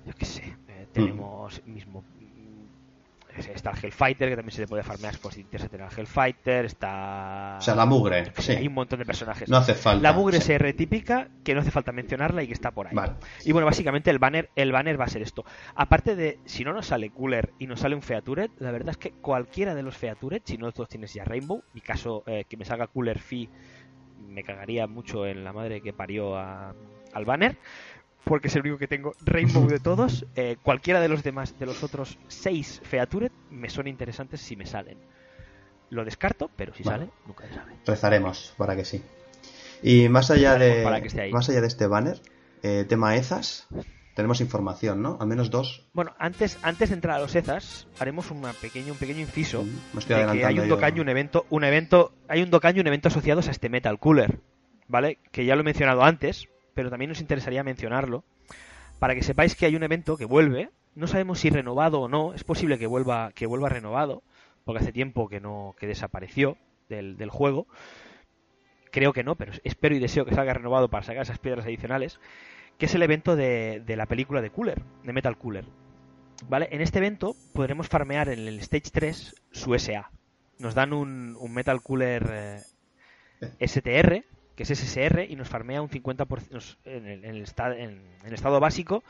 yo 0.05 0.13
qué 0.13 0.25
sé, 0.25 0.57
eh, 0.67 0.87
tenemos 0.93 1.65
mismo 1.65 2.03
está 3.37 3.71
el 3.71 3.77
Hellfighter, 3.83 4.29
que 4.29 4.35
también 4.35 4.55
se 4.55 4.61
le 4.61 4.67
puede 4.67 4.83
farmear 4.83 5.15
pues, 5.21 5.35
si 5.35 5.41
interesa 5.41 5.69
tener 5.69 5.87
al 5.87 5.97
Hellfighter. 5.97 6.65
Está. 6.65 7.55
O 7.59 7.61
sea, 7.61 7.75
la 7.75 7.85
mugre. 7.85 8.31
Sí. 8.37 8.53
Hay 8.53 8.67
un 8.67 8.73
montón 8.73 8.99
de 8.99 9.05
personajes. 9.05 9.49
No 9.49 9.57
hace 9.57 9.73
falta. 9.73 10.01
La 10.01 10.13
mugre 10.13 10.37
SR 10.37 10.73
típica, 10.73 11.29
que 11.43 11.53
no 11.53 11.61
hace 11.61 11.71
falta 11.71 11.91
mencionarla 11.91 12.43
y 12.43 12.47
que 12.47 12.53
está 12.53 12.71
por 12.71 12.87
ahí. 12.87 12.95
Y 13.45 13.51
bueno, 13.51 13.65
básicamente 13.65 14.09
el 14.09 14.19
banner, 14.19 14.49
el 14.55 14.71
banner 14.71 14.99
va 14.99 15.05
a 15.05 15.09
ser 15.09 15.21
esto. 15.21 15.45
Aparte 15.75 16.15
de, 16.15 16.39
si 16.45 16.63
no 16.63 16.73
nos 16.73 16.87
sale 16.87 17.09
Cooler 17.09 17.53
y 17.59 17.67
nos 17.67 17.81
sale 17.81 17.95
un 17.95 18.01
Featuret, 18.01 18.51
la 18.59 18.71
verdad 18.71 18.89
es 18.89 18.97
que 18.97 19.11
cualquiera 19.11 19.75
de 19.75 19.83
los 19.83 19.97
Featuret, 19.97 20.43
si 20.45 20.57
no 20.57 20.71
todos 20.71 20.89
tienes 20.89 21.13
ya 21.13 21.23
Rainbow, 21.23 21.63
mi 21.73 21.81
caso, 21.81 22.23
eh, 22.27 22.45
que 22.47 22.57
me 22.57 22.65
salga 22.65 22.87
Cooler 22.87 23.19
Fee, 23.19 23.49
me 24.27 24.43
cagaría 24.43 24.87
mucho 24.87 25.25
en 25.25 25.43
la 25.43 25.53
madre 25.53 25.81
que 25.81 25.93
parió 25.93 26.37
al 26.37 27.25
banner 27.25 27.57
porque 28.23 28.47
es 28.47 28.55
el 28.55 28.61
único 28.61 28.77
que 28.77 28.87
tengo 28.87 29.13
Rainbow 29.25 29.67
de 29.67 29.79
todos. 29.79 30.25
Eh, 30.35 30.57
cualquiera 30.61 30.99
de 30.99 31.09
los 31.09 31.23
demás, 31.23 31.57
de 31.57 31.65
los 31.65 31.83
otros 31.83 32.17
seis 32.27 32.81
Featuret, 32.83 33.31
me 33.49 33.69
son 33.69 33.87
interesantes 33.87 34.41
si 34.41 34.55
me 34.55 34.65
salen. 34.65 34.97
Lo 35.89 36.05
descarto, 36.05 36.49
pero 36.55 36.73
si 36.73 36.83
sale, 36.83 37.09
nunca 37.27 37.45
se 37.47 37.53
sabe. 37.53 37.73
Rezaremos 37.85 38.53
para 38.57 38.75
que 38.75 38.85
sí. 38.85 39.03
Y 39.83 40.09
más 40.09 40.31
allá 40.31 40.55
de 40.57 41.29
más 41.31 41.49
allá 41.49 41.61
de 41.61 41.67
este 41.67 41.87
banner, 41.87 42.21
eh, 42.63 42.85
tema 42.87 43.15
EZAS, 43.15 43.67
tenemos 44.13 44.41
información, 44.41 45.01
¿no? 45.01 45.17
Al 45.19 45.27
menos 45.27 45.49
dos. 45.49 45.87
Bueno, 45.93 46.13
antes, 46.19 46.59
antes 46.61 46.89
de 46.89 46.95
entrar 46.95 47.17
a 47.17 47.19
los 47.19 47.35
EZAS, 47.35 47.87
haremos 47.99 48.29
una 48.31 48.53
pequeño, 48.53 48.93
un 48.93 48.99
pequeño 48.99 49.19
inciso 49.19 49.63
mm, 49.63 49.97
de 49.97 50.05
que 50.05 50.45
hay 50.45 50.59
un 50.59 50.69
Dokkan 50.69 50.99
un 50.99 51.09
evento, 51.09 51.45
un 51.49 51.63
evento, 51.63 52.13
hay 52.27 52.41
un 52.41 52.51
Dokkan 52.51 52.79
un 52.79 52.87
evento 52.87 53.07
asociados 53.07 53.47
a 53.47 53.51
este 53.51 53.69
Metal 53.69 53.97
Cooler, 53.99 54.39
¿vale? 54.87 55.17
Que 55.31 55.45
ya 55.45 55.55
lo 55.55 55.61
he 55.61 55.65
mencionado 55.65 56.03
antes, 56.03 56.47
pero 56.73 56.89
también 56.89 57.09
nos 57.09 57.21
interesaría 57.21 57.63
mencionarlo 57.63 58.23
para 58.99 59.15
que 59.15 59.23
sepáis 59.23 59.55
que 59.55 59.65
hay 59.65 59.75
un 59.75 59.83
evento 59.83 60.17
que 60.17 60.25
vuelve. 60.25 60.69
No 60.95 61.07
sabemos 61.07 61.39
si 61.39 61.49
renovado 61.49 62.01
o 62.01 62.07
no. 62.07 62.33
Es 62.33 62.43
posible 62.43 62.77
que 62.77 62.87
vuelva, 62.87 63.31
que 63.33 63.47
vuelva 63.47 63.69
renovado, 63.69 64.23
porque 64.63 64.81
hace 64.81 64.91
tiempo 64.91 65.27
que 65.27 65.39
no 65.39 65.75
que 65.79 65.87
desapareció 65.87 66.57
del, 66.89 67.17
del 67.17 67.29
juego. 67.29 67.67
Creo 68.91 69.13
que 69.13 69.23
no, 69.23 69.35
pero 69.35 69.53
espero 69.63 69.95
y 69.95 69.99
deseo 69.99 70.25
que 70.25 70.35
salga 70.35 70.53
renovado 70.53 70.89
para 70.89 71.03
sacar 71.03 71.23
esas 71.23 71.39
piedras 71.39 71.65
adicionales. 71.65 72.19
Que 72.77 72.85
es 72.85 72.95
el 72.95 73.03
evento 73.03 73.35
de, 73.35 73.81
de 73.85 73.95
la 73.95 74.05
película 74.05 74.41
de 74.41 74.49
Cooler, 74.49 74.83
de 75.03 75.13
Metal 75.13 75.37
Cooler. 75.37 75.65
¿Vale? 76.49 76.67
En 76.71 76.81
este 76.81 76.99
evento 76.99 77.35
podremos 77.53 77.87
farmear 77.87 78.29
en 78.29 78.39
el 78.39 78.59
Stage 78.59 78.89
3 78.91 79.35
su 79.51 79.77
SA. 79.77 80.11
Nos 80.59 80.75
dan 80.75 80.93
un, 80.93 81.35
un 81.39 81.53
Metal 81.53 81.81
Cooler 81.81 82.63
eh, 83.41 83.67
STR, 83.67 84.23
que 84.55 84.63
es 84.63 84.69
SSR, 84.69 85.25
y 85.29 85.35
nos 85.35 85.49
farmea 85.49 85.81
un 85.81 85.89
50% 85.89 86.77
en 86.85 87.07
el, 87.07 87.25
en, 87.25 87.35
el 87.35 87.45
en, 87.57 88.01
el, 88.25 88.33
estado 88.33 88.59
básico, 88.59 89.03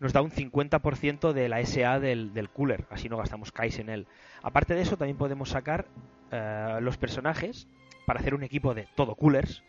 nos 0.00 0.12
da 0.12 0.22
un 0.22 0.30
50% 0.30 1.32
de 1.32 1.48
la 1.48 1.64
SA 1.64 2.00
del, 2.00 2.32
del, 2.32 2.48
cooler, 2.48 2.86
así 2.90 3.08
no 3.08 3.16
gastamos 3.16 3.52
KAIS 3.52 3.78
en 3.80 3.90
él. 3.90 4.06
Aparte 4.42 4.74
de 4.74 4.82
eso, 4.82 4.96
también 4.96 5.18
podemos 5.18 5.50
sacar 5.50 5.86
uh, 6.32 6.80
los 6.80 6.96
personajes 6.96 7.68
para 8.06 8.20
hacer 8.20 8.34
un 8.34 8.42
equipo 8.42 8.74
de 8.74 8.88
todo 8.94 9.14
coolers, 9.14 9.62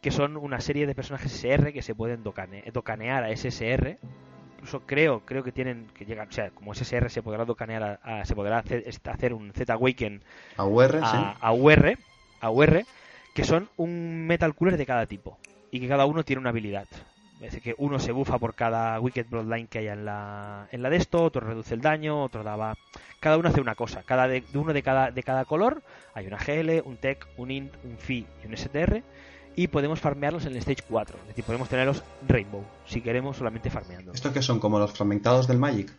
que 0.00 0.10
son 0.10 0.36
una 0.36 0.60
serie 0.60 0.86
de 0.86 0.94
personajes 0.94 1.32
SR 1.32 1.72
que 1.72 1.82
se 1.82 1.94
pueden 1.94 2.22
docane, 2.22 2.64
docanear 2.72 3.24
a 3.24 3.36
SSR. 3.36 3.98
Incluso 4.54 4.80
creo, 4.86 5.20
creo 5.24 5.42
que 5.42 5.52
tienen 5.52 5.88
que 5.94 6.04
llegar, 6.04 6.28
o 6.28 6.32
sea, 6.32 6.50
como 6.50 6.72
SSR 6.72 7.10
se 7.10 7.22
podrá 7.22 7.44
docanear 7.44 8.00
a, 8.02 8.20
a, 8.20 8.24
se 8.24 8.34
podrá 8.34 8.58
hacer, 8.58 8.84
hacer 9.04 9.34
un 9.34 9.52
Z 9.52 9.72
Awaken 9.72 10.22
a 10.56 10.64
UR, 10.64 11.00
a, 11.02 11.10
sí. 11.10 11.36
a 11.40 11.52
UR, 11.52 11.98
a 12.40 12.50
UR 12.50 12.84
que 13.34 13.44
son 13.44 13.68
un 13.76 14.26
metal 14.26 14.54
cooler 14.54 14.76
de 14.76 14.86
cada 14.86 15.06
tipo 15.06 15.38
y 15.70 15.80
que 15.80 15.88
cada 15.88 16.06
uno 16.06 16.24
tiene 16.24 16.40
una 16.40 16.50
habilidad. 16.50 16.86
Es 17.42 17.50
decir, 17.50 17.62
que 17.62 17.74
uno 17.78 17.98
se 17.98 18.12
bufa 18.12 18.38
por 18.38 18.54
cada 18.54 19.00
Wicked 19.00 19.26
Bloodline 19.28 19.66
que 19.66 19.80
haya 19.80 19.94
en 19.94 20.04
la, 20.04 20.68
en 20.70 20.80
la 20.80 20.90
de 20.90 20.96
esto, 20.96 21.24
otro 21.24 21.44
reduce 21.44 21.74
el 21.74 21.80
daño, 21.80 22.22
otro 22.22 22.44
daba... 22.44 22.76
Cada 23.18 23.36
uno 23.36 23.48
hace 23.48 23.60
una 23.60 23.74
cosa. 23.74 24.04
Cada 24.04 24.28
de, 24.28 24.44
uno 24.54 24.72
de 24.72 24.82
cada, 24.84 25.10
de 25.10 25.22
cada 25.24 25.44
color 25.44 25.82
hay 26.14 26.26
una 26.28 26.36
GL, 26.36 26.82
un 26.84 26.98
Tech, 26.98 27.26
un 27.36 27.50
Int, 27.50 27.74
un 27.82 27.96
Phi 27.98 28.26
y 28.44 28.46
un 28.46 28.56
STR. 28.56 29.02
Y 29.56 29.66
podemos 29.66 29.98
farmearlos 29.98 30.46
en 30.46 30.52
el 30.52 30.58
Stage 30.58 30.84
4. 30.88 31.18
Es 31.20 31.28
decir, 31.28 31.44
podemos 31.44 31.68
tenerlos 31.68 32.04
Rainbow, 32.28 32.64
si 32.86 33.00
queremos 33.00 33.36
solamente 33.36 33.70
farmeando. 33.70 34.12
¿Estos 34.12 34.32
que 34.32 34.40
son 34.40 34.60
como 34.60 34.78
los 34.78 34.92
fragmentados 34.92 35.48
del 35.48 35.58
Magic? 35.58 35.92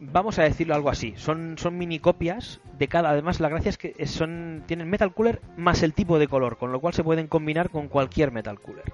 Vamos 0.00 0.38
a 0.38 0.44
decirlo 0.44 0.74
algo 0.74 0.90
así, 0.90 1.14
son, 1.16 1.56
son 1.58 1.76
mini 1.76 1.98
copias 1.98 2.60
de 2.78 2.88
cada. 2.88 3.10
Además, 3.10 3.40
la 3.40 3.48
gracia 3.48 3.70
es 3.70 3.78
que 3.78 4.06
son 4.06 4.62
tienen 4.66 4.88
Metal 4.88 5.12
Cooler 5.12 5.40
más 5.56 5.82
el 5.82 5.94
tipo 5.94 6.18
de 6.18 6.28
color, 6.28 6.56
con 6.56 6.72
lo 6.72 6.80
cual 6.80 6.94
se 6.94 7.04
pueden 7.04 7.26
combinar 7.26 7.70
con 7.70 7.88
cualquier 7.88 8.32
Metal 8.32 8.58
Cooler. 8.60 8.92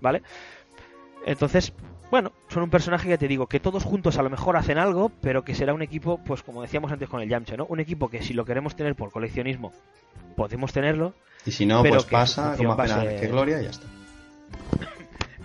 ¿Vale? 0.00 0.22
Entonces, 1.26 1.72
bueno, 2.10 2.32
son 2.48 2.64
un 2.64 2.70
personaje 2.70 3.08
que 3.08 3.18
te 3.18 3.28
digo 3.28 3.46
que 3.46 3.60
todos 3.60 3.84
juntos 3.84 4.18
a 4.18 4.22
lo 4.22 4.30
mejor 4.30 4.56
hacen 4.56 4.78
algo, 4.78 5.10
pero 5.20 5.44
que 5.44 5.54
será 5.54 5.72
un 5.72 5.82
equipo, 5.82 6.18
pues 6.18 6.42
como 6.42 6.62
decíamos 6.62 6.92
antes 6.92 7.08
con 7.08 7.20
el 7.20 7.28
Yamcha, 7.28 7.56
¿no? 7.56 7.66
Un 7.66 7.80
equipo 7.80 8.08
que 8.08 8.22
si 8.22 8.34
lo 8.34 8.44
queremos 8.44 8.76
tener 8.76 8.94
por 8.94 9.10
coleccionismo, 9.10 9.72
podemos 10.36 10.72
tenerlo. 10.72 11.14
Y 11.46 11.52
si 11.52 11.66
no, 11.66 11.82
pues 11.82 12.04
pasa 12.04 12.56
como 12.56 12.76
que 12.76 13.28
gloria 13.28 13.60
y 13.60 13.64
ya 13.64 13.70
está. 13.70 13.86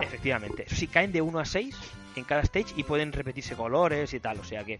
Efectivamente. 0.00 0.64
Sí, 0.68 0.86
caen 0.86 1.12
de 1.12 1.22
1 1.22 1.38
a 1.38 1.44
6 1.44 1.76
en 2.16 2.24
cada 2.24 2.42
stage 2.42 2.74
y 2.76 2.84
pueden 2.84 3.12
repetirse 3.12 3.54
colores 3.54 4.12
y 4.14 4.20
tal, 4.20 4.38
o 4.38 4.44
sea 4.44 4.64
que 4.64 4.78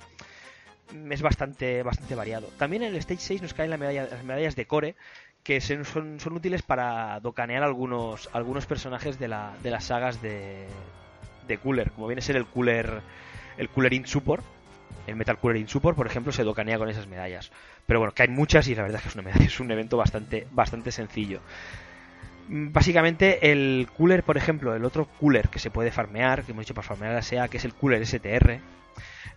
es 1.10 1.22
bastante, 1.22 1.82
bastante 1.82 2.14
variado. 2.14 2.48
También 2.58 2.82
en 2.82 2.90
el 2.90 2.96
stage 2.96 3.20
6 3.20 3.42
nos 3.42 3.54
caen 3.54 3.70
las 3.70 3.78
medallas 3.78 4.56
de 4.56 4.66
core, 4.66 4.96
que 5.42 5.60
son, 5.60 5.84
son, 5.84 6.32
útiles 6.32 6.62
para 6.62 7.20
docanear 7.20 7.62
algunos, 7.62 8.28
algunos 8.32 8.66
personajes 8.66 9.18
de, 9.18 9.28
la, 9.28 9.54
de 9.62 9.70
las 9.70 9.84
sagas 9.84 10.20
de, 10.20 10.66
Cooler, 11.62 11.90
como 11.90 12.06
viene 12.06 12.20
a 12.20 12.22
ser 12.22 12.36
el 12.36 12.46
Cooler, 12.46 13.00
el 13.58 13.68
Cooler 13.68 13.92
in 13.92 14.06
Support. 14.06 14.44
El 15.06 15.16
Metal 15.16 15.38
Cooler 15.38 15.56
in 15.56 15.66
Support, 15.66 15.96
por 15.96 16.06
ejemplo, 16.06 16.30
se 16.30 16.44
docanea 16.44 16.78
con 16.78 16.88
esas 16.88 17.06
medallas. 17.06 17.50
Pero 17.86 18.00
bueno, 18.00 18.12
caen 18.14 18.32
muchas 18.32 18.68
y 18.68 18.74
la 18.74 18.82
verdad 18.82 18.98
es 18.98 19.02
que 19.02 19.08
es, 19.08 19.14
una 19.14 19.24
medalla, 19.24 19.44
es 19.44 19.58
un 19.58 19.70
evento 19.70 19.96
bastante, 19.96 20.46
bastante 20.52 20.92
sencillo. 20.92 21.40
Básicamente 22.48 23.52
el 23.52 23.88
cooler, 23.96 24.24
por 24.24 24.36
ejemplo, 24.36 24.74
el 24.74 24.84
otro 24.84 25.06
cooler 25.18 25.48
que 25.48 25.58
se 25.58 25.70
puede 25.70 25.92
farmear, 25.92 26.44
que 26.44 26.52
hemos 26.52 26.64
dicho 26.64 26.74
para 26.74 26.86
farmear 26.86 27.14
la 27.14 27.22
SEA, 27.22 27.48
que 27.48 27.58
es 27.58 27.64
el 27.64 27.74
cooler 27.74 28.04
STR, 28.04 28.60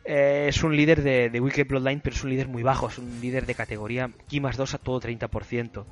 eh, 0.06 0.46
es 0.50 0.64
un 0.64 0.76
líder 0.76 1.04
de, 1.04 1.30
de 1.30 1.40
Wicked 1.40 1.68
Bloodline, 1.68 2.02
pero 2.02 2.16
es 2.16 2.24
un 2.24 2.32
líder 2.32 2.48
muy 2.48 2.64
bajo, 2.64 2.88
es 2.88 2.98
un 2.98 3.22
líder 3.22 3.46
de 3.46 3.56
categoría 3.56 4.10
Ki 4.28 4.42
más 4.42 4.58
2 4.58 4.74
a 4.74 4.78
todo 4.80 5.00
30%. 5.00 5.86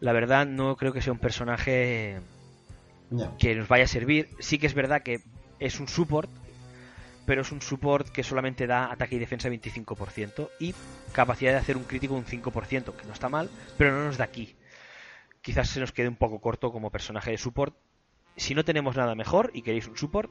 La 0.00 0.12
verdad 0.12 0.46
no 0.46 0.76
creo 0.76 0.92
que 0.92 1.02
sea 1.02 1.12
un 1.12 1.18
personaje 1.18 2.20
que 3.38 3.54
nos 3.54 3.68
vaya 3.68 3.84
a 3.84 3.88
servir. 3.88 4.28
Sí 4.38 4.58
que 4.58 4.66
es 4.66 4.74
verdad 4.74 5.02
que 5.02 5.20
es 5.60 5.78
un 5.80 5.88
support, 5.88 6.30
pero 7.26 7.42
es 7.42 7.52
un 7.52 7.62
support 7.62 8.08
que 8.08 8.22
solamente 8.22 8.66
da 8.66 8.90
ataque 8.90 9.16
y 9.16 9.18
defensa 9.18 9.48
25% 9.48 10.48
y 10.58 10.74
capacidad 11.12 11.52
de 11.52 11.58
hacer 11.58 11.76
un 11.76 11.84
crítico 11.84 12.14
un 12.14 12.24
5%, 12.24 12.96
que 12.96 13.06
no 13.06 13.12
está 13.12 13.28
mal, 13.28 13.50
pero 13.76 13.92
no 13.92 14.04
nos 14.04 14.16
da 14.16 14.24
aquí 14.24 14.56
quizás 15.42 15.68
se 15.68 15.80
nos 15.80 15.92
quede 15.92 16.08
un 16.08 16.16
poco 16.16 16.40
corto 16.40 16.72
como 16.72 16.90
personaje 16.90 17.32
de 17.32 17.38
support. 17.38 17.76
Si 18.36 18.54
no 18.54 18.64
tenemos 18.64 18.96
nada 18.96 19.14
mejor 19.14 19.50
y 19.52 19.62
queréis 19.62 19.88
un 19.88 19.96
support, 19.96 20.30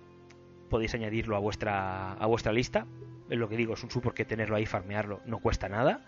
podéis 0.69 0.95
añadirlo 0.95 1.35
a 1.35 1.39
vuestra, 1.39 2.13
a 2.13 2.25
vuestra 2.25 2.51
lista. 2.51 2.87
Es 3.29 3.37
lo 3.37 3.47
que 3.47 3.57
digo, 3.57 3.75
es 3.75 3.83
un 3.83 3.91
support 3.91 4.15
que 4.15 4.25
tenerlo 4.25 4.55
ahí, 4.55 4.65
farmearlo, 4.65 5.21
no 5.25 5.39
cuesta 5.39 5.69
nada. 5.69 6.01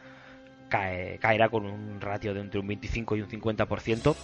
Cae, 0.70 1.20
caerá 1.20 1.50
con 1.50 1.66
un 1.66 2.02
ratio 2.02 2.34
de 2.34 2.42
entre 2.42 2.60
un 2.60 2.68
25 2.68 3.18
y 3.18 3.22
un 3.22 3.30
50%. 3.30 4.16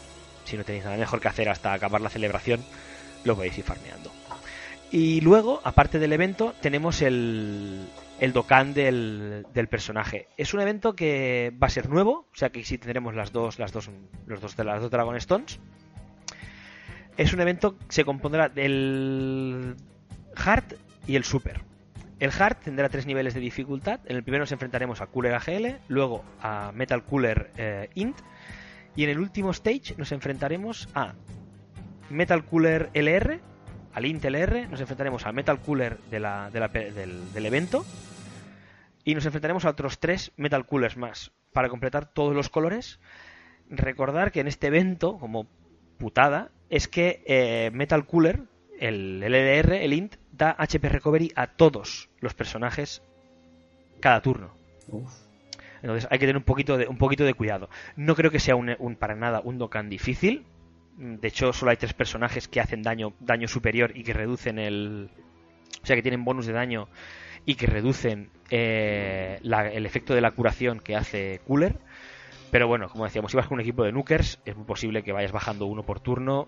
Si 0.45 0.57
no 0.57 0.63
tenéis 0.63 0.85
nada 0.85 0.97
mejor 0.97 1.19
que 1.19 1.27
hacer 1.27 1.49
hasta 1.49 1.73
acabar 1.73 2.01
la 2.01 2.09
celebración, 2.09 2.63
lo 3.23 3.35
podéis 3.35 3.57
ir 3.57 3.63
farmeando. 3.63 4.11
Y 4.91 5.21
luego, 5.21 5.61
aparte 5.63 5.99
del 5.99 6.13
evento, 6.13 6.55
tenemos 6.61 7.03
el, 7.03 7.87
el 8.19 8.33
Dokkan 8.33 8.73
del, 8.73 9.45
del, 9.53 9.67
personaje. 9.67 10.27
Es 10.37 10.53
un 10.53 10.59
evento 10.59 10.95
que 10.95 11.53
va 11.61 11.67
a 11.67 11.69
ser 11.69 11.89
nuevo, 11.89 12.27
o 12.31 12.35
sea 12.35 12.49
que 12.49 12.63
sí 12.63 12.77
tendremos 12.77 13.15
las 13.15 13.31
dos, 13.31 13.59
las 13.59 13.71
dos, 13.71 13.89
los 14.25 14.41
dos 14.41 14.57
las 14.57 14.81
dos 14.81 14.91
Dragon 14.91 15.15
Stones. 15.17 15.59
Es 17.17 17.33
un 17.33 17.41
evento 17.41 17.77
que 17.77 17.85
se 17.89 18.05
compondrá 18.05 18.49
del 18.49 19.75
Hard 20.35 20.75
y 21.07 21.15
el 21.15 21.23
Super. 21.23 21.61
El 22.19 22.31
Hard 22.37 22.57
tendrá 22.57 22.89
tres 22.89 23.05
niveles 23.05 23.33
de 23.33 23.39
dificultad. 23.39 24.01
En 24.05 24.17
el 24.17 24.23
primero 24.23 24.43
nos 24.43 24.51
enfrentaremos 24.51 25.01
a 25.01 25.07
Cooler 25.07 25.33
AGL, 25.35 25.79
luego 25.87 26.23
a 26.41 26.71
Metal 26.73 27.03
Cooler 27.03 27.51
eh, 27.57 27.89
Int, 27.95 28.17
y 28.95 29.05
en 29.05 29.09
el 29.09 29.19
último 29.19 29.51
stage 29.51 29.95
nos 29.97 30.11
enfrentaremos 30.11 30.89
a 30.93 31.13
Metal 32.09 32.43
Cooler 32.43 32.89
LR, 32.93 33.39
al 33.93 34.05
Int 34.05 34.23
LR, 34.25 34.67
nos 34.67 34.79
enfrentaremos 34.81 35.25
al 35.25 35.33
Metal 35.33 35.59
Cooler 35.59 35.97
de 36.09 36.19
la, 36.19 36.49
de 36.51 36.59
la, 36.59 36.67
del, 36.67 37.33
del 37.33 37.45
evento, 37.45 37.85
y 39.03 39.15
nos 39.15 39.25
enfrentaremos 39.25 39.65
a 39.65 39.69
otros 39.69 39.99
tres 39.99 40.31
Metal 40.37 40.65
Coolers 40.65 40.97
más 40.97 41.31
para 41.53 41.69
completar 41.69 42.11
todos 42.11 42.35
los 42.35 42.49
colores. 42.49 42.99
Recordar 43.69 44.31
que 44.31 44.39
en 44.39 44.47
este 44.47 44.67
evento, 44.67 45.17
como 45.17 45.47
putada, 45.97 46.51
es 46.69 46.87
que 46.87 47.23
eh, 47.25 47.71
Metal 47.73 48.05
Cooler, 48.05 48.43
el 48.79 49.19
LDR, 49.19 49.73
el 49.73 49.93
int, 49.93 50.15
da 50.31 50.55
HP 50.57 50.89
Recovery 50.89 51.31
a 51.35 51.47
todos 51.47 52.09
los 52.19 52.33
personajes 52.33 53.01
cada 53.99 54.21
turno. 54.21 54.53
Uf. 54.87 55.11
Entonces 55.81 56.07
hay 56.11 56.19
que 56.19 56.25
tener 56.25 56.37
un 56.37 56.43
poquito 56.43 56.77
de, 56.77 56.87
un 56.87 56.97
poquito 56.97 57.23
de 57.23 57.33
cuidado. 57.33 57.69
No 57.95 58.15
creo 58.15 58.31
que 58.31 58.39
sea 58.39 58.55
un, 58.55 58.75
un 58.79 58.95
para 58.95 59.15
nada 59.15 59.41
un 59.43 59.57
Dokkan 59.57 59.89
difícil. 59.89 60.45
De 60.99 61.27
hecho, 61.29 61.53
solo 61.53 61.71
hay 61.71 61.77
tres 61.77 61.93
personajes 61.93 62.47
que 62.49 62.59
hacen 62.59 62.83
daño, 62.83 63.13
daño 63.21 63.47
superior 63.47 63.91
y 63.95 64.03
que 64.03 64.13
reducen 64.13 64.59
el. 64.59 65.09
O 65.81 65.85
sea, 65.85 65.95
que 65.95 66.01
tienen 66.01 66.25
bonus 66.25 66.45
de 66.45 66.51
daño 66.53 66.89
y 67.45 67.55
que 67.55 67.67
reducen 67.67 68.29
eh, 68.49 69.39
la, 69.41 69.69
el 69.71 69.85
efecto 69.85 70.13
de 70.13 70.19
la 70.21 70.31
curación 70.31 70.79
que 70.81 70.95
hace 70.97 71.39
Cooler. 71.47 71.79
Pero 72.51 72.67
bueno, 72.67 72.89
como 72.89 73.05
decíamos, 73.05 73.31
si 73.31 73.37
vas 73.37 73.47
con 73.47 73.55
un 73.55 73.61
equipo 73.61 73.83
de 73.83 73.91
Nukers, 73.93 74.39
es 74.43 74.55
muy 74.57 74.65
posible 74.65 75.03
que 75.03 75.13
vayas 75.13 75.31
bajando 75.31 75.67
uno 75.67 75.83
por 75.83 75.99
turno 76.01 76.47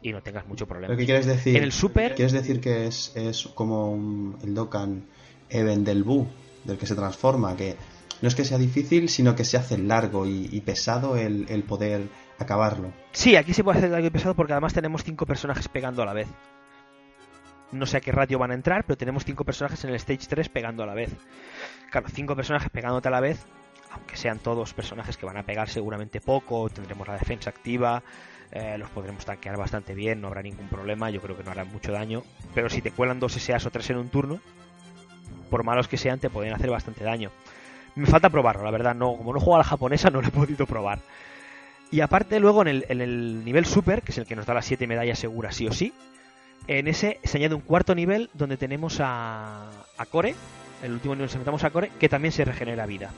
y 0.00 0.12
no 0.12 0.22
tengas 0.22 0.46
mucho 0.46 0.66
problema. 0.66 0.88
¿Pero 0.88 0.98
qué 0.98 1.04
quieres 1.04 1.26
decir? 1.26 1.56
En 1.56 1.62
el 1.64 1.72
Super. 1.72 2.14
¿Quieres 2.14 2.32
decir 2.32 2.60
que 2.60 2.86
es, 2.86 3.12
es 3.16 3.46
como 3.48 3.90
un- 3.92 4.38
el 4.42 4.54
Dokkan 4.54 5.04
Even 5.50 5.84
del 5.84 6.02
Bu, 6.04 6.26
del 6.64 6.78
que 6.78 6.86
se 6.86 6.94
transforma? 6.94 7.56
Que 7.56 7.76
no 8.22 8.28
es 8.28 8.34
que 8.34 8.44
sea 8.44 8.58
difícil, 8.58 9.08
sino 9.08 9.34
que 9.34 9.44
se 9.44 9.56
hace 9.56 9.78
largo 9.78 10.26
y, 10.26 10.48
y 10.50 10.60
pesado 10.60 11.16
el, 11.16 11.64
poder 11.68 12.08
acabarlo. 12.38 12.92
Sí, 13.12 13.36
aquí 13.36 13.52
se 13.52 13.64
puede 13.64 13.78
hacer 13.78 13.94
algo 13.94 14.10
pesado 14.10 14.34
porque 14.34 14.52
además 14.52 14.72
tenemos 14.72 15.04
cinco 15.04 15.26
personajes 15.26 15.68
pegando 15.68 16.02
a 16.02 16.06
la 16.06 16.12
vez. 16.12 16.28
No 17.72 17.84
sé 17.84 17.96
a 17.96 18.00
qué 18.00 18.12
ratio 18.12 18.38
van 18.38 18.52
a 18.52 18.54
entrar, 18.54 18.84
pero 18.84 18.96
tenemos 18.96 19.24
cinco 19.24 19.44
personajes 19.44 19.82
en 19.84 19.90
el 19.90 19.96
Stage 19.96 20.26
3 20.28 20.48
pegando 20.48 20.82
a 20.82 20.86
la 20.86 20.94
vez. 20.94 21.10
Claro, 21.90 22.06
cinco 22.12 22.36
personajes 22.36 22.70
pegándote 22.70 23.08
a 23.08 23.10
la 23.10 23.20
vez, 23.20 23.44
aunque 23.90 24.16
sean 24.16 24.38
todos 24.38 24.72
personajes 24.72 25.16
que 25.16 25.26
van 25.26 25.36
a 25.36 25.42
pegar 25.42 25.68
seguramente 25.68 26.20
poco, 26.20 26.70
tendremos 26.70 27.08
la 27.08 27.14
defensa 27.14 27.50
activa, 27.50 28.02
eh, 28.52 28.78
los 28.78 28.88
podremos 28.90 29.24
tanquear 29.24 29.56
bastante 29.56 29.94
bien, 29.94 30.20
no 30.20 30.28
habrá 30.28 30.42
ningún 30.42 30.68
problema, 30.68 31.10
yo 31.10 31.20
creo 31.20 31.36
que 31.36 31.42
no 31.42 31.50
harán 31.50 31.72
mucho 31.72 31.92
daño. 31.92 32.22
Pero 32.54 32.70
si 32.70 32.80
te 32.80 32.92
cuelan 32.92 33.18
dos 33.18 33.32
SAs 33.32 33.66
o 33.66 33.70
tres 33.70 33.90
en 33.90 33.96
un 33.96 34.08
turno, 34.08 34.40
por 35.50 35.64
malos 35.64 35.88
que 35.88 35.96
sean, 35.96 36.18
te 36.18 36.30
pueden 36.30 36.52
hacer 36.54 36.70
bastante 36.70 37.04
daño. 37.04 37.30
Me 37.96 38.06
falta 38.06 38.30
probarlo, 38.30 38.62
la 38.62 38.70
verdad, 38.70 38.94
no, 38.94 39.16
como 39.16 39.32
no 39.32 39.40
juego 39.40 39.56
a 39.56 39.58
la 39.58 39.64
japonesa, 39.64 40.10
no 40.10 40.20
lo 40.20 40.28
he 40.28 40.30
podido 40.30 40.66
probar. 40.66 41.00
Y 41.90 42.00
aparte, 42.00 42.38
luego 42.40 42.62
en 42.62 42.68
el, 42.68 42.86
en 42.88 43.00
el 43.00 43.44
nivel 43.44 43.64
super, 43.64 44.02
que 44.02 44.12
es 44.12 44.18
el 44.18 44.26
que 44.26 44.36
nos 44.36 44.46
da 44.46 44.54
las 44.54 44.66
7 44.66 44.86
medallas 44.86 45.18
seguras 45.18 45.56
sí 45.56 45.66
o 45.66 45.72
sí, 45.72 45.92
en 46.66 46.88
ese 46.88 47.20
se 47.24 47.38
añade 47.38 47.54
un 47.54 47.60
cuarto 47.60 47.94
nivel 47.94 48.28
donde 48.34 48.56
tenemos 48.56 48.98
a, 49.00 49.70
a 49.96 50.06
Core, 50.06 50.34
el 50.82 50.92
último 50.92 51.14
nivel 51.14 51.26
nos 51.26 51.34
enfrentamos 51.34 51.64
a 51.64 51.70
Core, 51.70 51.90
que 51.98 52.08
también 52.08 52.32
se 52.32 52.44
regenera 52.44 52.86
vida. 52.86 53.10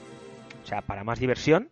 O 0.62 0.66
sea, 0.66 0.82
para 0.82 1.02
más 1.02 1.18
diversión, 1.18 1.70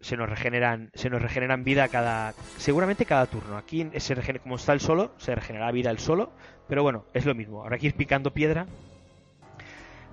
se 0.00 0.16
nos 0.16 0.28
regeneran, 0.28 0.90
se 0.94 1.10
nos 1.10 1.22
regeneran 1.22 1.64
vida 1.64 1.88
cada. 1.88 2.34
seguramente 2.58 3.06
cada 3.06 3.26
turno. 3.26 3.56
Aquí 3.56 3.88
se 3.96 4.14
regenera, 4.14 4.42
como 4.42 4.56
está 4.56 4.72
el 4.72 4.80
solo, 4.80 5.14
se 5.18 5.34
regenera 5.34 5.70
vida 5.72 5.90
el 5.90 5.98
solo, 5.98 6.32
pero 6.68 6.82
bueno, 6.82 7.04
es 7.14 7.24
lo 7.24 7.34
mismo. 7.34 7.62
Habrá 7.62 7.78
que 7.78 7.86
ir 7.86 7.94
picando 7.94 8.32
piedra 8.32 8.66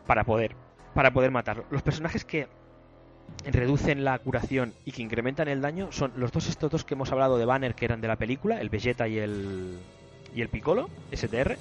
para 0.05 0.23
poder. 0.23 0.55
Para 0.93 1.11
poder 1.11 1.31
matarlo. 1.31 1.65
Los 1.71 1.81
personajes 1.81 2.23
que 2.25 2.47
reducen 3.45 4.03
la 4.03 4.19
curación 4.19 4.73
y 4.85 4.91
que 4.91 5.01
incrementan 5.01 5.47
el 5.47 5.61
daño 5.61 5.91
son 5.91 6.11
los 6.17 6.31
dos 6.31 6.47
estos 6.47 6.69
dos 6.71 6.83
que 6.83 6.93
hemos 6.93 7.11
hablado 7.11 7.37
de 7.37 7.45
Banner 7.45 7.73
que 7.73 7.85
eran 7.85 8.01
de 8.01 8.07
la 8.07 8.15
película, 8.15 8.61
el 8.61 8.69
Vegeta 8.69 9.07
y 9.07 9.17
el 9.17 9.79
y 10.35 10.41
el 10.41 10.49
Piccolo, 10.49 10.89
STR. 11.11 11.57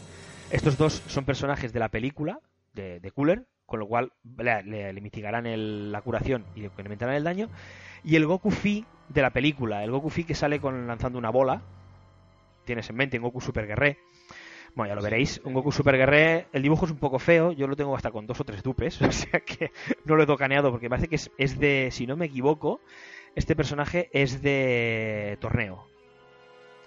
Estos 0.51 0.77
dos 0.79 1.03
son 1.07 1.25
personajes 1.25 1.73
de 1.73 1.81
la 1.81 1.89
película 1.89 2.41
de, 2.75 3.11
Cooler, 3.15 3.47
con 3.67 3.81
lo 3.81 3.87
cual 3.87 4.13
le, 4.39 4.93
mitigarán 5.01 5.47
el- 5.47 5.93
la 5.93 6.01
curación 6.03 6.45
y 6.55 6.61
le 6.61 6.67
incrementarán 6.67 7.15
el 7.15 7.25
daño. 7.25 7.49
Y 8.05 8.17
el 8.17 8.27
Goku 8.27 8.51
Fi 8.51 8.85
de 9.09 9.23
la 9.23 9.31
película, 9.31 9.85
el 9.85 9.91
Goku 9.91 10.09
Fi 10.11 10.25
que 10.25 10.35
sale 10.35 10.59
con 10.61 10.87
lanzando 10.87 11.19
una 11.19 11.31
bola. 11.31 11.61
Tienes 12.65 12.89
en 12.91 12.97
mente 12.97 13.17
en 13.17 13.23
Goku 13.23 13.41
Super 13.41 13.67
Guerré. 13.67 13.99
Bueno, 14.75 14.91
ya 14.91 14.95
lo 14.95 15.03
veréis. 15.03 15.41
Un 15.45 15.53
Goku 15.53 15.71
Super 15.71 15.97
Guerré, 15.97 16.47
el 16.53 16.63
dibujo 16.63 16.87
es 16.87 16.91
un 16.91 16.99
poco 16.99 17.19
feo. 17.19 17.53
Yo 17.53 17.67
lo 17.67 17.77
tengo 17.77 17.95
hasta 17.95 18.11
con 18.11 18.27
dos 18.27 18.41
o 18.41 18.45
tres 18.45 18.63
dupes. 18.63 19.01
O 19.03 19.13
sea 19.13 19.41
que 19.41 19.71
no 20.05 20.17
lo 20.17 20.23
he 20.23 20.27
tocaneado 20.27 20.71
porque 20.71 20.89
parece 20.89 21.09
que 21.09 21.17
es, 21.17 21.31
es 21.37 21.59
de, 21.59 21.89
si 21.91 22.07
no 22.07 22.17
me 22.17 22.27
equivoco, 22.27 22.81
este 23.35 23.55
personaje 23.55 24.09
es 24.13 24.43
de 24.43 25.37
torneo. 25.41 25.87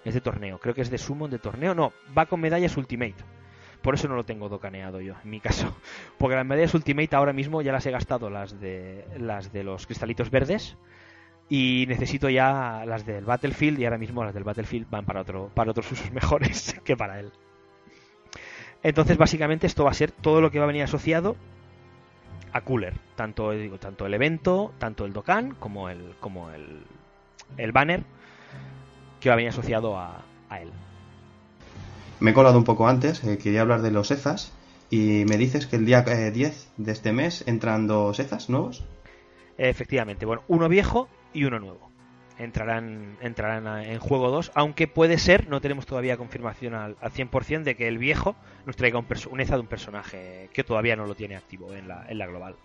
Es 0.03 0.13
de 0.13 0.21
torneo. 0.21 0.59
Creo 0.59 0.73
que 0.73 0.81
es 0.81 0.89
de 0.89 0.97
Summon 0.97 1.29
de 1.29 1.39
torneo. 1.39 1.75
No, 1.75 1.93
va 2.17 2.25
con 2.25 2.39
medallas 2.39 2.75
Ultimate. 2.77 3.15
Por 3.81 3.93
eso 3.93 4.07
no 4.07 4.15
lo 4.15 4.25
tengo 4.25 4.49
docaneado 4.49 4.99
yo, 4.99 5.13
en 5.23 5.29
mi 5.29 5.39
caso. 5.39 5.75
Porque 6.17 6.36
las 6.36 6.45
medallas 6.45 6.73
Ultimate 6.73 7.15
ahora 7.15 7.33
mismo 7.33 7.61
ya 7.61 7.71
las 7.71 7.86
he 7.86 7.91
gastado, 7.91 8.31
las 8.31 8.59
de, 8.59 9.05
las 9.19 9.53
de 9.53 9.63
los 9.63 9.86
cristalitos 9.86 10.31
verdes. 10.31 10.75
Y 11.49 11.86
necesito 11.88 12.29
ya 12.29 12.83
las 12.88 13.05
del 13.05 13.25
Battlefield. 13.25 13.79
Y 13.79 13.86
ahora 13.86 13.99
mismo 13.99 14.23
las 14.23 14.33
del 14.33 14.43
Battlefield 14.43 14.89
van 14.89 15.05
para, 15.05 15.21
otro, 15.21 15.51
para 15.53 15.69
otros 15.69 15.91
usos 15.91 16.11
mejores 16.11 16.79
que 16.83 16.97
para 16.97 17.19
él. 17.19 17.31
Entonces, 18.86 19.17
básicamente, 19.17 19.65
esto 19.65 19.83
va 19.83 19.89
a 19.89 19.95
ser 19.95 20.11
todo 20.11 20.41
lo 20.41 20.51
que 20.51 20.59
va 20.59 20.65
a 20.65 20.67
venir 20.67 20.83
asociado 20.83 21.36
a 22.53 22.61
Cooler. 22.61 22.93
Tanto, 23.15 23.49
digo, 23.49 23.79
tanto 23.79 24.05
el 24.05 24.13
evento, 24.13 24.73
tanto 24.77 25.05
el 25.05 25.13
Dokkan, 25.13 25.55
como 25.55 25.89
el, 25.89 26.13
como 26.19 26.51
el, 26.51 26.83
el 27.57 27.71
banner 27.71 28.03
que 29.19 29.29
va 29.29 29.33
a 29.33 29.36
venir 29.38 29.49
asociado 29.49 29.97
a, 29.97 30.23
a 30.49 30.61
él. 30.61 30.69
Me 32.19 32.29
he 32.29 32.33
colado 32.36 32.59
un 32.59 32.63
poco 32.63 32.88
antes, 32.88 33.23
eh, 33.23 33.39
quería 33.39 33.61
hablar 33.61 33.81
de 33.81 33.89
los 33.89 34.11
EZAs. 34.11 34.53
Y 34.91 35.25
me 35.27 35.38
dices 35.38 35.65
que 35.65 35.77
el 35.77 35.86
día 35.88 36.05
eh, 36.05 36.29
10 36.29 36.73
de 36.77 36.91
este 36.91 37.11
mes 37.11 37.43
entran 37.47 37.88
dos 37.88 38.19
EZAs 38.19 38.51
nuevos. 38.51 38.83
Efectivamente, 39.57 40.27
bueno, 40.27 40.43
uno 40.47 40.69
viejo 40.69 41.09
y 41.33 41.45
uno 41.45 41.59
nuevo. 41.59 41.89
Entrarán, 42.38 43.17
entrarán 43.21 43.86
en 43.86 43.99
juego 43.99 44.29
2, 44.29 44.51
aunque 44.55 44.88
puede 44.88 45.17
ser, 45.17 45.47
no 45.47 45.61
tenemos 45.61 45.86
todavía 45.86 46.17
confirmación 46.17 46.73
al, 46.73 46.97
al 46.99 47.11
100% 47.11 47.63
de 47.63 47.75
que 47.75 47.88
el 47.88 47.97
viejo 47.97 48.36
nos 48.65 48.75
traiga 48.75 48.99
un, 48.99 49.05
un 49.31 49.38
de 49.38 49.59
un 49.59 49.67
personaje 49.67 50.49
que 50.51 50.63
todavía 50.63 50.97
no 50.97 51.05
lo 51.05 51.15
tiene 51.15 51.38
activo 51.38 51.73
en 51.73 51.88
la, 51.88 52.05
en 52.09 52.17
la 52.17 52.27
global. 52.27 52.55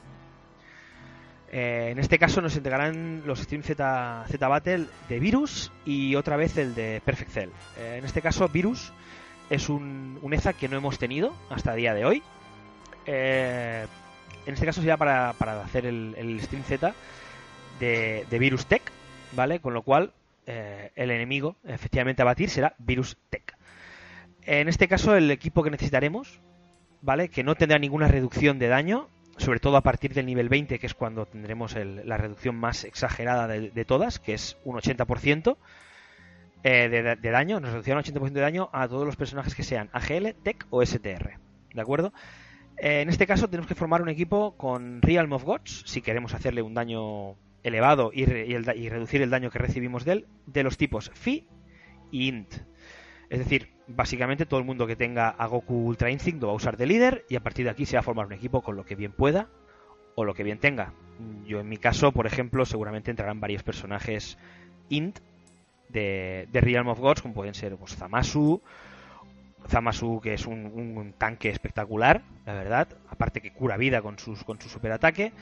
Eh, 1.52 1.88
en 1.90 1.98
este 1.98 2.18
caso 2.18 2.40
nos 2.40 2.56
entregarán 2.56 3.22
los 3.26 3.40
Stream 3.40 3.62
Z, 3.62 4.24
Z 4.28 4.48
Battle 4.48 4.86
de 5.08 5.18
Virus 5.18 5.72
y 5.84 6.14
otra 6.14 6.36
vez 6.36 6.56
el 6.56 6.74
de 6.74 7.02
Perfect 7.04 7.30
Cell. 7.30 7.50
Eh, 7.78 7.96
en 7.98 8.04
este 8.04 8.22
caso, 8.22 8.48
Virus 8.48 8.92
es 9.50 9.68
un, 9.68 10.18
un 10.22 10.36
que 10.58 10.68
no 10.68 10.76
hemos 10.76 10.98
tenido 10.98 11.34
hasta 11.50 11.72
el 11.72 11.78
día 11.78 11.94
de 11.94 12.04
hoy. 12.04 12.22
Eh, 13.04 13.84
en 14.46 14.54
este 14.54 14.64
caso 14.64 14.80
sería 14.80 14.96
para, 14.96 15.32
para 15.34 15.60
hacer 15.62 15.86
el, 15.86 16.14
el 16.16 16.40
Stream 16.40 16.62
Z 16.62 16.94
de, 17.80 18.26
de 18.30 18.38
Virus 18.38 18.66
Tech, 18.66 18.82
¿vale? 19.32 19.60
Con 19.60 19.74
lo 19.74 19.82
cual 19.82 20.12
eh, 20.46 20.90
el 20.96 21.10
enemigo 21.10 21.56
efectivamente 21.64 22.22
a 22.22 22.24
batir 22.24 22.50
será 22.50 22.74
Virus 22.78 23.16
Tech. 23.30 23.56
En 24.42 24.68
este 24.68 24.88
caso 24.88 25.16
el 25.16 25.30
equipo 25.30 25.62
que 25.62 25.70
necesitaremos, 25.70 26.40
¿vale? 27.02 27.28
Que 27.28 27.44
no 27.44 27.54
tendrá 27.54 27.78
ninguna 27.78 28.08
reducción 28.08 28.58
de 28.58 28.68
daño, 28.68 29.08
sobre 29.36 29.60
todo 29.60 29.76
a 29.76 29.82
partir 29.82 30.12
del 30.14 30.26
nivel 30.26 30.48
20, 30.48 30.78
que 30.78 30.86
es 30.86 30.94
cuando 30.94 31.26
tendremos 31.26 31.74
el- 31.76 32.06
la 32.08 32.16
reducción 32.16 32.56
más 32.56 32.84
exagerada 32.84 33.46
de, 33.46 33.70
de 33.70 33.84
todas, 33.84 34.18
que 34.18 34.34
es 34.34 34.56
un 34.64 34.76
80% 34.76 35.56
eh, 36.62 36.88
de, 36.90 37.16
de 37.16 37.30
daño, 37.30 37.58
nos 37.60 37.72
reducirá 37.72 37.96
un 37.96 38.02
80% 38.02 38.32
de 38.32 38.40
daño 38.40 38.68
a 38.72 38.86
todos 38.88 39.06
los 39.06 39.16
personajes 39.16 39.54
que 39.54 39.62
sean 39.62 39.88
AGL, 39.92 40.34
Tech 40.42 40.66
o 40.70 40.84
STR, 40.84 41.38
¿de 41.72 41.80
acuerdo? 41.80 42.12
Eh, 42.76 43.00
en 43.00 43.08
este 43.08 43.26
caso 43.26 43.48
tenemos 43.48 43.66
que 43.66 43.74
formar 43.74 44.02
un 44.02 44.08
equipo 44.10 44.56
con 44.58 45.00
Realm 45.00 45.32
of 45.32 45.44
Gods, 45.44 45.84
si 45.86 46.02
queremos 46.02 46.34
hacerle 46.34 46.60
un 46.62 46.74
daño 46.74 47.34
elevado 47.62 48.10
y, 48.12 48.24
re- 48.24 48.46
y 48.46 48.54
el 48.54 48.70
y 48.76 48.88
reducir 48.88 49.22
el 49.22 49.30
daño 49.30 49.50
que 49.50 49.58
recibimos 49.58 50.04
de 50.04 50.12
él, 50.12 50.26
de 50.46 50.62
los 50.62 50.76
tipos 50.76 51.10
Fi 51.14 51.46
y 52.10 52.28
Int. 52.28 52.54
Es 53.28 53.38
decir, 53.38 53.68
básicamente 53.86 54.46
todo 54.46 54.58
el 54.60 54.66
mundo 54.66 54.86
que 54.86 54.96
tenga 54.96 55.28
a 55.28 55.46
Goku 55.46 55.86
Ultra 55.86 56.10
Instinct 56.10 56.40
lo 56.40 56.48
va 56.48 56.52
a 56.54 56.56
usar 56.56 56.76
de 56.76 56.86
líder 56.86 57.24
y 57.28 57.36
a 57.36 57.40
partir 57.40 57.64
de 57.64 57.70
aquí 57.70 57.86
se 57.86 57.96
va 57.96 58.00
a 58.00 58.02
formar 58.02 58.26
un 58.26 58.32
equipo 58.32 58.62
con 58.62 58.76
lo 58.76 58.84
que 58.84 58.96
bien 58.96 59.12
pueda 59.12 59.48
o 60.16 60.24
lo 60.24 60.34
que 60.34 60.42
bien 60.42 60.58
tenga. 60.58 60.92
Yo 61.46 61.60
en 61.60 61.68
mi 61.68 61.76
caso, 61.76 62.12
por 62.12 62.26
ejemplo, 62.26 62.64
seguramente 62.64 63.10
entrarán 63.10 63.40
varios 63.40 63.62
personajes 63.62 64.38
Int 64.88 65.18
de, 65.88 66.48
de 66.50 66.60
Realm 66.60 66.88
of 66.88 66.98
Gods, 66.98 67.22
como 67.22 67.34
pueden 67.34 67.54
ser 67.54 67.76
pues, 67.76 67.94
Zamasu, 67.94 68.62
Zamasu, 69.68 70.20
que 70.20 70.34
es 70.34 70.46
un, 70.46 70.66
un, 70.66 71.12
tanque 71.12 71.50
espectacular, 71.50 72.22
la 72.46 72.54
verdad. 72.54 72.88
Aparte 73.08 73.40
que 73.40 73.52
cura 73.52 73.76
vida 73.76 74.02
con, 74.02 74.18
sus, 74.18 74.42
con 74.44 74.60
su 74.60 74.68
superataque. 74.68 75.32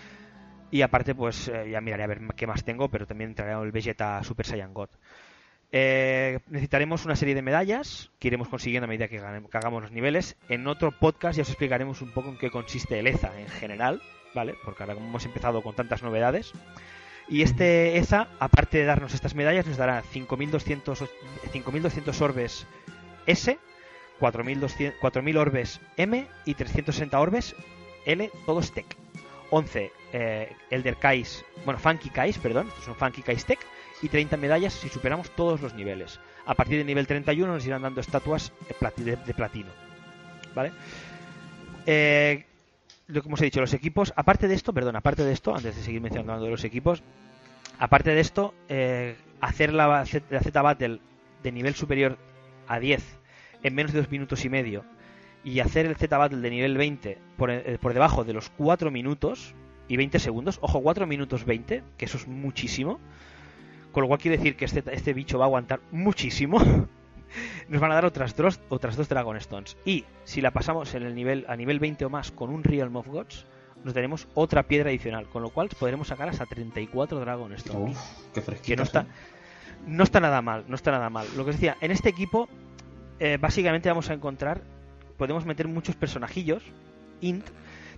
Y 0.71 0.83
aparte, 0.83 1.15
pues 1.15 1.49
eh, 1.49 1.71
ya 1.71 1.81
miraré 1.81 2.05
a 2.05 2.09
ver 2.09 2.21
qué 2.37 2.47
más 2.47 2.65
tengo, 2.65 2.89
pero 2.89 3.07
también 3.07 3.31
entraré 3.31 3.53
el 3.53 3.73
Vegeta 3.73 4.23
Super 4.23 4.47
Saiyan 4.47 4.75
God. 4.75 4.91
Eh, 5.71 6.39
necesitaremos 6.49 7.05
una 7.05 7.15
serie 7.15 7.35
de 7.35 7.43
medallas 7.43 8.11
que 8.19 8.29
iremos 8.29 8.49
consiguiendo 8.49 8.87
a 8.87 8.89
medida 8.89 9.09
que, 9.09 9.19
hagamos 9.19 9.83
los 9.83 9.93
niveles. 9.93 10.37
En 10.49 10.67
otro 10.67 10.93
podcast 10.93 11.37
ya 11.37 11.43
os 11.43 11.49
explicaremos 11.49 12.01
un 12.01 12.11
poco 12.11 12.31
en 12.31 12.39
qué 12.39 12.51
consiste 12.51 12.99
el 12.99 13.07
EZA 13.07 13.39
en 13.39 13.49
general, 13.49 14.03
¿vale? 14.35 14.55
Porque 14.65 14.83
ahora 14.83 14.95
hemos 14.95 15.25
empezado 15.25 15.63
con 15.63 15.75
tantas 15.75 16.03
novedades. 16.03 16.53
Y 17.29 17.43
este 17.43 17.99
EZA, 17.99 18.29
aparte 18.39 18.79
de 18.79 18.85
darnos 18.85 19.13
estas 19.13 19.35
medallas, 19.35 19.67
nos 19.67 19.77
dará 19.77 20.03
5.200 20.03 22.21
orbes 22.23 22.67
S, 23.27 23.59
4.000 24.19 25.37
orbes 25.37 25.81
M 25.99 26.27
y 26.47 26.55
360 26.55 27.21
orbes 27.21 27.55
L, 28.07 28.31
todos 28.47 28.73
Tech. 28.73 29.08
11 29.51 29.93
eh, 30.13 30.57
Elder 30.71 30.97
Kais, 30.97 31.45
bueno, 31.65 31.79
Funky 31.79 32.11
Kais, 32.11 32.39
perdón, 32.39 32.69
estos 32.69 32.85
son 32.85 32.97
Funky 32.97 33.23
Kais 33.23 33.45
Tech 33.45 33.59
y 34.03 34.09
30 34.09 34.37
medallas 34.37 34.73
si 34.73 34.89
superamos 34.89 35.31
todos 35.31 35.61
los 35.61 35.75
niveles. 35.75 36.21
A 36.47 36.55
partir 36.55 36.79
del 36.79 36.87
nivel 36.87 37.07
31 37.07 37.53
nos 37.53 37.67
irán 37.67 37.83
dando 37.83 38.01
estatuas 38.01 38.53
de, 38.69 39.35
platino. 39.35 39.71
¿Vale? 40.55 40.73
Eh, 41.87 42.45
lo 43.09 43.23
que 43.23 43.29
hemos 43.29 43.41
dicho, 43.41 43.61
los 43.61 43.75
equipos, 43.75 44.13
aparte 44.17 44.49
de 44.49 44.55
esto, 44.55 44.73
perdón, 44.73 44.97
aparte 44.97 45.25
de 45.25 45.33
esto, 45.33 45.55
antes 45.55 45.77
de 45.77 45.83
seguir 45.83 46.01
mencionando 46.01 46.49
los 46.49 46.65
equipos, 46.65 47.03
aparte 47.79 48.15
de 48.15 48.21
esto, 48.21 48.55
eh, 48.69 49.17
hacer 49.41 49.73
la, 49.73 50.05
la 50.31 50.41
Z 50.41 50.63
Battle 50.63 51.01
de 51.43 51.53
nivel 51.53 51.75
superior 51.75 52.19
a 52.67 52.79
10 52.79 53.03
en 53.63 53.75
menos 53.75 53.93
de 53.93 54.01
2 54.01 54.11
minutos 54.11 54.45
y 54.45 54.49
medio 54.49 54.85
y 55.49 55.61
hacer 55.61 55.87
el 55.87 55.97
Z 55.97 56.17
Battle 56.17 56.41
de 56.41 56.51
nivel 56.51 56.77
20 56.77 57.19
por, 57.37 57.51
eh, 57.51 57.79
por 57.81 57.95
debajo 57.95 58.25
de 58.25 58.35
los 58.35 58.51
4 58.51 58.91
minutos 58.91 59.55
y 59.89 59.97
20 59.97 60.19
segundos, 60.19 60.59
ojo, 60.61 60.83
4 60.83 61.07
minutos 61.07 61.47
20, 61.47 61.83
que 61.97 62.05
eso 62.05 62.19
es 62.19 62.29
muchísimo, 62.29 63.01
con 63.93 64.03
lo 64.03 64.09
cual 64.09 64.21
quiere 64.21 64.37
decir 64.37 64.57
que 64.57 64.67
este, 64.67 64.83
este 64.93 65.15
bicho 65.15 65.39
va 65.39 65.47
a 65.47 65.49
aguantar 65.49 65.81
muchísimo. 65.91 66.59
Nos 67.69 67.81
van 67.81 67.93
a 67.93 67.95
dar 67.95 68.05
otras 68.05 68.37
dos, 68.37 68.61
otras 68.69 68.97
dos 68.97 69.09
Dragon 69.09 69.37
Stones. 69.37 69.77
Y 69.85 70.05
si 70.25 70.41
la 70.41 70.51
pasamos 70.51 70.95
en 70.95 71.03
el 71.03 71.15
nivel, 71.15 71.45
a 71.49 71.57
nivel 71.57 71.79
20 71.79 72.05
o 72.05 72.11
más 72.11 72.31
con 72.31 72.51
un 72.51 72.65
Realm 72.65 72.97
of 72.97 73.07
Gods, 73.07 73.47
nos 73.85 73.93
daremos 73.93 74.29
otra 74.33 74.63
piedra 74.63 74.89
adicional. 74.89 75.29
Con 75.29 75.43
lo 75.43 75.51
cual 75.51 75.69
podremos 75.79 76.09
sacar 76.09 76.31
hasta 76.31 76.47
34 76.47 77.21
Dragon 77.21 77.53
Stones. 77.53 77.99
qué 78.33 78.43
que 78.43 78.77
no 78.77 78.83
está, 78.83 79.03
¿eh? 79.03 79.07
no 79.87 80.05
está 80.05 80.21
nada 80.21 80.41
mal, 80.41 80.65
no 80.69 80.75
está 80.75 80.91
nada 80.91 81.11
mal. 81.11 81.27
Lo 81.37 81.45
que 81.45 81.51
os 81.51 81.57
decía, 81.57 81.77
en 81.83 81.91
este 81.91 82.09
equipo 82.09 82.49
eh, 83.21 83.37
básicamente 83.39 83.89
vamos 83.89 84.09
a 84.11 84.15
encontrar, 84.15 84.63
podemos 85.19 85.45
meter 85.45 85.69
muchos 85.69 85.97
personajillos, 85.97 86.63
int, 87.21 87.45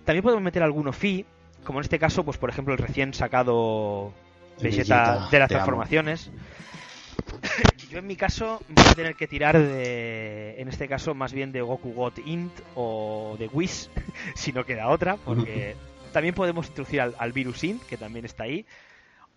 también 0.05 0.25
podemos 0.25 0.43
meter 0.43 0.62
alguno 0.62 0.93
fi, 0.93 1.25
como 1.62 1.79
en 1.79 1.85
este 1.85 1.99
caso, 1.99 2.25
pues 2.25 2.39
por 2.39 2.51
ejemplo 2.51 2.75
el 2.75 2.79
recién 2.79 3.14
sacado 3.14 4.12
Vegeta 4.61 5.29
de 5.31 5.39
las 5.39 5.49
transformaciones. 5.49 6.31
Yo 7.91 7.99
en 7.99 8.07
mi 8.07 8.16
caso 8.16 8.61
voy 8.68 8.85
a 8.87 8.95
tener 8.95 9.14
que 9.16 9.27
tirar 9.27 9.59
de, 9.59 10.61
en 10.61 10.68
este 10.68 10.89
caso 10.89 11.14
más 11.14 11.33
bien 11.33 11.53
de 11.53 11.61
Goku 11.61 11.93
God 11.93 12.14
Int 12.25 12.53
o 12.75 13.37
de 13.39 13.49
Whis, 13.49 13.91
si 14.35 14.53
no 14.53 14.64
queda 14.64 14.89
otra, 14.89 15.16
porque 15.16 15.77
también 16.12 16.35
podemos 16.35 16.68
introducir 16.68 17.01
al, 17.01 17.33
Virus 17.33 17.64
Int, 17.64 17.83
que 17.85 17.97
también 17.97 18.25
está 18.25 18.45
ahí, 18.45 18.64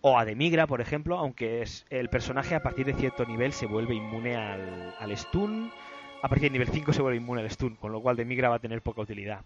o 0.00 0.18
a 0.18 0.24
Demigra, 0.24 0.66
por 0.66 0.80
ejemplo, 0.80 1.18
aunque 1.18 1.62
es 1.62 1.86
el 1.90 2.08
personaje 2.08 2.54
a 2.54 2.62
partir 2.62 2.86
de 2.86 2.94
cierto 2.94 3.24
nivel 3.24 3.52
se 3.52 3.66
vuelve 3.66 3.94
inmune 3.94 4.36
al, 4.36 4.94
al 4.98 5.16
stun, 5.16 5.70
a 6.24 6.28
partir 6.28 6.50
de 6.50 6.58
nivel 6.58 6.68
5 6.68 6.94
se 6.94 7.02
vuelve 7.02 7.18
inmune 7.18 7.42
al 7.42 7.50
stun, 7.50 7.76
con 7.76 7.92
lo 7.92 8.00
cual 8.00 8.16
Demigra 8.16 8.48
va 8.48 8.56
a 8.56 8.58
tener 8.58 8.80
poca 8.80 9.02
utilidad. 9.02 9.42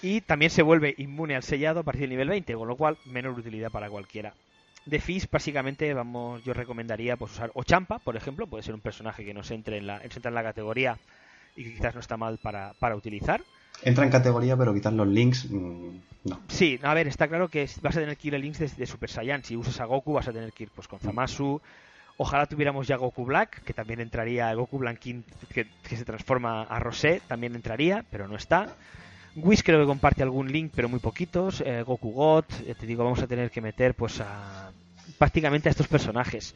Y 0.00 0.20
también 0.20 0.52
se 0.52 0.62
vuelve 0.62 0.94
inmune 0.98 1.34
al 1.34 1.42
sellado 1.42 1.80
a 1.80 1.82
partir 1.82 2.02
del 2.02 2.10
nivel 2.10 2.28
20, 2.28 2.54
con 2.54 2.68
lo 2.68 2.76
cual 2.76 2.96
menor 3.06 3.36
utilidad 3.36 3.72
para 3.72 3.90
cualquiera. 3.90 4.34
De 4.84 5.00
Fizz, 5.00 5.28
básicamente, 5.28 5.92
vamos, 5.94 6.44
yo 6.44 6.54
recomendaría 6.54 7.16
pues, 7.16 7.32
usar 7.32 7.50
Ochampa, 7.54 7.98
por 7.98 8.14
ejemplo, 8.14 8.46
puede 8.46 8.62
ser 8.62 8.74
un 8.74 8.80
personaje 8.80 9.24
que 9.24 9.34
nos 9.34 9.50
entre 9.50 9.78
en 9.78 9.88
la, 9.88 10.00
entra 10.00 10.28
en 10.28 10.34
la 10.36 10.44
categoría 10.44 10.96
y 11.56 11.64
que 11.64 11.74
quizás 11.74 11.96
no 11.96 12.00
está 12.00 12.16
mal 12.16 12.38
para, 12.38 12.94
utilizar. 12.94 13.42
Entra 13.82 14.04
en 14.04 14.10
categoría, 14.12 14.56
pero 14.56 14.72
quizás 14.72 14.92
los 14.92 15.08
links 15.08 15.50
mm, 15.50 15.88
no. 16.22 16.40
Sí, 16.46 16.78
a 16.84 16.94
ver, 16.94 17.08
está 17.08 17.26
claro 17.26 17.48
que 17.48 17.68
vas 17.82 17.96
a 17.96 18.00
tener 18.00 18.16
que 18.16 18.28
ir 18.28 18.36
a 18.36 18.38
links 18.38 18.76
de, 18.76 18.86
Super 18.86 19.10
Saiyan. 19.10 19.42
Si 19.42 19.56
usas 19.56 19.80
a 19.80 19.86
Goku, 19.86 20.12
vas 20.12 20.28
a 20.28 20.32
tener 20.32 20.52
que 20.52 20.62
ir 20.62 20.70
pues, 20.72 20.86
con 20.86 21.00
Zamasu. 21.00 21.60
Ojalá 22.18 22.46
tuviéramos 22.46 22.86
ya 22.86 22.96
Goku 22.96 23.24
Black, 23.24 23.62
que 23.62 23.74
también 23.74 24.00
entraría. 24.00 24.52
Goku 24.54 24.78
Blanquín, 24.78 25.24
que, 25.52 25.66
se 25.84 26.04
transforma 26.04 26.62
a 26.62 26.78
Rosé, 26.78 27.20
también 27.26 27.54
entraría, 27.54 28.04
pero 28.10 28.26
no 28.26 28.36
está. 28.36 28.74
Whis 29.34 29.62
creo 29.62 29.80
que 29.80 29.86
comparte 29.86 30.22
algún 30.22 30.50
link, 30.50 30.72
pero 30.74 30.88
muy 30.88 30.98
poquitos. 30.98 31.60
Eh, 31.60 31.82
Goku 31.82 32.12
God, 32.12 32.44
eh, 32.66 32.74
te 32.74 32.86
digo, 32.86 33.04
vamos 33.04 33.20
a 33.20 33.26
tener 33.26 33.50
que 33.50 33.60
meter 33.60 33.94
pues 33.94 34.20
a 34.20 34.70
prácticamente 35.18 35.68
a 35.68 35.70
estos 35.70 35.88
personajes. 35.88 36.54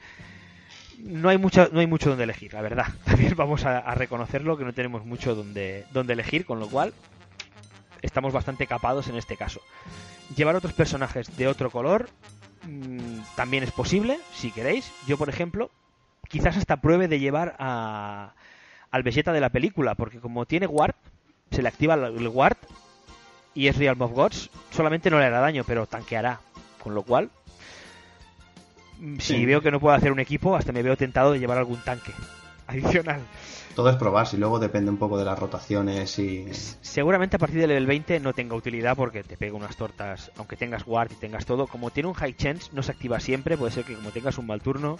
No 0.98 1.28
hay 1.28 1.36
mucho, 1.36 1.68
no 1.72 1.80
hay 1.80 1.86
mucho 1.86 2.08
donde 2.08 2.24
elegir, 2.24 2.54
la 2.54 2.62
verdad. 2.62 2.86
También 3.04 3.34
vamos 3.36 3.66
a, 3.66 3.94
reconocerlo 3.94 4.56
que 4.56 4.64
no 4.64 4.72
tenemos 4.72 5.04
mucho 5.04 5.34
donde, 5.34 5.84
donde 5.92 6.14
elegir, 6.14 6.46
con 6.46 6.58
lo 6.58 6.68
cual 6.68 6.94
estamos 8.00 8.32
bastante 8.32 8.66
capados 8.66 9.08
en 9.08 9.16
este 9.16 9.36
caso. 9.36 9.60
Llevar 10.34 10.56
otros 10.56 10.72
personajes 10.72 11.36
de 11.36 11.48
otro 11.48 11.70
color 11.70 12.08
mm, 12.70 13.20
también 13.36 13.62
es 13.62 13.72
posible, 13.72 14.18
si 14.34 14.50
queréis. 14.50 14.90
Yo, 15.06 15.18
por 15.18 15.28
ejemplo, 15.28 15.70
quizás 16.28 16.56
hasta 16.56 16.80
pruebe 16.80 17.08
de 17.08 17.18
llevar 17.18 17.56
a, 17.58 18.34
al 18.90 19.02
Vegeta 19.02 19.32
de 19.32 19.40
la 19.40 19.50
película, 19.50 19.94
porque 19.94 20.20
como 20.20 20.46
tiene 20.46 20.66
Warp, 20.66 20.96
se 21.50 21.62
le 21.62 21.68
activa 21.68 21.94
el 21.94 22.28
Ward 22.28 22.56
y 23.54 23.66
es 23.66 23.76
Realm 23.76 24.00
of 24.02 24.12
Gods, 24.12 24.50
solamente 24.70 25.10
no 25.10 25.18
le 25.18 25.26
hará 25.26 25.40
daño, 25.40 25.64
pero 25.66 25.86
tanqueará. 25.86 26.40
Con 26.82 26.94
lo 26.94 27.02
cual, 27.02 27.30
mm, 29.00 29.18
si 29.18 29.44
veo 29.44 29.60
que 29.60 29.70
no 29.70 29.80
puedo 29.80 29.94
hacer 29.94 30.12
un 30.12 30.20
equipo, 30.20 30.56
hasta 30.56 30.72
me 30.72 30.82
veo 30.82 30.96
tentado 30.96 31.32
de 31.32 31.38
llevar 31.38 31.58
algún 31.58 31.80
tanque 31.82 32.12
adicional. 32.66 33.20
Todo 33.74 33.90
es 33.90 33.96
probar, 33.96 34.26
si 34.26 34.36
luego 34.36 34.58
depende 34.58 34.90
un 34.90 34.96
poco 34.96 35.16
de 35.16 35.24
las 35.24 35.38
rotaciones 35.38 36.18
y... 36.18 36.46
Seguramente 36.80 37.36
a 37.36 37.38
partir 37.38 37.60
del 37.60 37.68
level 37.68 37.86
20 37.86 38.20
no 38.20 38.32
tenga 38.32 38.56
utilidad 38.56 38.96
porque 38.96 39.22
te 39.22 39.36
pega 39.36 39.56
unas 39.56 39.76
tortas, 39.76 40.32
aunque 40.36 40.56
tengas 40.56 40.84
guard 40.84 41.12
y 41.12 41.14
tengas 41.14 41.46
todo. 41.46 41.66
Como 41.66 41.90
tiene 41.90 42.08
un 42.08 42.14
high 42.14 42.36
chance, 42.36 42.70
no 42.72 42.82
se 42.82 42.92
activa 42.92 43.20
siempre, 43.20 43.56
puede 43.56 43.72
ser 43.72 43.84
que 43.84 43.94
como 43.94 44.10
tengas 44.10 44.38
un 44.38 44.46
mal 44.46 44.60
turno, 44.60 44.98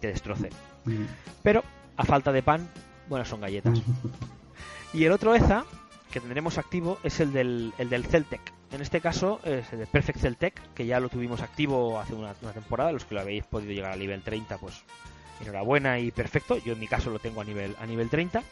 te 0.00 0.08
destroce. 0.08 0.50
Mm. 0.84 1.04
Pero, 1.42 1.62
a 1.96 2.04
falta 2.04 2.32
de 2.32 2.42
pan, 2.42 2.68
buenas 3.08 3.28
son 3.28 3.40
galletas. 3.40 3.80
Y 4.94 5.06
el 5.06 5.12
otro 5.12 5.34
EZA 5.34 5.64
que 6.10 6.20
tendremos 6.20 6.58
activo 6.58 6.98
es 7.02 7.18
el 7.20 7.32
del, 7.32 7.72
el 7.78 7.88
del 7.88 8.04
Celtec. 8.04 8.40
En 8.72 8.80
este 8.82 9.00
caso 9.00 9.40
es 9.44 9.72
el 9.72 9.80
de 9.80 9.86
Perfect 9.86 10.18
Celtec, 10.18 10.72
que 10.74 10.86
ya 10.86 11.00
lo 11.00 11.08
tuvimos 11.08 11.40
activo 11.40 11.98
hace 11.98 12.14
una, 12.14 12.34
temporada. 12.34 12.92
Los 12.92 13.04
que 13.04 13.14
lo 13.14 13.22
habéis 13.22 13.44
podido 13.44 13.72
llegar 13.72 13.92
a 13.92 13.96
nivel 13.96 14.22
30, 14.22 14.58
pues 14.58 14.82
enhorabuena 15.40 15.98
y 15.98 16.10
perfecto. 16.10 16.58
Yo 16.58 16.72
en 16.74 16.80
mi 16.80 16.88
caso 16.88 17.10
lo 17.10 17.18
tengo 17.18 17.40
a 17.40 17.44
nivel, 17.44 17.76
a 17.80 17.86
nivel 17.86 18.08
30. 18.08 18.42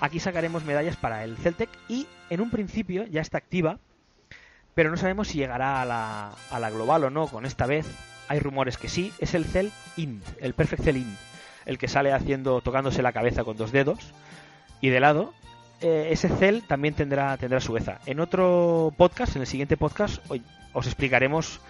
Aquí 0.00 0.20
sacaremos 0.20 0.64
medallas 0.64 0.96
para 0.96 1.24
el 1.24 1.36
Celtec 1.36 1.70
y 1.88 2.06
en 2.30 2.40
un 2.40 2.50
principio 2.50 3.06
ya 3.06 3.20
está 3.20 3.38
activa, 3.38 3.78
pero 4.74 4.90
no 4.90 4.96
sabemos 4.96 5.28
si 5.28 5.38
llegará 5.38 5.80
a 5.80 5.84
la, 5.84 6.32
a 6.50 6.58
la 6.58 6.70
global 6.70 7.04
o 7.04 7.10
no 7.10 7.26
con 7.28 7.46
esta 7.46 7.66
vez. 7.66 7.86
Hay 8.28 8.38
rumores 8.38 8.78
que 8.78 8.88
sí, 8.88 9.12
es 9.18 9.34
el 9.34 9.44
Cell 9.44 9.68
Int, 9.96 10.24
el 10.40 10.54
Perfect 10.54 10.82
Cell 10.82 10.96
Int, 10.96 11.18
el 11.66 11.78
que 11.78 11.88
sale 11.88 12.12
haciendo, 12.12 12.60
tocándose 12.60 13.02
la 13.02 13.12
cabeza 13.12 13.44
con 13.44 13.56
dos 13.56 13.70
dedos 13.70 14.12
y 14.80 14.88
de 14.88 15.00
lado 15.00 15.32
eh, 15.80 16.08
ese 16.10 16.28
cel 16.28 16.62
también 16.62 16.94
tendrá, 16.94 17.36
tendrá 17.36 17.60
su 17.60 17.76
EZA. 17.76 18.00
En 18.06 18.20
otro 18.20 18.92
podcast, 18.96 19.36
en 19.36 19.42
el 19.42 19.46
siguiente 19.46 19.76
podcast, 19.76 20.18
hoy 20.30 20.42
os 20.72 20.86
explicaremos 20.86 21.60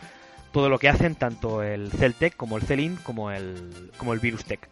todo 0.54 0.68
lo 0.68 0.78
que 0.78 0.88
hacen 0.88 1.16
tanto 1.16 1.62
el 1.62 1.90
Celtec 1.90 2.36
como 2.36 2.56
el 2.56 2.62
Celin 2.62 2.96
como 3.02 3.32
el, 3.32 3.90
como 3.98 4.14
el 4.14 4.20
Virustec. 4.20 4.68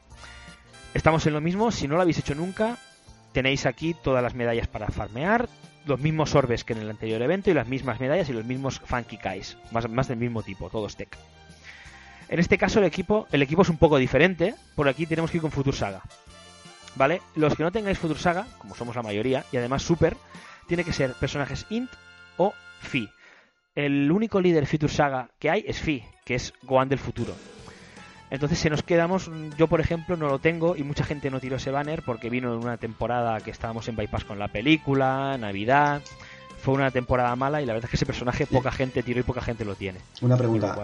Estamos 0.95 1.26
en 1.26 1.33
lo 1.33 1.41
mismo, 1.41 1.72
si 1.72 1.89
no 1.89 1.97
lo 1.97 2.03
habéis 2.03 2.18
hecho 2.18 2.37
nunca, 2.37 2.78
tenéis 3.33 3.66
aquí 3.66 3.93
todas 3.93 4.22
las 4.22 4.35
medallas 4.35 4.68
para 4.68 4.89
farmear, 4.89 5.49
los 5.85 5.99
mismos 5.99 6.37
orbes 6.37 6.62
que 6.62 6.74
en 6.74 6.78
el 6.78 6.91
anterior 6.91 7.20
evento 7.20 7.51
y 7.51 7.55
las 7.55 7.66
mismas 7.66 7.99
medallas 7.99 8.28
y 8.28 8.33
los 8.33 8.45
mismos 8.45 8.80
Funky 8.85 9.18
Kais, 9.18 9.57
más, 9.72 9.91
más 9.91 10.07
del 10.07 10.18
mismo 10.18 10.45
tipo, 10.45 10.70
todos 10.70 10.95
tech. 10.95 11.18
En 12.28 12.39
este 12.39 12.59
caso 12.59 12.78
el 12.78 12.85
equipo, 12.85 13.26
el 13.33 13.43
equipo 13.43 13.62
es 13.62 13.68
un 13.68 13.78
poco 13.78 13.97
diferente, 13.99 14.55
por 14.76 14.89
aquí 14.89 15.07
tenemos 15.07 15.33
que 15.33 15.39
ir 15.39 15.43
con 15.43 15.51
Future 15.51 15.76
Saga. 15.76 16.03
¿vale? 16.95 17.22
Los 17.35 17.57
que 17.57 17.64
no 17.64 17.72
tengáis 17.72 17.99
Future 17.99 18.20
Saga, 18.20 18.47
como 18.59 18.76
somos 18.76 18.95
la 18.95 19.03
mayoría, 19.03 19.45
y 19.51 19.57
además 19.57 19.83
Super, 19.83 20.16
tiene 20.68 20.85
que 20.85 20.93
ser 20.93 21.14
personajes 21.14 21.66
Int 21.70 21.91
o 22.37 22.55
Fi. 22.80 23.09
El 23.75 24.11
único 24.12 24.41
líder 24.41 24.66
Future 24.66 24.93
Saga 24.93 25.31
que 25.39 25.49
hay 25.51 25.64
es 25.66 25.81
Fi, 25.81 26.05
que 26.25 26.35
es 26.35 26.53
Gohan 26.62 26.89
del 26.89 26.99
futuro. 26.99 27.35
Entonces 28.31 28.59
se 28.59 28.70
nos 28.70 28.83
quedamos, 28.83 29.31
yo 29.59 29.66
por 29.66 29.81
ejemplo 29.81 30.16
no 30.16 30.29
lo 30.29 30.39
tengo 30.39 30.77
y 30.77 30.83
mucha 30.83 31.05
gente 31.05 31.31
no 31.31 31.41
tiró 31.41 31.57
ese 31.57 31.70
banner 31.70 32.03
porque 32.03 32.31
vino 32.31 32.53
en 32.55 32.61
una 32.61 32.77
temporada 32.77 33.41
que 33.41 33.51
estábamos 33.51 33.89
en 33.89 33.97
bypass 33.97 34.25
con 34.25 34.39
la 34.39 34.49
película, 34.49 35.37
Navidad, 35.39 36.03
fue 36.62 36.75
una 36.75 36.91
temporada 36.91 37.35
mala 37.37 37.61
y 37.61 37.66
la 37.66 37.73
verdad 37.73 37.87
es 37.87 37.91
que 37.91 37.97
ese 37.97 38.07
personaje 38.07 38.47
poca 38.47 38.70
gente 38.70 39.03
tiró 39.03 39.20
y 39.20 39.23
poca 39.23 39.41
gente 39.41 39.64
lo 39.64 39.75
tiene. 39.75 40.01
Una 40.20 40.37
pregunta. 40.37 40.77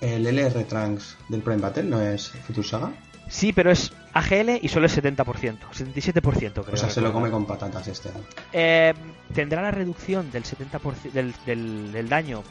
¿El 0.00 0.26
LR 0.26 0.64
Trunks 0.64 1.16
del 1.28 1.42
Prime 1.42 1.60
Battle 1.60 1.84
no 1.84 2.00
es 2.00 2.30
Future 2.30 2.66
Saga? 2.66 2.92
Sí, 3.28 3.52
pero 3.52 3.70
es 3.70 3.92
AGL 4.14 4.58
y 4.60 4.68
solo 4.68 4.86
es 4.86 5.02
70%, 5.02 5.24
77% 5.24 6.52
creo. 6.52 6.74
O 6.74 6.76
sea, 6.76 6.90
se 6.90 7.00
lo 7.00 7.12
come 7.12 7.30
con 7.30 7.46
patatas 7.46 7.88
este. 7.88 8.10
Eh, 8.52 8.92
tendrá 9.32 9.62
la 9.62 9.70
reducción 9.70 10.30
del 10.30 10.44
70% 10.44 11.12
del, 11.12 11.34
del, 11.46 11.92
del 11.92 12.08
daño, 12.08 12.42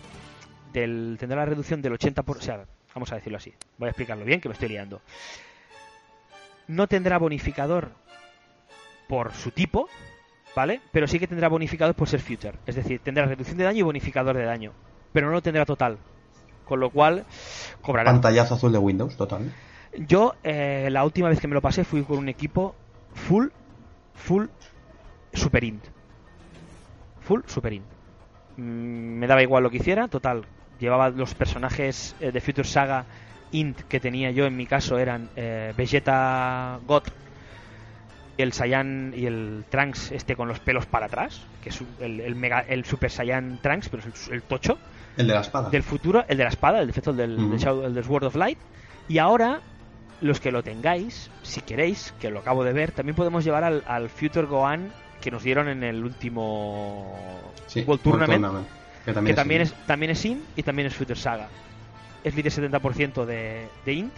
del, 0.74 1.18
tendrá 1.20 1.40
la 1.40 1.46
reducción 1.46 1.82
del 1.82 1.94
80%, 1.94 2.24
o 2.28 2.42
sea, 2.42 2.66
vamos 2.96 3.12
a 3.12 3.16
decirlo 3.16 3.38
así, 3.38 3.54
voy 3.78 3.88
a 3.88 3.92
explicarlo 3.92 4.26
bien 4.26 4.42
que 4.42 4.50
me 4.50 4.54
estoy 4.54 4.70
liando. 4.70 5.02
No 6.68 6.88
tendrá 6.88 7.20
bonificador 7.20 7.92
por 9.08 9.34
su 9.34 9.52
tipo, 9.52 9.88
¿vale? 10.56 10.82
Pero 10.92 11.08
sí 11.08 11.20
que 11.20 11.28
tendrá 11.28 11.48
bonificador 11.48 11.94
por 11.96 12.08
ser 12.10 12.22
future, 12.22 12.58
es 12.66 12.76
decir, 12.76 13.02
tendrá 13.04 13.26
reducción 13.26 13.58
de 13.58 13.66
daño 13.66 13.80
y 13.80 13.84
bonificador 13.84 14.36
de 14.36 14.46
daño, 14.46 14.74
pero 15.14 15.28
no 15.28 15.34
lo 15.34 15.42
tendrá 15.42 15.66
total, 15.66 16.00
con 16.66 16.80
lo 16.80 16.90
cual 16.90 17.26
cobrará. 17.82 18.12
Pantallazo 18.12 18.56
azul 18.56 18.72
de 18.72 18.80
Windows, 18.80 19.16
total. 19.16 19.52
Yo, 19.98 20.36
eh, 20.44 20.88
la 20.92 21.04
última 21.04 21.30
vez 21.30 21.40
que 21.40 21.48
me 21.48 21.54
lo 21.54 21.62
pasé, 21.62 21.84
fui 21.84 22.04
con 22.04 22.18
un 22.18 22.30
equipo 22.30 22.76
full, 23.14 23.48
full 24.14 24.46
super 25.34 25.64
int. 25.64 25.84
Full 27.22 27.42
super 27.48 27.74
int. 27.74 27.86
Mm, 28.58 28.62
me 29.20 29.28
daba 29.28 29.42
igual 29.42 29.64
lo 29.64 29.70
que 29.70 29.78
hiciera, 29.78 30.08
total. 30.08 30.46
Llevaba 30.80 31.10
los 31.10 31.34
personajes 31.36 32.16
eh, 32.20 32.32
de 32.32 32.42
Future 32.42 32.68
Saga 32.68 33.06
int 33.52 33.82
que 33.82 34.00
tenía 34.00 34.32
yo, 34.32 34.46
en 34.46 34.56
mi 34.56 34.66
caso, 34.66 34.98
eran 34.98 35.30
eh, 35.36 35.74
Vegeta 35.76 36.80
God 36.88 37.04
el 38.38 38.54
Saiyan 38.54 39.14
y 39.16 39.26
el 39.28 39.66
Trunks 39.70 40.12
este 40.14 40.36
con 40.36 40.48
los 40.48 40.60
pelos 40.60 40.86
para 40.88 41.06
atrás, 41.06 41.42
que 41.62 41.70
es 41.70 41.84
el, 42.00 42.22
el, 42.22 42.36
mega, 42.36 42.62
el 42.62 42.86
Super 42.86 43.12
Saiyan 43.12 43.60
Trunks, 43.62 43.90
pero 43.90 44.04
es 44.08 44.28
el, 44.30 44.34
el 44.36 44.42
tocho 44.42 44.80
El 45.18 45.28
de 45.28 45.34
la 45.34 45.42
espada. 45.42 45.70
del 45.70 45.84
futuro, 45.84 46.24
el 46.28 46.38
de 46.38 46.44
la 46.44 46.50
espada, 46.50 46.80
el 46.80 46.88
defecto 46.88 47.14
del, 47.14 47.36
del 47.38 47.94
del 47.94 48.04
Sword 48.04 48.24
of 48.24 48.36
Light. 48.36 48.58
Y 49.08 49.18
ahora, 49.20 49.60
los 50.22 50.40
que 50.40 50.52
lo 50.52 50.64
tengáis, 50.64 51.30
si 51.44 51.62
queréis, 51.62 52.14
que 52.20 52.30
lo 52.30 52.40
acabo 52.40 52.64
de 52.64 52.74
ver, 52.74 52.92
también 52.92 53.16
podemos 53.16 53.44
llevar 53.44 53.64
al, 53.64 53.84
al 53.88 54.10
Future 54.10 54.48
Gohan 54.48 54.92
que 55.20 55.32
nos 55.32 55.44
dieron 55.44 55.68
en 55.68 55.84
el 55.84 56.04
último 56.04 57.16
Sí, 57.68 57.84
World 57.86 58.02
Tournament, 58.04 58.68
Que 59.06 59.06
que 59.06 59.14
también, 59.14 59.36
también 59.36 59.62
es, 59.62 59.70
es, 59.72 59.88
también 59.88 60.12
es 60.12 60.26
INT 60.26 60.44
y 60.56 60.64
también 60.64 60.88
es 60.88 60.96
Future 60.96 61.20
Saga. 61.20 61.48
Es 62.24 62.36
líder 62.36 62.52
70% 62.52 63.26
de, 63.26 63.68
de 63.86 63.94
INT. 63.94 64.14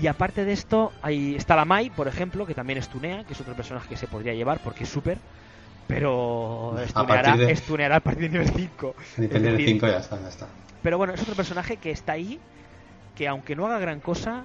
Y 0.00 0.06
aparte 0.06 0.44
de 0.44 0.52
esto, 0.52 0.92
ahí 1.02 1.34
está 1.34 1.56
la 1.56 1.64
Mai, 1.64 1.90
por 1.90 2.06
ejemplo, 2.08 2.46
que 2.46 2.54
también 2.54 2.78
es 2.78 2.88
Tunea, 2.88 3.24
que 3.24 3.32
es 3.32 3.40
otro 3.40 3.54
personaje 3.54 3.88
que 3.88 3.96
se 3.96 4.06
podría 4.06 4.32
llevar 4.34 4.60
porque 4.62 4.84
es 4.84 4.88
super. 4.90 5.18
Pero 5.86 6.74
A 6.76 6.82
estuneará, 6.84 7.22
partir 7.22 7.46
de- 7.46 7.52
estuneará 7.52 7.96
a 7.96 8.00
partir 8.00 8.30
de 8.30 8.38
nivel 8.38 8.48
5. 8.54 8.94
Nivel 9.16 9.36
es 9.46 9.52
decir, 9.52 9.66
5 9.70 9.86
ya 9.88 9.96
está, 9.98 10.20
ya 10.20 10.28
está. 10.28 10.46
pero 10.82 10.98
bueno, 10.98 11.14
es 11.14 11.22
otro 11.22 11.34
personaje 11.34 11.78
que 11.78 11.90
está 11.90 12.12
ahí, 12.12 12.38
que 13.16 13.26
aunque 13.26 13.56
no 13.56 13.66
haga 13.66 13.78
gran 13.78 14.00
cosa, 14.00 14.44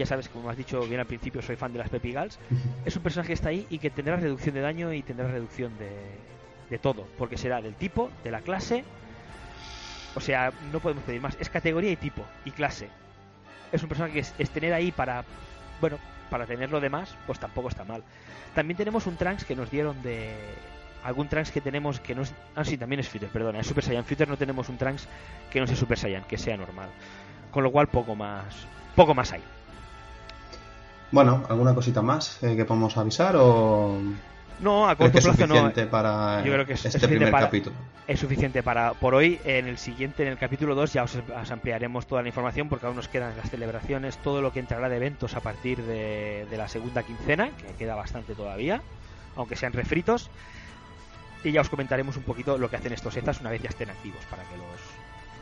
ya 0.00 0.06
sabes, 0.06 0.28
como 0.28 0.50
has 0.50 0.56
dicho 0.56 0.80
bien 0.82 1.00
al 1.00 1.06
principio, 1.06 1.42
soy 1.42 1.56
fan 1.56 1.72
de 1.72 1.78
las 1.78 1.88
Peppy 1.88 2.10
Girls, 2.10 2.38
es 2.84 2.96
un 2.96 3.02
personaje 3.02 3.28
que 3.28 3.34
está 3.34 3.50
ahí 3.50 3.66
y 3.70 3.78
que 3.78 3.90
tendrá 3.90 4.16
reducción 4.16 4.54
de 4.54 4.60
daño 4.60 4.92
y 4.92 5.02
tendrá 5.02 5.28
reducción 5.28 5.76
de, 5.78 5.90
de 6.68 6.78
todo, 6.78 7.06
porque 7.18 7.36
será 7.36 7.60
del 7.60 7.74
tipo, 7.74 8.10
de 8.24 8.30
la 8.30 8.40
clase, 8.40 8.84
o 10.14 10.20
sea, 10.20 10.52
no 10.72 10.80
podemos 10.80 11.04
pedir 11.04 11.20
más, 11.20 11.36
es 11.38 11.48
categoría 11.48 11.90
y 11.90 11.96
tipo, 11.96 12.24
y 12.44 12.50
clase. 12.50 12.88
Es 13.72 13.82
un 13.82 13.88
personaje 13.88 14.14
que 14.14 14.20
es, 14.20 14.34
es 14.38 14.50
tener 14.50 14.72
ahí 14.72 14.90
para, 14.90 15.24
bueno, 15.80 15.98
para 16.30 16.46
tener 16.46 16.70
lo 16.70 16.80
demás, 16.80 17.14
pues 17.26 17.38
tampoco 17.38 17.68
está 17.68 17.84
mal. 17.84 18.02
También 18.54 18.76
tenemos 18.76 19.06
un 19.06 19.16
Trunks 19.16 19.44
que 19.44 19.54
nos 19.54 19.70
dieron 19.70 20.02
de... 20.02 20.34
Algún 21.04 21.28
Trunks 21.28 21.50
que 21.50 21.60
tenemos 21.60 22.00
que 22.00 22.14
no 22.14 22.22
es... 22.22 22.34
Ah, 22.54 22.64
sí, 22.64 22.76
también 22.76 23.00
es 23.00 23.08
Future, 23.08 23.30
perdona. 23.32 23.60
Es 23.60 23.66
Super 23.66 23.84
Saiyan 23.84 24.04
Future 24.04 24.28
no 24.28 24.36
tenemos 24.36 24.68
un 24.68 24.76
Trunks 24.76 25.06
que 25.50 25.60
no 25.60 25.66
sea 25.66 25.76
Super 25.76 25.98
Saiyan, 25.98 26.24
que 26.24 26.36
sea 26.36 26.56
normal. 26.56 26.88
Con 27.50 27.64
lo 27.64 27.70
cual 27.70 27.88
poco 27.88 28.14
más... 28.14 28.66
Poco 28.96 29.14
más 29.14 29.32
hay. 29.32 29.42
Bueno, 31.12 31.44
¿alguna 31.48 31.74
cosita 31.74 32.02
más 32.02 32.42
eh, 32.42 32.54
que 32.56 32.64
podemos 32.64 32.96
avisar 32.96 33.34
o 33.36 33.98
No, 34.60 34.88
a 34.88 34.94
corto 34.94 35.12
plazo 35.12 35.28
no. 35.28 35.32
suficiente 35.54 35.86
para 35.86 36.42
Yo 36.44 36.52
creo 36.52 36.66
que 36.66 36.74
es- 36.74 36.84
este 36.84 36.98
es 36.98 37.06
primer 37.06 37.30
para- 37.30 37.46
capítulo? 37.46 37.74
Es 38.06 38.18
suficiente 38.20 38.62
para 38.62 38.92
por 38.94 39.14
hoy. 39.14 39.38
En 39.44 39.66
el 39.68 39.78
siguiente, 39.78 40.22
en 40.24 40.30
el 40.30 40.38
capítulo 40.38 40.74
2, 40.74 40.92
ya 40.92 41.04
os, 41.04 41.14
os 41.16 41.50
ampliaremos 41.50 42.06
toda 42.06 42.22
la 42.22 42.28
información 42.28 42.68
porque 42.68 42.86
aún 42.86 42.96
nos 42.96 43.06
quedan 43.08 43.36
las 43.36 43.48
celebraciones, 43.50 44.16
todo 44.18 44.42
lo 44.42 44.52
que 44.52 44.58
entrará 44.60 44.88
de 44.88 44.96
eventos 44.96 45.34
a 45.36 45.40
partir 45.40 45.80
de, 45.82 46.46
de 46.50 46.56
la 46.56 46.66
segunda 46.68 47.02
quincena, 47.04 47.50
que 47.50 47.72
queda 47.78 47.94
bastante 47.94 48.34
todavía, 48.34 48.80
aunque 49.36 49.54
sean 49.56 49.72
refritos. 49.72 50.28
Y 51.44 51.52
ya 51.52 51.60
os 51.62 51.68
comentaremos 51.70 52.16
un 52.16 52.24
poquito 52.24 52.58
lo 52.58 52.68
que 52.68 52.76
hacen 52.76 52.92
estos 52.92 53.16
EZAs 53.16 53.40
una 53.40 53.50
vez 53.50 53.62
ya 53.62 53.68
estén 53.70 53.90
activos 53.90 54.22
para 54.28 54.42
que 54.42 54.56
los, 54.56 54.66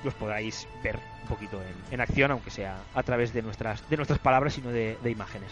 los 0.04 0.14
podáis 0.14 0.66
ver 0.82 0.98
un 1.22 1.28
poquito 1.28 1.60
en, 1.60 1.94
en 1.94 2.00
acción, 2.00 2.30
aunque 2.30 2.50
sea 2.50 2.78
a 2.94 3.02
través 3.02 3.32
de 3.32 3.42
nuestras, 3.42 3.88
de 3.90 3.96
nuestras 3.96 4.18
palabras 4.18 4.56
y 4.58 4.62
no 4.62 4.70
de, 4.70 4.96
de 5.02 5.10
imágenes. 5.10 5.50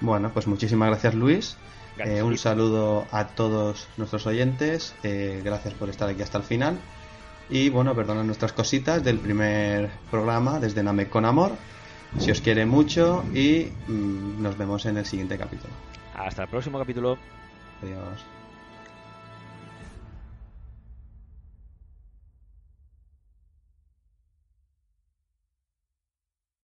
Bueno, 0.00 0.30
pues 0.32 0.46
muchísimas 0.46 0.88
gracias 0.88 1.14
Luis. 1.14 1.56
Gracias, 1.96 2.18
Eh, 2.18 2.22
un 2.22 2.30
Luis. 2.30 2.40
saludo 2.40 3.06
a 3.12 3.26
todos 3.28 3.86
nuestros 3.98 4.26
oyentes. 4.26 4.94
eh, 5.02 5.40
gracias 5.44 5.74
por 5.74 5.88
estar 5.90 6.08
aquí 6.08 6.22
hasta 6.22 6.38
el 6.38 6.44
final. 6.44 6.78
Y 7.50 7.68
bueno, 7.68 7.94
perdonad 7.94 8.24
nuestras 8.24 8.52
cositas 8.52 9.04
del 9.04 9.18
primer 9.18 9.90
programa 10.10 10.58
desde 10.58 10.82
Namek 10.82 11.10
con 11.10 11.24
Amor. 11.26 11.52
Si 12.18 12.30
os 12.30 12.40
quiere 12.40 12.64
mucho 12.66 13.24
y 13.34 13.68
mm, 13.88 14.42
nos 14.42 14.56
vemos 14.56 14.86
en 14.86 14.96
el 14.96 15.04
siguiente 15.06 15.36
capítulo. 15.38 15.72
Hasta 16.14 16.42
el 16.44 16.48
próximo 16.48 16.78
capítulo. 16.78 17.18
Adiós. 17.82 18.41